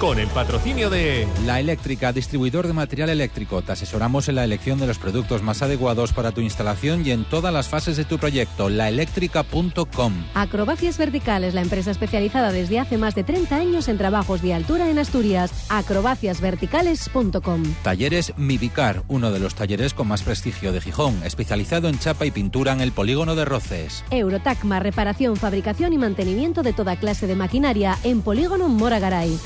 Con 0.00 0.18
el 0.18 0.28
patrocinio 0.28 0.88
de... 0.88 1.28
La 1.44 1.60
Eléctrica, 1.60 2.10
distribuidor 2.10 2.66
de 2.66 2.72
material 2.72 3.10
eléctrico. 3.10 3.60
Te 3.60 3.72
asesoramos 3.72 4.30
en 4.30 4.36
la 4.36 4.44
elección 4.44 4.78
de 4.78 4.86
los 4.86 4.98
productos 4.98 5.42
más 5.42 5.60
adecuados 5.60 6.14
para 6.14 6.32
tu 6.32 6.40
instalación 6.40 7.04
y 7.04 7.10
en 7.10 7.26
todas 7.26 7.52
las 7.52 7.68
fases 7.68 7.98
de 7.98 8.06
tu 8.06 8.18
proyecto. 8.18 8.70
Laeléctrica.com. 8.70 10.14
Acrobacias 10.32 10.96
Verticales, 10.96 11.52
la 11.52 11.60
empresa 11.60 11.90
especializada 11.90 12.50
desde 12.50 12.78
hace 12.78 12.96
más 12.96 13.14
de 13.14 13.24
30 13.24 13.54
años 13.54 13.88
en 13.88 13.98
trabajos 13.98 14.40
de 14.40 14.54
altura 14.54 14.88
en 14.88 14.98
Asturias. 14.98 15.66
acrobaciasverticales.com. 15.68 17.62
Talleres 17.82 18.32
Mivicar, 18.38 19.02
uno 19.06 19.30
de 19.30 19.38
los 19.38 19.54
talleres 19.54 19.92
con 19.92 20.08
más 20.08 20.22
prestigio 20.22 20.72
de 20.72 20.80
Gijón, 20.80 21.22
especializado 21.24 21.90
en 21.90 21.98
chapa 21.98 22.24
y 22.24 22.30
pintura 22.30 22.72
en 22.72 22.80
el 22.80 22.92
polígono 22.92 23.34
de 23.34 23.44
Roces. 23.44 24.02
Eurotacma, 24.10 24.80
reparación, 24.80 25.36
fabricación 25.36 25.92
y 25.92 25.98
mantenimiento 25.98 26.62
de 26.62 26.72
toda 26.72 26.96
clase 26.96 27.26
de 27.26 27.36
maquinaria 27.36 27.98
en 28.02 28.22
Polígono 28.22 28.66
Moragaray. 28.68 29.38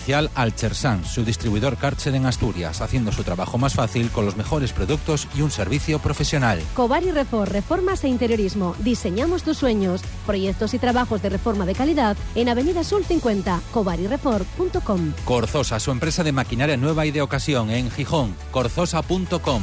Comercial 0.00 0.30
Alchersan, 0.34 1.04
su 1.04 1.24
distribuidor 1.24 1.76
Karcher 1.76 2.14
en 2.14 2.24
Asturias, 2.24 2.80
haciendo 2.80 3.12
su 3.12 3.22
trabajo 3.22 3.58
más 3.58 3.74
fácil 3.74 4.08
con 4.08 4.24
los 4.24 4.34
mejores 4.34 4.72
productos 4.72 5.28
y 5.36 5.42
un 5.42 5.50
servicio 5.50 5.98
profesional. 5.98 6.58
Covari 6.72 7.10
Refor, 7.10 7.50
reformas 7.50 8.02
e 8.04 8.08
interiorismo. 8.08 8.74
Diseñamos 8.78 9.42
tus 9.42 9.58
sueños. 9.58 10.00
Proyectos 10.24 10.72
y 10.72 10.78
trabajos 10.78 11.20
de 11.20 11.28
reforma 11.28 11.66
de 11.66 11.74
calidad 11.74 12.16
en 12.34 12.48
Avenida 12.48 12.82
Sul 12.82 13.04
50, 13.04 13.60
covarirefor.com. 13.72 15.12
Corzosa, 15.26 15.78
su 15.78 15.90
empresa 15.90 16.24
de 16.24 16.32
maquinaria 16.32 16.78
nueva 16.78 17.04
y 17.04 17.10
de 17.10 17.20
ocasión 17.20 17.68
en 17.68 17.90
Gijón, 17.90 18.34
corzosa.com. 18.52 19.62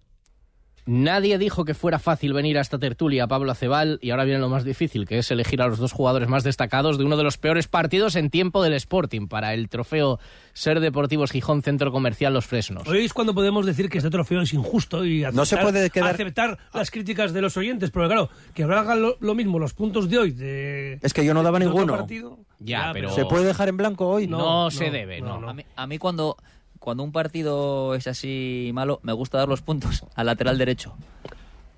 Nadie 0.85 1.37
dijo 1.37 1.63
que 1.63 1.73
fuera 1.75 1.99
fácil 1.99 2.33
venir 2.33 2.57
a 2.57 2.61
esta 2.61 2.79
tertulia, 2.79 3.27
Pablo 3.27 3.51
Acebal, 3.51 3.99
y 4.01 4.09
ahora 4.09 4.23
viene 4.25 4.39
lo 4.39 4.49
más 4.49 4.63
difícil, 4.63 5.07
que 5.07 5.19
es 5.19 5.29
elegir 5.29 5.61
a 5.61 5.67
los 5.67 5.77
dos 5.77 5.91
jugadores 5.91 6.27
más 6.27 6.43
destacados 6.43 6.97
de 6.97 7.03
uno 7.05 7.17
de 7.17 7.23
los 7.23 7.37
peores 7.37 7.67
partidos 7.67 8.15
en 8.15 8.29
tiempo 8.31 8.63
del 8.63 8.73
Sporting 8.73 9.27
para 9.27 9.53
el 9.53 9.69
trofeo 9.69 10.19
Ser 10.53 10.79
Deportivos 10.79 11.31
Gijón 11.31 11.61
Centro 11.61 11.91
Comercial 11.91 12.33
Los 12.33 12.47
Fresnos. 12.47 12.87
Hoy 12.87 13.05
es 13.05 13.13
cuando 13.13 13.35
podemos 13.35 13.65
decir 13.65 13.89
que 13.89 13.99
este 13.99 14.09
trofeo 14.09 14.41
es 14.41 14.53
injusto 14.53 15.05
y 15.05 15.23
aceptar, 15.23 15.35
No 15.35 15.45
se 15.45 15.57
puede 15.57 15.89
quedar- 15.91 16.15
aceptar 16.15 16.57
las 16.73 16.89
críticas 16.89 17.31
de 17.31 17.41
los 17.41 17.55
oyentes, 17.57 17.91
pero 17.91 18.07
claro, 18.07 18.29
que 18.55 18.63
hagan 18.63 19.01
lo, 19.01 19.17
lo 19.19 19.35
mismo 19.35 19.59
los 19.59 19.73
puntos 19.73 20.09
de 20.09 20.17
hoy 20.17 20.31
de... 20.31 20.99
Es 21.03 21.13
que 21.13 21.23
yo 21.23 21.33
no 21.35 21.43
daba 21.43 21.59
ninguno. 21.59 21.95
partido. 21.95 22.39
Ya, 22.59 22.89
pero... 22.91 23.11
¿Se 23.11 23.25
puede 23.25 23.45
dejar 23.45 23.69
en 23.69 23.77
blanco 23.77 24.07
hoy? 24.07 24.25
No, 24.27 24.71
se 24.71 24.89
debe, 24.89 25.21
no. 25.21 25.47
A 25.47 25.53
mí, 25.53 25.63
a 25.75 25.87
mí 25.87 25.97
cuando, 25.99 26.37
cuando 26.81 27.03
un 27.03 27.11
partido 27.13 27.95
es 27.95 28.07
así 28.07 28.71
malo, 28.73 28.99
me 29.03 29.13
gusta 29.13 29.37
dar 29.37 29.47
los 29.47 29.61
puntos 29.61 30.03
al 30.15 30.25
lateral 30.25 30.57
derecho. 30.57 30.93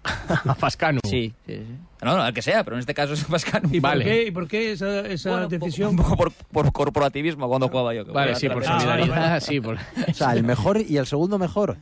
a 0.45 0.55
Pascanu. 0.55 0.99
Sí, 1.05 1.33
sí, 1.45 1.55
sí. 1.55 1.65
No, 2.01 2.17
no, 2.17 2.23
al 2.23 2.33
que 2.33 2.41
sea, 2.41 2.63
pero 2.63 2.75
en 2.75 2.79
este 2.81 2.93
caso 2.93 3.13
es 3.13 3.23
Pascanu. 3.25 3.69
¿Y, 3.71 3.79
por 3.79 3.99
qué, 4.03 4.23
¿Y 4.27 4.31
por 4.31 4.47
qué 4.47 4.71
esa, 4.73 5.01
esa 5.01 5.47
decisión? 5.47 5.91
Un 5.91 5.95
poco 5.97 6.17
por, 6.17 6.31
por 6.31 6.71
corporativismo 6.73 7.47
cuando 7.47 7.69
jugaba 7.69 7.93
yo. 7.93 8.03
que 8.05 8.11
Vale, 8.11 8.35
sí, 8.35 8.47
por 8.49 8.63
lateral 8.63 8.79
derecho. 8.97 9.05
solidaridad, 9.13 9.39
sí. 9.39 9.61
Por... 9.61 9.75
O 10.09 10.13
sea, 10.13 10.33
el 10.33 10.43
mejor 10.43 10.79
y 10.81 10.97
el 10.97 11.05
segundo 11.05 11.37
mejor. 11.37 11.77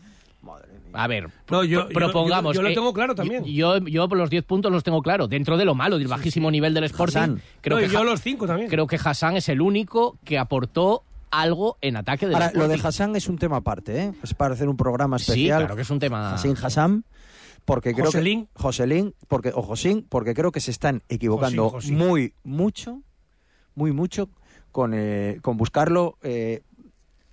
A 0.93 1.07
ver, 1.07 1.29
No, 1.49 1.63
yo- 1.63 1.87
pro- 1.87 2.07
propongamos. 2.07 2.53
yo- 2.53 2.61
yo 2.61 2.67
lo 2.67 2.73
tengo 2.75 2.93
claro 2.93 3.15
también. 3.15 3.45
Yo, 3.45 3.77
yo 3.77 4.07
los 4.07 4.29
10 4.29 4.43
puntos 4.43 4.69
los 4.73 4.83
tengo 4.83 5.01
claro. 5.01 5.27
Dentro 5.29 5.55
de 5.55 5.63
lo 5.63 5.73
malo, 5.73 5.97
del 5.97 6.09
bajísimo 6.09 6.51
nivel 6.51 6.73
del 6.73 6.83
Sporting. 6.83 7.17
Hassan. 7.17 7.41
Creo 7.61 7.77
No, 7.79 7.81
que 7.87 7.89
yo 7.93 8.03
los 8.03 8.19
cinco 8.21 8.45
también. 8.45 8.69
Creo 8.69 8.87
que 8.87 8.97
Hassan 9.01 9.37
es 9.37 9.47
el 9.47 9.61
único 9.61 10.17
que 10.25 10.37
aportó 10.37 11.03
algo 11.31 11.77
en 11.81 11.97
ataque 11.97 12.25
del 12.27 12.35
Ahora, 12.35 12.51
lo 12.53 12.67
de. 12.67 12.75
Hassan 12.83 13.15
es 13.15 13.27
un 13.27 13.37
tema 13.37 13.57
aparte, 13.57 14.03
¿eh? 14.03 14.13
Es 14.21 14.33
para 14.33 14.53
hacer 14.53 14.67
un 14.69 14.77
programa 14.77 15.17
Sí, 15.17 15.31
especial. 15.31 15.61
claro 15.61 15.75
que 15.75 15.81
es 15.81 15.89
un 15.89 15.99
tema... 15.99 16.33
Hassan 16.33 16.55
Hassan. 16.61 17.05
Porque 17.65 17.93
creo 17.93 18.07
Joselín. 18.07 18.45
que 18.47 18.61
Joselín, 18.61 19.15
porque 19.27 19.51
o 19.53 19.61
Josín, 19.61 20.05
porque 20.09 20.33
creo 20.33 20.51
que 20.51 20.59
se 20.59 20.71
están 20.71 21.03
equivocando 21.09 21.69
Josín, 21.69 21.95
Josín. 21.97 22.07
muy 22.09 22.33
mucho, 22.43 23.01
muy 23.75 23.91
mucho 23.91 24.29
con, 24.71 24.93
eh, 24.95 25.37
con 25.43 25.57
buscarlo 25.57 26.17
eh, 26.23 26.63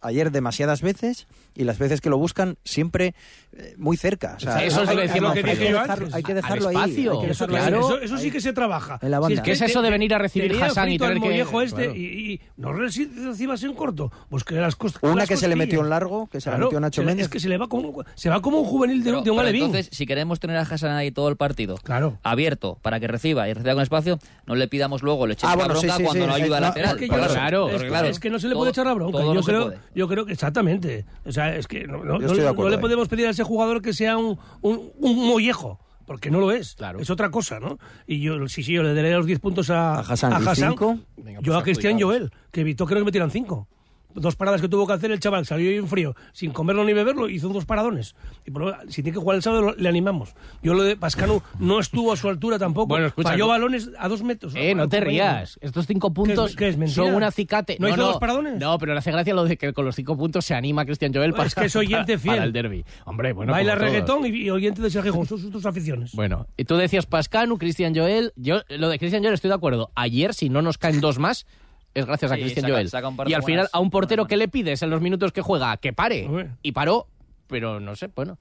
ayer 0.03 0.30
demasiadas 0.30 0.82
veces 0.82 1.26
y 1.59 1.64
las 1.64 1.78
veces 1.78 2.00
que 2.00 2.09
lo 2.09 2.16
buscan 2.16 2.56
siempre 2.64 3.14
eh, 3.52 3.74
muy 3.76 3.96
cerca. 3.96 4.34
O 4.36 4.40
sea, 4.40 4.64
Eso 4.64 4.82
es 4.82 4.88
hay- 4.88 4.94
lo 4.96 5.02
hay- 5.02 5.09
que 5.09 5.12
dejarlo- 5.12 5.28
antes. 5.28 6.14
hay 6.14 6.22
que 6.22 6.34
dejarlo 6.34 6.68
ahí. 6.68 6.74
espacio. 6.76 7.12
hay 7.12 7.26
que 7.26 7.32
Eso, 7.32 7.46
dejarlo 7.46 7.68
Claro. 7.70 7.76
ahí. 7.88 7.94
eso, 7.94 8.00
eso 8.14 8.18
sí 8.18 8.30
que 8.30 8.40
se 8.40 8.52
trabaja. 8.52 8.98
En 9.02 9.11
la 9.11 9.18
banda. 9.18 9.42
¿Qué 9.42 9.52
es 9.52 9.61
eso 9.61 9.82
de 9.82 9.90
venir 9.90 10.14
a 10.14 10.18
recibir 10.18 10.52
Hassan 10.62 10.90
y 10.90 10.98
tener 10.98 11.20
que- 11.20 11.40
este 11.40 11.74
Claro. 11.84 11.94
y, 11.94 12.32
y 12.34 12.40
no 12.56 12.72
reci- 12.72 13.11
recibas 13.24 13.62
en 13.64 13.74
corto. 13.74 14.11
Pues 14.30 14.44
que 14.44 14.54
las 14.54 14.76
costas. 14.76 15.02
Una 15.02 15.16
las 15.16 15.28
que 15.28 15.36
se 15.36 15.48
le 15.48 15.56
metió 15.56 15.80
en 15.82 15.90
largo, 15.90 16.28
que 16.28 16.40
se 16.40 16.48
la 16.50 16.56
Claro, 16.56 16.66
metió 16.68 16.80
Nacho 16.80 17.00
le- 17.02 17.06
Méndez. 17.09 17.24
Es 17.24 17.28
que 17.30 17.40
se 17.40 17.48
le 17.48 17.59
va 17.59 17.68
como, 17.68 18.04
se 18.14 18.30
va 18.30 18.40
como 18.40 18.61
un 18.61 18.64
juvenil 18.66 19.02
de, 19.02 19.11
Pero- 19.11 19.22
de 19.22 19.30
un 19.30 19.40
alevín. 19.40 19.64
entonces, 19.64 19.88
si 19.92 20.06
queremos 20.06 20.38
tener 20.40 20.56
a 20.56 20.61
Hassan 20.62 20.92
ahí 20.92 21.11
todo 21.11 21.28
el 21.28 21.36
partido 21.36 21.76
Claro. 21.82 22.18
abierto 22.22 22.78
para 22.82 23.00
que 23.00 23.09
reciba 23.09 23.48
y 23.48 23.52
reciba 23.54 23.74
con 23.74 23.82
espacio, 23.82 24.18
no 24.46 24.54
le 24.54 24.68
pidamos 24.68 25.02
luego, 25.02 25.26
le 25.26 25.34
echemos 25.34 25.52
Ah, 25.52 25.56
bueno, 25.56 25.74
la 25.74 25.80
bronca 25.80 25.94
sí, 25.94 25.98
sí, 25.98 26.04
cuando 26.04 26.24
sí, 26.24 26.28
no 26.28 26.34
ayuda 26.34 26.61
lateral. 26.61 26.90
Es 26.94 27.00
que 27.00 27.09
yo- 27.09 27.14
Claro, 27.14 27.68
Claro, 27.88 28.09
es, 28.09 28.20
que 28.20 28.30
no 28.30 28.38
se 28.38 28.48
le 28.48 28.54
puede 28.54 28.70
echar 28.70 28.86
la 28.86 28.94
bronca. 28.94 29.18
Yo 29.18 29.72
yo 29.94 30.09
creo 30.09 30.26
que 30.26 30.32
exactamente. 30.32 31.04
O 31.24 31.32
sea, 31.32 31.47
es 31.57 31.66
que 31.66 31.86
no, 31.86 32.05
no- 32.05 32.18
Yo 32.20 32.26
estoy 32.26 32.38
de 32.38 32.44
no- 32.44 32.51
acuerdo 32.51 32.70
no 32.70 32.76
le 32.76 32.80
podemos 32.80 33.09
pedir 33.09 33.26
a 33.26 33.30
ese 33.30 33.42
jugador 33.44 33.82
que 33.82 33.92
sea 33.92 34.16
un, 34.16 34.38
un, 34.62 34.92
un 34.99 35.26
mollejo. 35.28 35.78
Porque 36.07 36.30
no 36.30 36.40
lo 36.40 36.53
es. 36.53 36.74
Claro. 36.74 37.01
Es 37.01 37.11
otra 37.11 37.30
cosa, 37.30 37.61
¿no? 37.61 37.78
Y 38.07 38.20
yo, 38.22 38.49
sí, 38.49 38.62
sí, 38.62 38.72
yo 38.72 38.82
le 38.82 38.94
daré 38.94 39.12
los 39.12 39.26
10 39.26 39.40
puntos 39.40 39.68
a, 39.68 39.96
A 39.96 40.01
Hassan. 40.01 40.42
¿Y 40.42 40.55
cinco? 40.57 40.99
Venga, 41.18 41.40
yo 41.40 41.53
pues 41.53 41.59
a 41.59 41.62
Cristian. 41.62 42.01
Joel, 42.01 42.30
que 42.51 42.62
evitó 42.62 42.86
que 42.86 42.94
nos 42.94 43.05
metieran 43.05 43.30
5. 43.30 43.68
Dos 44.14 44.36
paradas 44.36 44.61
que 44.62 44.68
tuvo 44.68 44.86
que 44.86 44.94
hacer 44.94 45.11
el 45.12 45.20
chaval, 45.20 45.44
salió 45.46 45.70
en 45.70 45.86
frío, 45.86 46.16
sin 46.32 46.50
comerlo 46.50 46.82
ni 46.84 46.92
beberlo, 46.94 47.28
hizo 47.28 47.48
dos 47.50 47.66
paradones. 47.66 48.16
Y 48.46 48.50
por 48.50 48.62
lo- 48.62 48.76
si 48.88 49.02
tiene 49.02 49.12
que 49.16 49.20
jugar 49.20 49.36
el 49.36 49.42
sábado, 49.42 49.62
lo- 49.62 49.74
le 49.76 49.88
animamos. 49.88 50.34
Yo 50.62 50.74
lo 50.74 50.82
de 50.82 50.96
Pascanu 50.96 51.42
no 51.59 51.78
estuvo 51.78 52.12
a 52.12 52.16
su 52.16 52.28
altura 52.28 52.59
tampoco. 52.59 52.88
Bueno, 52.88 53.06
escucha, 53.06 53.28
Falló 53.30 53.44
no- 53.44 53.48
balones 53.50 53.90
a 53.98 54.09
dos 54.09 54.22
metros. 54.22 54.54
Eh, 54.56 54.74
no 54.74 54.88
te 54.88 55.00
rías. 55.00 55.59
Estos 55.61 55.86
cinco 55.86 56.12
puntos 56.12 56.56
qué 56.56 56.68
es, 56.68 56.76
mentira? 56.78 57.04
son 57.04 57.14
un 57.14 57.22
acicate. 57.22 57.76
¿No 57.78 57.88
hizo 57.88 58.02
dos 58.02 58.18
paradones? 58.18 58.59
No, 58.59 58.78
pero 58.78 58.92
le 58.94 58.98
hace 58.98 59.12
gracia 59.12 59.34
lo 59.34 59.44
de 59.44 59.56
que 59.56 59.72
con 59.72 59.84
los 59.84 59.94
cinco 59.94 60.16
puntos 60.16 60.44
se 60.44 60.54
anima 60.54 60.84
Cristian 60.86 61.12
Joel 61.12 61.32
para, 61.32 61.46
Es 61.46 61.54
que 61.54 61.66
es 61.66 61.76
oyente 61.76 62.12
para- 62.16 62.18
fiel. 62.18 62.34
para 62.34 62.44
el 62.44 62.52
derby. 62.52 62.84
Hombre, 63.04 63.32
bueno, 63.34 63.52
Baila 63.52 63.74
reggaetón 63.74 64.24
y, 64.26 64.30
y 64.30 64.50
oyente 64.50 64.80
de 64.82 64.90
Sergio 64.90 65.12
son 65.12 65.26
sus 65.26 65.50
dos 65.52 65.66
aficiones. 65.66 66.12
Bueno, 66.12 66.46
y 66.56 66.64
tú 66.64 66.76
decías 66.76 67.06
Pascanu, 67.06 67.59
Cristian 67.59 67.94
Joel. 67.94 68.32
Yo, 68.36 68.62
lo 68.70 68.88
de 68.88 68.98
Cristian 68.98 69.22
Joel 69.22 69.34
estoy 69.34 69.48
de 69.48 69.54
acuerdo. 69.54 69.90
Ayer, 69.94 70.32
si 70.34 70.48
no 70.48 70.62
nos 70.62 70.78
caen 70.78 71.00
dos 71.00 71.18
más, 71.18 71.46
es 71.95 72.07
gracias 72.07 72.30
a 72.32 72.36
saca- 72.36 72.68
Joel. 72.68 72.89
saca 72.89 73.11
y 73.26 73.28
de 73.30 73.34
al 73.34 73.43
final, 73.43 73.59
buenas- 73.62 73.70
a 73.72 73.80
un 73.80 73.91
portero, 73.91 74.26
¿qué 74.26 74.36
le 74.36 74.49
pides 74.49 74.82
en 74.82 74.91
los 74.91 75.01
minutos 75.01 75.32
que 75.32 75.41
juega? 75.43 75.76
Que 75.78 75.93
pare. 75.93 76.28
Y 76.62 76.72
paró, 76.72 77.07
pero 77.47 77.80
no 77.80 77.97
sé, 77.97 78.09
bueno, 78.14 78.39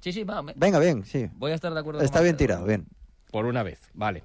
Sí, 0.00 0.12
sí, 0.12 0.22
va, 0.24 0.40
me- 0.42 0.52
Venga, 0.54 0.78
bien, 0.78 1.04
sí. 1.04 1.26
voy 1.36 1.50
a 1.50 1.54
estar 1.56 1.72
de 1.74 1.80
acuerdo. 1.80 2.00
Está 2.00 2.18
con 2.18 2.24
bien 2.24 2.36
tirado, 2.36 2.64
bien. 2.66 2.86
por 3.32 3.46
una 3.46 3.62
vez. 3.62 3.80
Vale. 3.94 4.22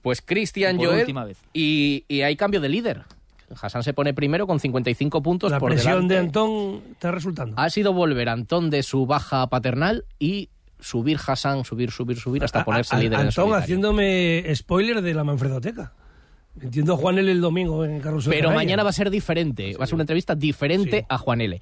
Pues 0.00 0.22
Cristian 0.22 0.76
Por 0.76 0.86
Joel. 0.86 1.00
última 1.00 1.24
vez. 1.24 1.38
Y, 1.52 2.04
y 2.08 2.20
hay 2.22 2.36
cambio 2.36 2.60
de 2.60 2.68
líder. 2.68 3.02
Hassan 3.60 3.82
se 3.82 3.92
pone 3.94 4.14
primero 4.14 4.46
con 4.46 4.58
55 4.60 5.22
puntos 5.22 5.50
La 5.50 5.58
por 5.58 5.70
presión 5.72 6.08
de 6.08 6.14
delante. 6.16 6.38
Antón 6.38 6.82
está 6.92 7.10
resultando. 7.10 7.58
Ha 7.60 7.68
sido 7.70 7.92
volver 7.92 8.28
Antón 8.28 8.70
de 8.70 8.82
su 8.82 9.06
baja 9.06 9.46
paternal 9.48 10.04
y 10.18 10.48
subir 10.80 11.18
Hassan, 11.24 11.64
subir, 11.64 11.90
subir, 11.90 12.18
subir 12.18 12.42
hasta 12.44 12.64
ponerse 12.64 12.94
A- 12.94 12.98
líder 12.98 13.14
en 13.14 13.18
Antón 13.20 13.32
solitario. 13.32 13.62
haciéndome 13.62 14.44
spoiler 14.54 15.02
de 15.02 15.14
la 15.14 15.24
Manfredoteca. 15.24 15.92
Entiendo 16.60 16.94
a 16.94 16.96
Juan 16.96 17.18
L. 17.18 17.30
el 17.30 17.40
domingo 17.40 17.84
en 17.84 18.00
Carlos 18.00 18.26
Pero 18.28 18.50
mañana 18.52 18.82
va 18.84 18.90
a 18.90 18.92
ser 18.92 19.10
diferente, 19.10 19.76
va 19.76 19.84
a 19.84 19.86
ser 19.86 19.94
una 19.94 20.04
entrevista 20.04 20.34
diferente 20.34 21.00
Sí. 21.00 21.06
a 21.08 21.18
Juan 21.18 21.40
L. 21.40 21.60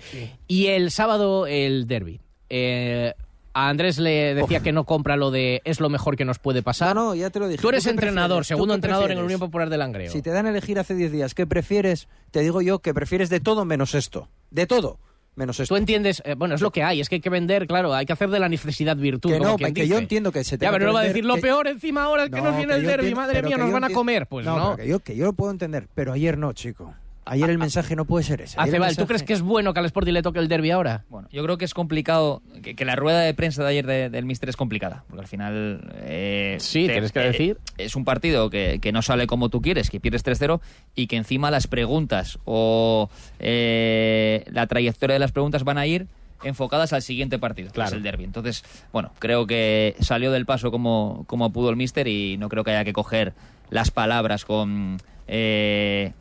Y 0.48 0.66
el 0.66 0.90
sábado 0.90 1.46
el 1.46 1.86
derby. 1.86 2.20
Eh, 2.50 3.14
a 3.54 3.68
Andrés 3.68 3.98
le 3.98 4.34
decía 4.34 4.60
que 4.60 4.72
no 4.72 4.84
compra 4.84 5.16
lo 5.16 5.30
de 5.30 5.60
es 5.64 5.80
lo 5.80 5.88
mejor 5.90 6.16
que 6.16 6.24
nos 6.24 6.38
puede 6.38 6.62
pasar. 6.62 6.94
No, 6.94 7.06
no, 7.08 7.14
ya 7.14 7.30
te 7.30 7.38
lo 7.38 7.48
dije. 7.48 7.60
Tú 7.60 7.68
eres 7.68 7.86
entrenador, 7.86 8.44
segundo 8.44 8.74
entrenador 8.74 9.10
en 9.10 9.16
la 9.16 9.22
prefieres? 9.22 9.36
Unión 9.36 9.40
Popular 9.40 9.68
de 9.70 9.76
Langreo. 9.78 10.10
Si 10.10 10.22
te 10.22 10.30
dan 10.30 10.46
a 10.46 10.50
elegir 10.50 10.78
hace 10.78 10.94
10 10.94 11.12
días, 11.12 11.34
¿qué 11.34 11.46
prefieres? 11.46 12.08
Te 12.30 12.40
digo 12.40 12.62
yo 12.62 12.78
que 12.80 12.94
prefieres 12.94 13.28
de 13.30 13.40
todo 13.40 13.64
menos 13.64 13.94
esto. 13.94 14.28
De 14.50 14.66
todo 14.66 14.98
menos 15.34 15.58
esto. 15.60 15.74
Tú 15.74 15.78
entiendes, 15.78 16.22
eh, 16.24 16.34
bueno, 16.36 16.54
es 16.54 16.60
lo 16.60 16.70
que 16.70 16.82
hay, 16.82 17.00
es 17.00 17.08
que 17.08 17.16
hay 17.16 17.20
que 17.20 17.30
vender, 17.30 17.66
claro, 17.66 17.94
hay 17.94 18.04
que 18.06 18.12
hacer 18.12 18.28
de 18.30 18.38
la 18.38 18.48
necesidad 18.48 18.96
virtud. 18.96 19.30
Que 19.32 19.40
no, 19.40 19.56
que 19.56 19.66
dice. 19.72 19.88
yo 19.88 19.98
entiendo 19.98 20.30
que 20.32 20.44
se 20.44 20.52
Ya, 20.56 20.58
tenga 20.58 20.72
pero 20.72 20.86
no 20.86 20.92
va 20.94 21.00
a 21.00 21.04
decir 21.04 21.24
lo 21.24 21.36
que- 21.36 21.40
peor 21.42 21.66
encima 21.68 22.04
ahora 22.04 22.24
es 22.24 22.30
que 22.30 22.36
No, 22.38 22.44
nos 22.44 22.56
viene 22.56 22.74
el 22.74 22.82
derby, 22.82 23.06
entiendo- 23.08 23.20
madre 23.20 23.42
mía, 23.42 23.56
nos 23.56 23.72
van 23.72 23.84
a 23.84 23.90
comer. 23.90 24.26
Pues 24.26 24.44
no. 24.46 24.76
que 24.76 24.86
yo, 24.86 24.98
que 25.00 25.16
yo 25.16 25.24
lo 25.24 25.32
puedo 25.32 25.50
entender, 25.50 25.88
pero 25.94 26.12
ayer 26.12 26.36
no, 26.38 26.52
chico. 26.52 26.94
Ayer 27.24 27.48
el 27.50 27.58
mensaje 27.58 27.94
no 27.94 28.04
puede 28.04 28.24
ser 28.24 28.40
ese. 28.40 28.56
Acebal, 28.58 28.96
¿tú 28.96 29.06
crees 29.06 29.22
que 29.22 29.32
es 29.32 29.42
bueno 29.42 29.72
que 29.72 29.78
al 29.80 29.86
Sporting 29.86 30.12
le 30.12 30.22
toque 30.22 30.40
el 30.40 30.48
derby 30.48 30.72
ahora? 30.72 31.04
Bueno, 31.08 31.28
yo 31.30 31.42
creo 31.44 31.56
que 31.56 31.64
es 31.64 31.72
complicado, 31.72 32.42
que, 32.62 32.74
que 32.74 32.84
la 32.84 32.96
rueda 32.96 33.20
de 33.20 33.32
prensa 33.32 33.62
de 33.62 33.68
ayer 33.70 33.86
de- 33.86 34.10
del 34.10 34.24
Mister 34.24 34.48
es 34.48 34.56
complicada, 34.56 35.04
porque 35.08 35.20
al 35.20 35.28
final... 35.28 35.92
eh, 35.98 36.56
Sí, 36.58 36.86
tienes 36.88 37.12
que 37.12 37.20
eh, 37.20 37.26
decir. 37.26 37.58
Es 37.78 37.94
un 37.94 38.04
partido 38.04 38.50
que, 38.50 38.80
que 38.82 38.90
no 38.90 39.02
sale 39.02 39.28
como 39.28 39.50
tú 39.50 39.62
quieres, 39.62 39.88
que 39.88 40.00
pierdes 40.00 40.24
3-0 40.24 40.60
y 40.96 41.06
que 41.06 41.16
encima 41.16 41.50
las 41.52 41.68
preguntas 41.68 42.40
o 42.44 43.08
eh, 43.38 44.44
la 44.50 44.66
trayectoria 44.66 45.14
de 45.14 45.20
las 45.20 45.32
preguntas 45.32 45.62
van 45.64 45.78
a 45.78 45.86
ir 45.86 46.06
enfocadas 46.44 46.92
al 46.92 47.02
siguiente 47.02 47.38
partido, 47.38 47.70
que 47.70 47.80
es 47.80 47.92
el 47.92 48.02
derby. 48.02 48.24
Entonces, 48.24 48.64
bueno, 48.92 49.12
creo 49.20 49.46
que 49.46 49.94
salió 50.00 50.32
del 50.32 50.44
paso 50.44 50.72
como, 50.72 51.24
como 51.28 51.52
pudo 51.52 51.70
el 51.70 51.76
Mister 51.76 52.08
y 52.08 52.36
no 52.36 52.48
creo 52.48 52.64
que 52.64 52.72
haya 52.72 52.84
que 52.84 52.92
coger 52.92 53.32
las 53.70 53.92
palabras 53.92 54.44
con, 54.44 54.98
eh, 55.28 56.12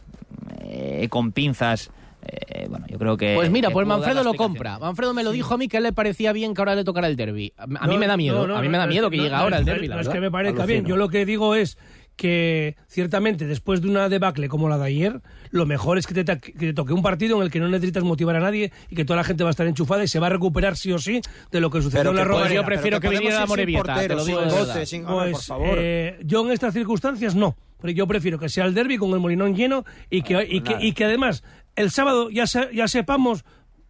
eh, 0.61 1.07
con 1.09 1.32
pinzas. 1.32 1.91
Eh, 2.23 2.67
bueno, 2.69 2.86
yo 2.88 2.99
creo 2.99 3.17
que... 3.17 3.34
Pues 3.36 3.49
mira, 3.49 3.71
pues 3.71 3.88
Manfredo 3.88 4.23
lo 4.23 4.36
compra. 4.36 4.77
Manfredo 4.77 5.11
me 5.13 5.23
lo 5.23 5.32
dijo 5.32 5.55
a 5.55 5.57
mí 5.57 5.67
que 5.67 5.77
a 5.77 5.79
él 5.79 5.86
le 5.86 5.93
parecía 5.93 6.32
bien 6.34 6.53
que 6.53 6.61
ahora 6.61 6.75
le 6.75 6.84
tocara 6.84 7.07
el 7.07 7.15
derby. 7.15 7.51
A, 7.57 7.63
a 7.63 7.67
mí 7.67 7.75
No, 7.93 7.97
me 7.97 8.05
da 8.07 8.15
miedo, 8.15 8.41
no, 8.41 8.47
no, 8.47 8.57
a 8.57 8.61
mí 8.61 8.69
me 8.69 8.77
da 8.77 8.86
miedo 8.86 9.09
que 9.09 9.17
no, 9.17 9.23
llegue 9.23 9.36
no, 9.36 9.41
ahora 9.41 9.57
el 9.57 9.65
no, 9.65 9.71
derby, 9.71 9.88
la 9.88 9.95
No 9.95 10.01
es 10.01 10.09
que 10.09 10.19
me 10.19 10.29
parezca 10.29 10.63
Alucino. 10.63 10.82
bien. 10.82 10.86
Yo 10.86 10.97
lo 10.97 11.09
que 11.09 11.25
digo 11.25 11.55
es 11.55 11.79
que 12.15 12.75
ciertamente 12.88 13.47
después 13.47 13.82
de 13.82 13.89
una 13.89 14.07
debacle 14.07 14.47
como 14.49 14.69
la 14.69 14.77
de 14.77 14.86
ayer, 14.86 15.21
lo 15.49 15.65
mejor 15.65 15.97
es 15.97 16.05
que 16.05 16.13
te, 16.13 16.23
ta- 16.23 16.38
que 16.39 16.51
te 16.51 16.73
toque 16.73 16.93
un 16.93 17.01
partido 17.01 17.38
en 17.38 17.43
el 17.43 17.49
que 17.49 17.59
no 17.59 17.67
necesitas 17.69 18.03
motivar 18.03 18.36
a 18.36 18.39
nadie 18.39 18.71
y 18.89 18.95
que 18.95 19.03
toda 19.05 19.17
la 19.17 19.23
gente 19.23 19.43
va 19.43 19.49
a 19.49 19.51
estar 19.51 19.65
enchufada 19.65 20.03
y 20.03 20.07
se 20.07 20.19
va 20.19 20.27
a 20.27 20.29
recuperar 20.29 20.77
sí 20.77 20.91
o 20.91 20.99
sí 20.99 21.21
de 21.51 21.59
lo 21.59 21.71
que 21.71 21.82
sucedió 21.82 22.11
Pero 22.11 22.21
en 22.21 22.29
la. 22.29 22.38
Pues 22.38 22.53
yo 22.53 22.63
prefiero 22.63 22.99
pero 22.99 23.11
que 23.11 23.17
viniera 23.17 23.39
sin 23.39 23.47
Morevieta, 23.47 23.95
te 23.95 24.09
lo 24.09 24.23
digo 24.25 24.41
sin 24.47 24.86
sin- 24.86 25.05
hombre, 25.07 25.32
Pues, 25.32 25.47
por 25.47 25.57
favor. 25.57 25.77
eh, 25.79 26.19
yo 26.23 26.45
en 26.45 26.51
estas 26.51 26.73
circunstancias 26.75 27.34
no, 27.34 27.55
pero 27.82 27.91
yo 27.91 28.07
prefiero 28.07 28.39
que 28.39 28.47
sea 28.47 28.65
el 28.65 28.73
derby 28.73 28.97
con 28.97 29.11
el 29.11 29.19
Molinón 29.19 29.55
lleno 29.55 29.84
y 30.09 30.21
que, 30.21 30.45
y 30.49 30.61
que, 30.61 30.73
nada. 30.73 30.84
y 30.86 30.93
que 30.93 31.05
además 31.05 31.43
el 31.75 31.91
sábado 31.91 32.29
ya, 32.29 32.47
se- 32.47 32.69
ya 32.73 32.88
sepamos 32.88 33.43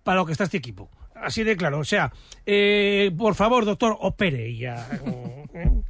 para 0.04 0.18
lo 0.22 0.26
que 0.26 0.32
está 0.32 0.46
este 0.46 0.58
equipo. 0.58 0.90
Así 1.14 1.44
de 1.44 1.56
claro, 1.56 1.78
o 1.80 1.84
sea, 1.84 2.12
eh, 2.48 3.12
por 3.16 3.36
favor, 3.36 3.66
doctor, 3.66 3.96
opere 4.00 4.50
y 4.50 4.58
ya. 4.60 4.88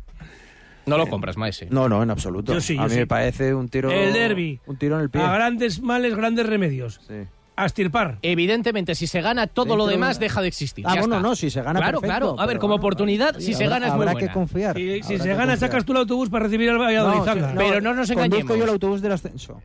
No 0.86 0.98
lo 0.98 1.08
compras, 1.08 1.38
Maese. 1.38 1.68
No, 1.70 1.88
no, 1.88 2.02
en 2.02 2.10
absoluto. 2.10 2.54
Yo 2.54 2.60
sí, 2.60 2.76
a 2.78 2.84
mí 2.86 2.90
sí. 2.90 2.96
me 2.98 3.08
parece 3.08 3.54
un 3.54 3.70
tiro... 3.70 3.92
El 3.92 4.14
derbi. 4.14 4.60
Un 4.66 4.78
tiro 4.78 4.96
en 4.96 5.04
el 5.04 5.10
pie. 5.12 5.22
A 5.22 5.32
grandes 5.32 5.80
males, 5.80 6.16
grandes 6.16 6.46
remedios. 6.48 7.00
Sí. 7.08 7.14
A 7.56 7.66
estirpar. 7.66 8.18
Evidentemente, 8.22 8.96
si 8.96 9.08
se 9.08 9.22
gana, 9.22 9.46
todo 9.46 9.66
Dentro 9.66 9.78
lo 9.78 9.86
de 9.86 9.92
demás 9.94 10.18
una- 10.18 10.20
deja 10.26 10.42
de 10.42 10.48
existir. 10.48 10.86
Ah, 10.88 10.96
Ya 10.96 11.02
bueno, 11.02 11.18
está. 11.18 11.28
no, 11.30 11.36
si 11.36 11.50
se 11.50 11.62
gana 11.62 11.80
Claro, 11.80 12.00
perfecto, 12.00 12.08
claro. 12.28 12.40
A 12.40 12.46
ver, 12.46 12.56
pero 12.56 12.60
como 12.62 12.76
oportunidad, 12.76 13.36
sí, 13.36 13.42
si 13.48 13.54
se 13.54 13.66
habrá- 13.66 13.76
gana 13.76 13.88
es 13.88 13.94
muy 13.94 14.02
Habrá 14.04 14.14
buena. 14.14 14.28
que 14.28 14.34
confiar. 14.34 14.76
Si, 14.78 14.82
si 14.82 14.92
habrá 14.94 15.04
se 15.04 15.14
que 15.18 15.18
gana, 15.30 15.38
confiar. 15.54 15.58
sacas 15.60 15.86
tú 15.86 15.92
el 15.92 15.98
autobús 16.00 16.30
para 16.30 16.46
recibir 16.46 16.70
al 16.70 16.78
No, 16.78 16.84
Valladolid. 16.84 17.20
sí, 17.20 17.26
Zanga. 17.26 17.52
no, 17.54 17.58
Pero 17.60 17.82
no 17.82 17.94
nos 17.94 18.08
Conduzco 18.08 18.14
engañemos. 18.26 18.58
yo 18.58 18.64
el 18.64 18.70
autobús 18.70 19.02
del 19.02 19.12
ascenso. 19.12 19.62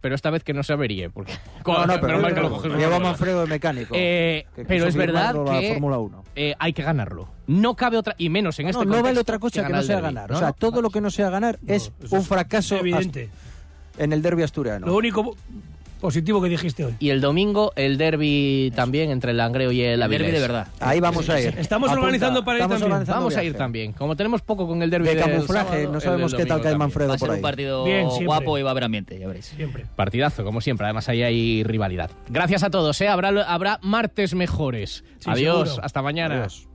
pero 0.00 0.14
esta 0.14 0.28
vez 0.28 0.44
que 0.44 0.52
no 0.52 0.62
se 0.62 0.72
averíe, 0.74 1.08
porque 1.08 1.32
No, 1.66 1.86
no, 1.86 1.98
pero 2.00 2.22
que 2.34 2.40
lo 2.42 2.50
coges 2.50 2.72
lleva 2.74 2.98
Manfredo 2.98 3.40
de 3.40 3.46
mecánico. 3.46 3.94
Eh, 3.96 4.44
pero 4.68 4.86
es 4.86 4.94
verdad 4.94 5.32
que 5.32 5.70
Fórmula 5.72 5.98
1. 5.98 6.24
eh, 6.36 6.54
hay 6.58 6.72
que 6.74 6.82
ganarlo. 6.82 7.26
No 7.46 7.74
cabe 7.74 7.96
otra, 7.96 8.14
y 8.18 8.28
menos 8.28 8.58
en 8.58 8.66
No, 8.66 8.70
este 8.70 8.78
no 8.80 8.84
contexto, 8.84 9.02
vale 9.04 9.18
otra 9.20 9.38
cosa 9.38 9.66
que, 9.66 9.72
no 9.72 9.82
sea 9.82 10.00
ganar. 10.00 10.28
No, 10.30 10.36
o 10.36 10.38
sea, 10.38 10.48
no, 10.48 10.52
todo 10.54 10.82
lo 10.82 10.90
que 10.90 11.00
no 11.00 11.10
sea 11.10 11.30
ganar 11.30 11.58
es 11.66 11.90
un 12.10 12.22
fracaso 12.22 12.76
evidente. 12.76 13.30
en 13.96 14.12
el 14.12 14.20
derbi 14.20 14.42
asturiano. 14.42 14.86
Lo 14.86 14.94
único 14.94 15.34
positivo 16.00 16.42
que 16.42 16.48
dijiste 16.48 16.84
hoy. 16.84 16.94
Y 16.98 17.10
el 17.10 17.20
domingo 17.20 17.72
el 17.76 17.96
derby 17.98 18.72
también 18.74 19.10
entre 19.10 19.30
el 19.32 19.36
Langreo 19.38 19.72
y 19.72 19.82
el 19.82 20.02
Avilés. 20.02 20.22
derbi 20.26 20.34
de 20.34 20.40
verdad. 20.40 20.68
Ahí 20.80 21.00
vamos 21.00 21.28
a 21.30 21.40
ir. 21.40 21.54
Estamos 21.58 21.88
Apunta, 21.88 22.00
organizando 22.06 22.44
para 22.44 22.58
ir 22.58 22.62
también. 22.62 22.82
organizando 22.84 23.20
Vamos 23.20 23.36
a 23.36 23.44
ir 23.44 23.54
también. 23.54 23.92
Como 23.92 24.16
tenemos 24.16 24.42
poco 24.42 24.66
con 24.66 24.82
el 24.82 24.90
derby 24.90 25.08
De 25.08 25.16
camuflaje, 25.16 25.68
sábado, 25.70 25.88
no 25.92 25.98
el 25.98 26.00
sabemos 26.02 26.34
qué 26.34 26.46
tal 26.46 26.60
cae 26.60 26.72
también. 26.72 26.78
Manfredo 26.78 27.08
Va 27.10 27.14
a 27.14 27.18
ser 27.18 27.28
por 27.28 27.36
un 27.36 27.42
partido 27.42 27.84
Bien, 27.84 28.08
guapo 28.24 28.58
y 28.58 28.62
va 28.62 28.70
a 28.70 28.72
haber 28.72 28.84
ambiente, 28.84 29.18
ya 29.18 29.26
veréis. 29.26 29.46
Siempre. 29.46 29.86
Partidazo, 29.96 30.44
como 30.44 30.60
siempre. 30.60 30.84
Además, 30.86 31.08
ahí 31.08 31.22
hay 31.22 31.62
rivalidad. 31.64 32.10
Gracias 32.28 32.62
a 32.62 32.70
todos. 32.70 33.00
¿eh? 33.00 33.08
Habrá, 33.08 33.28
habrá 33.44 33.78
martes 33.82 34.34
mejores. 34.34 35.04
Sí, 35.18 35.30
Adiós. 35.30 35.68
seguro. 35.68 35.84
Hasta 35.84 36.02
mañana. 36.02 36.34
Adiós. 36.36 36.68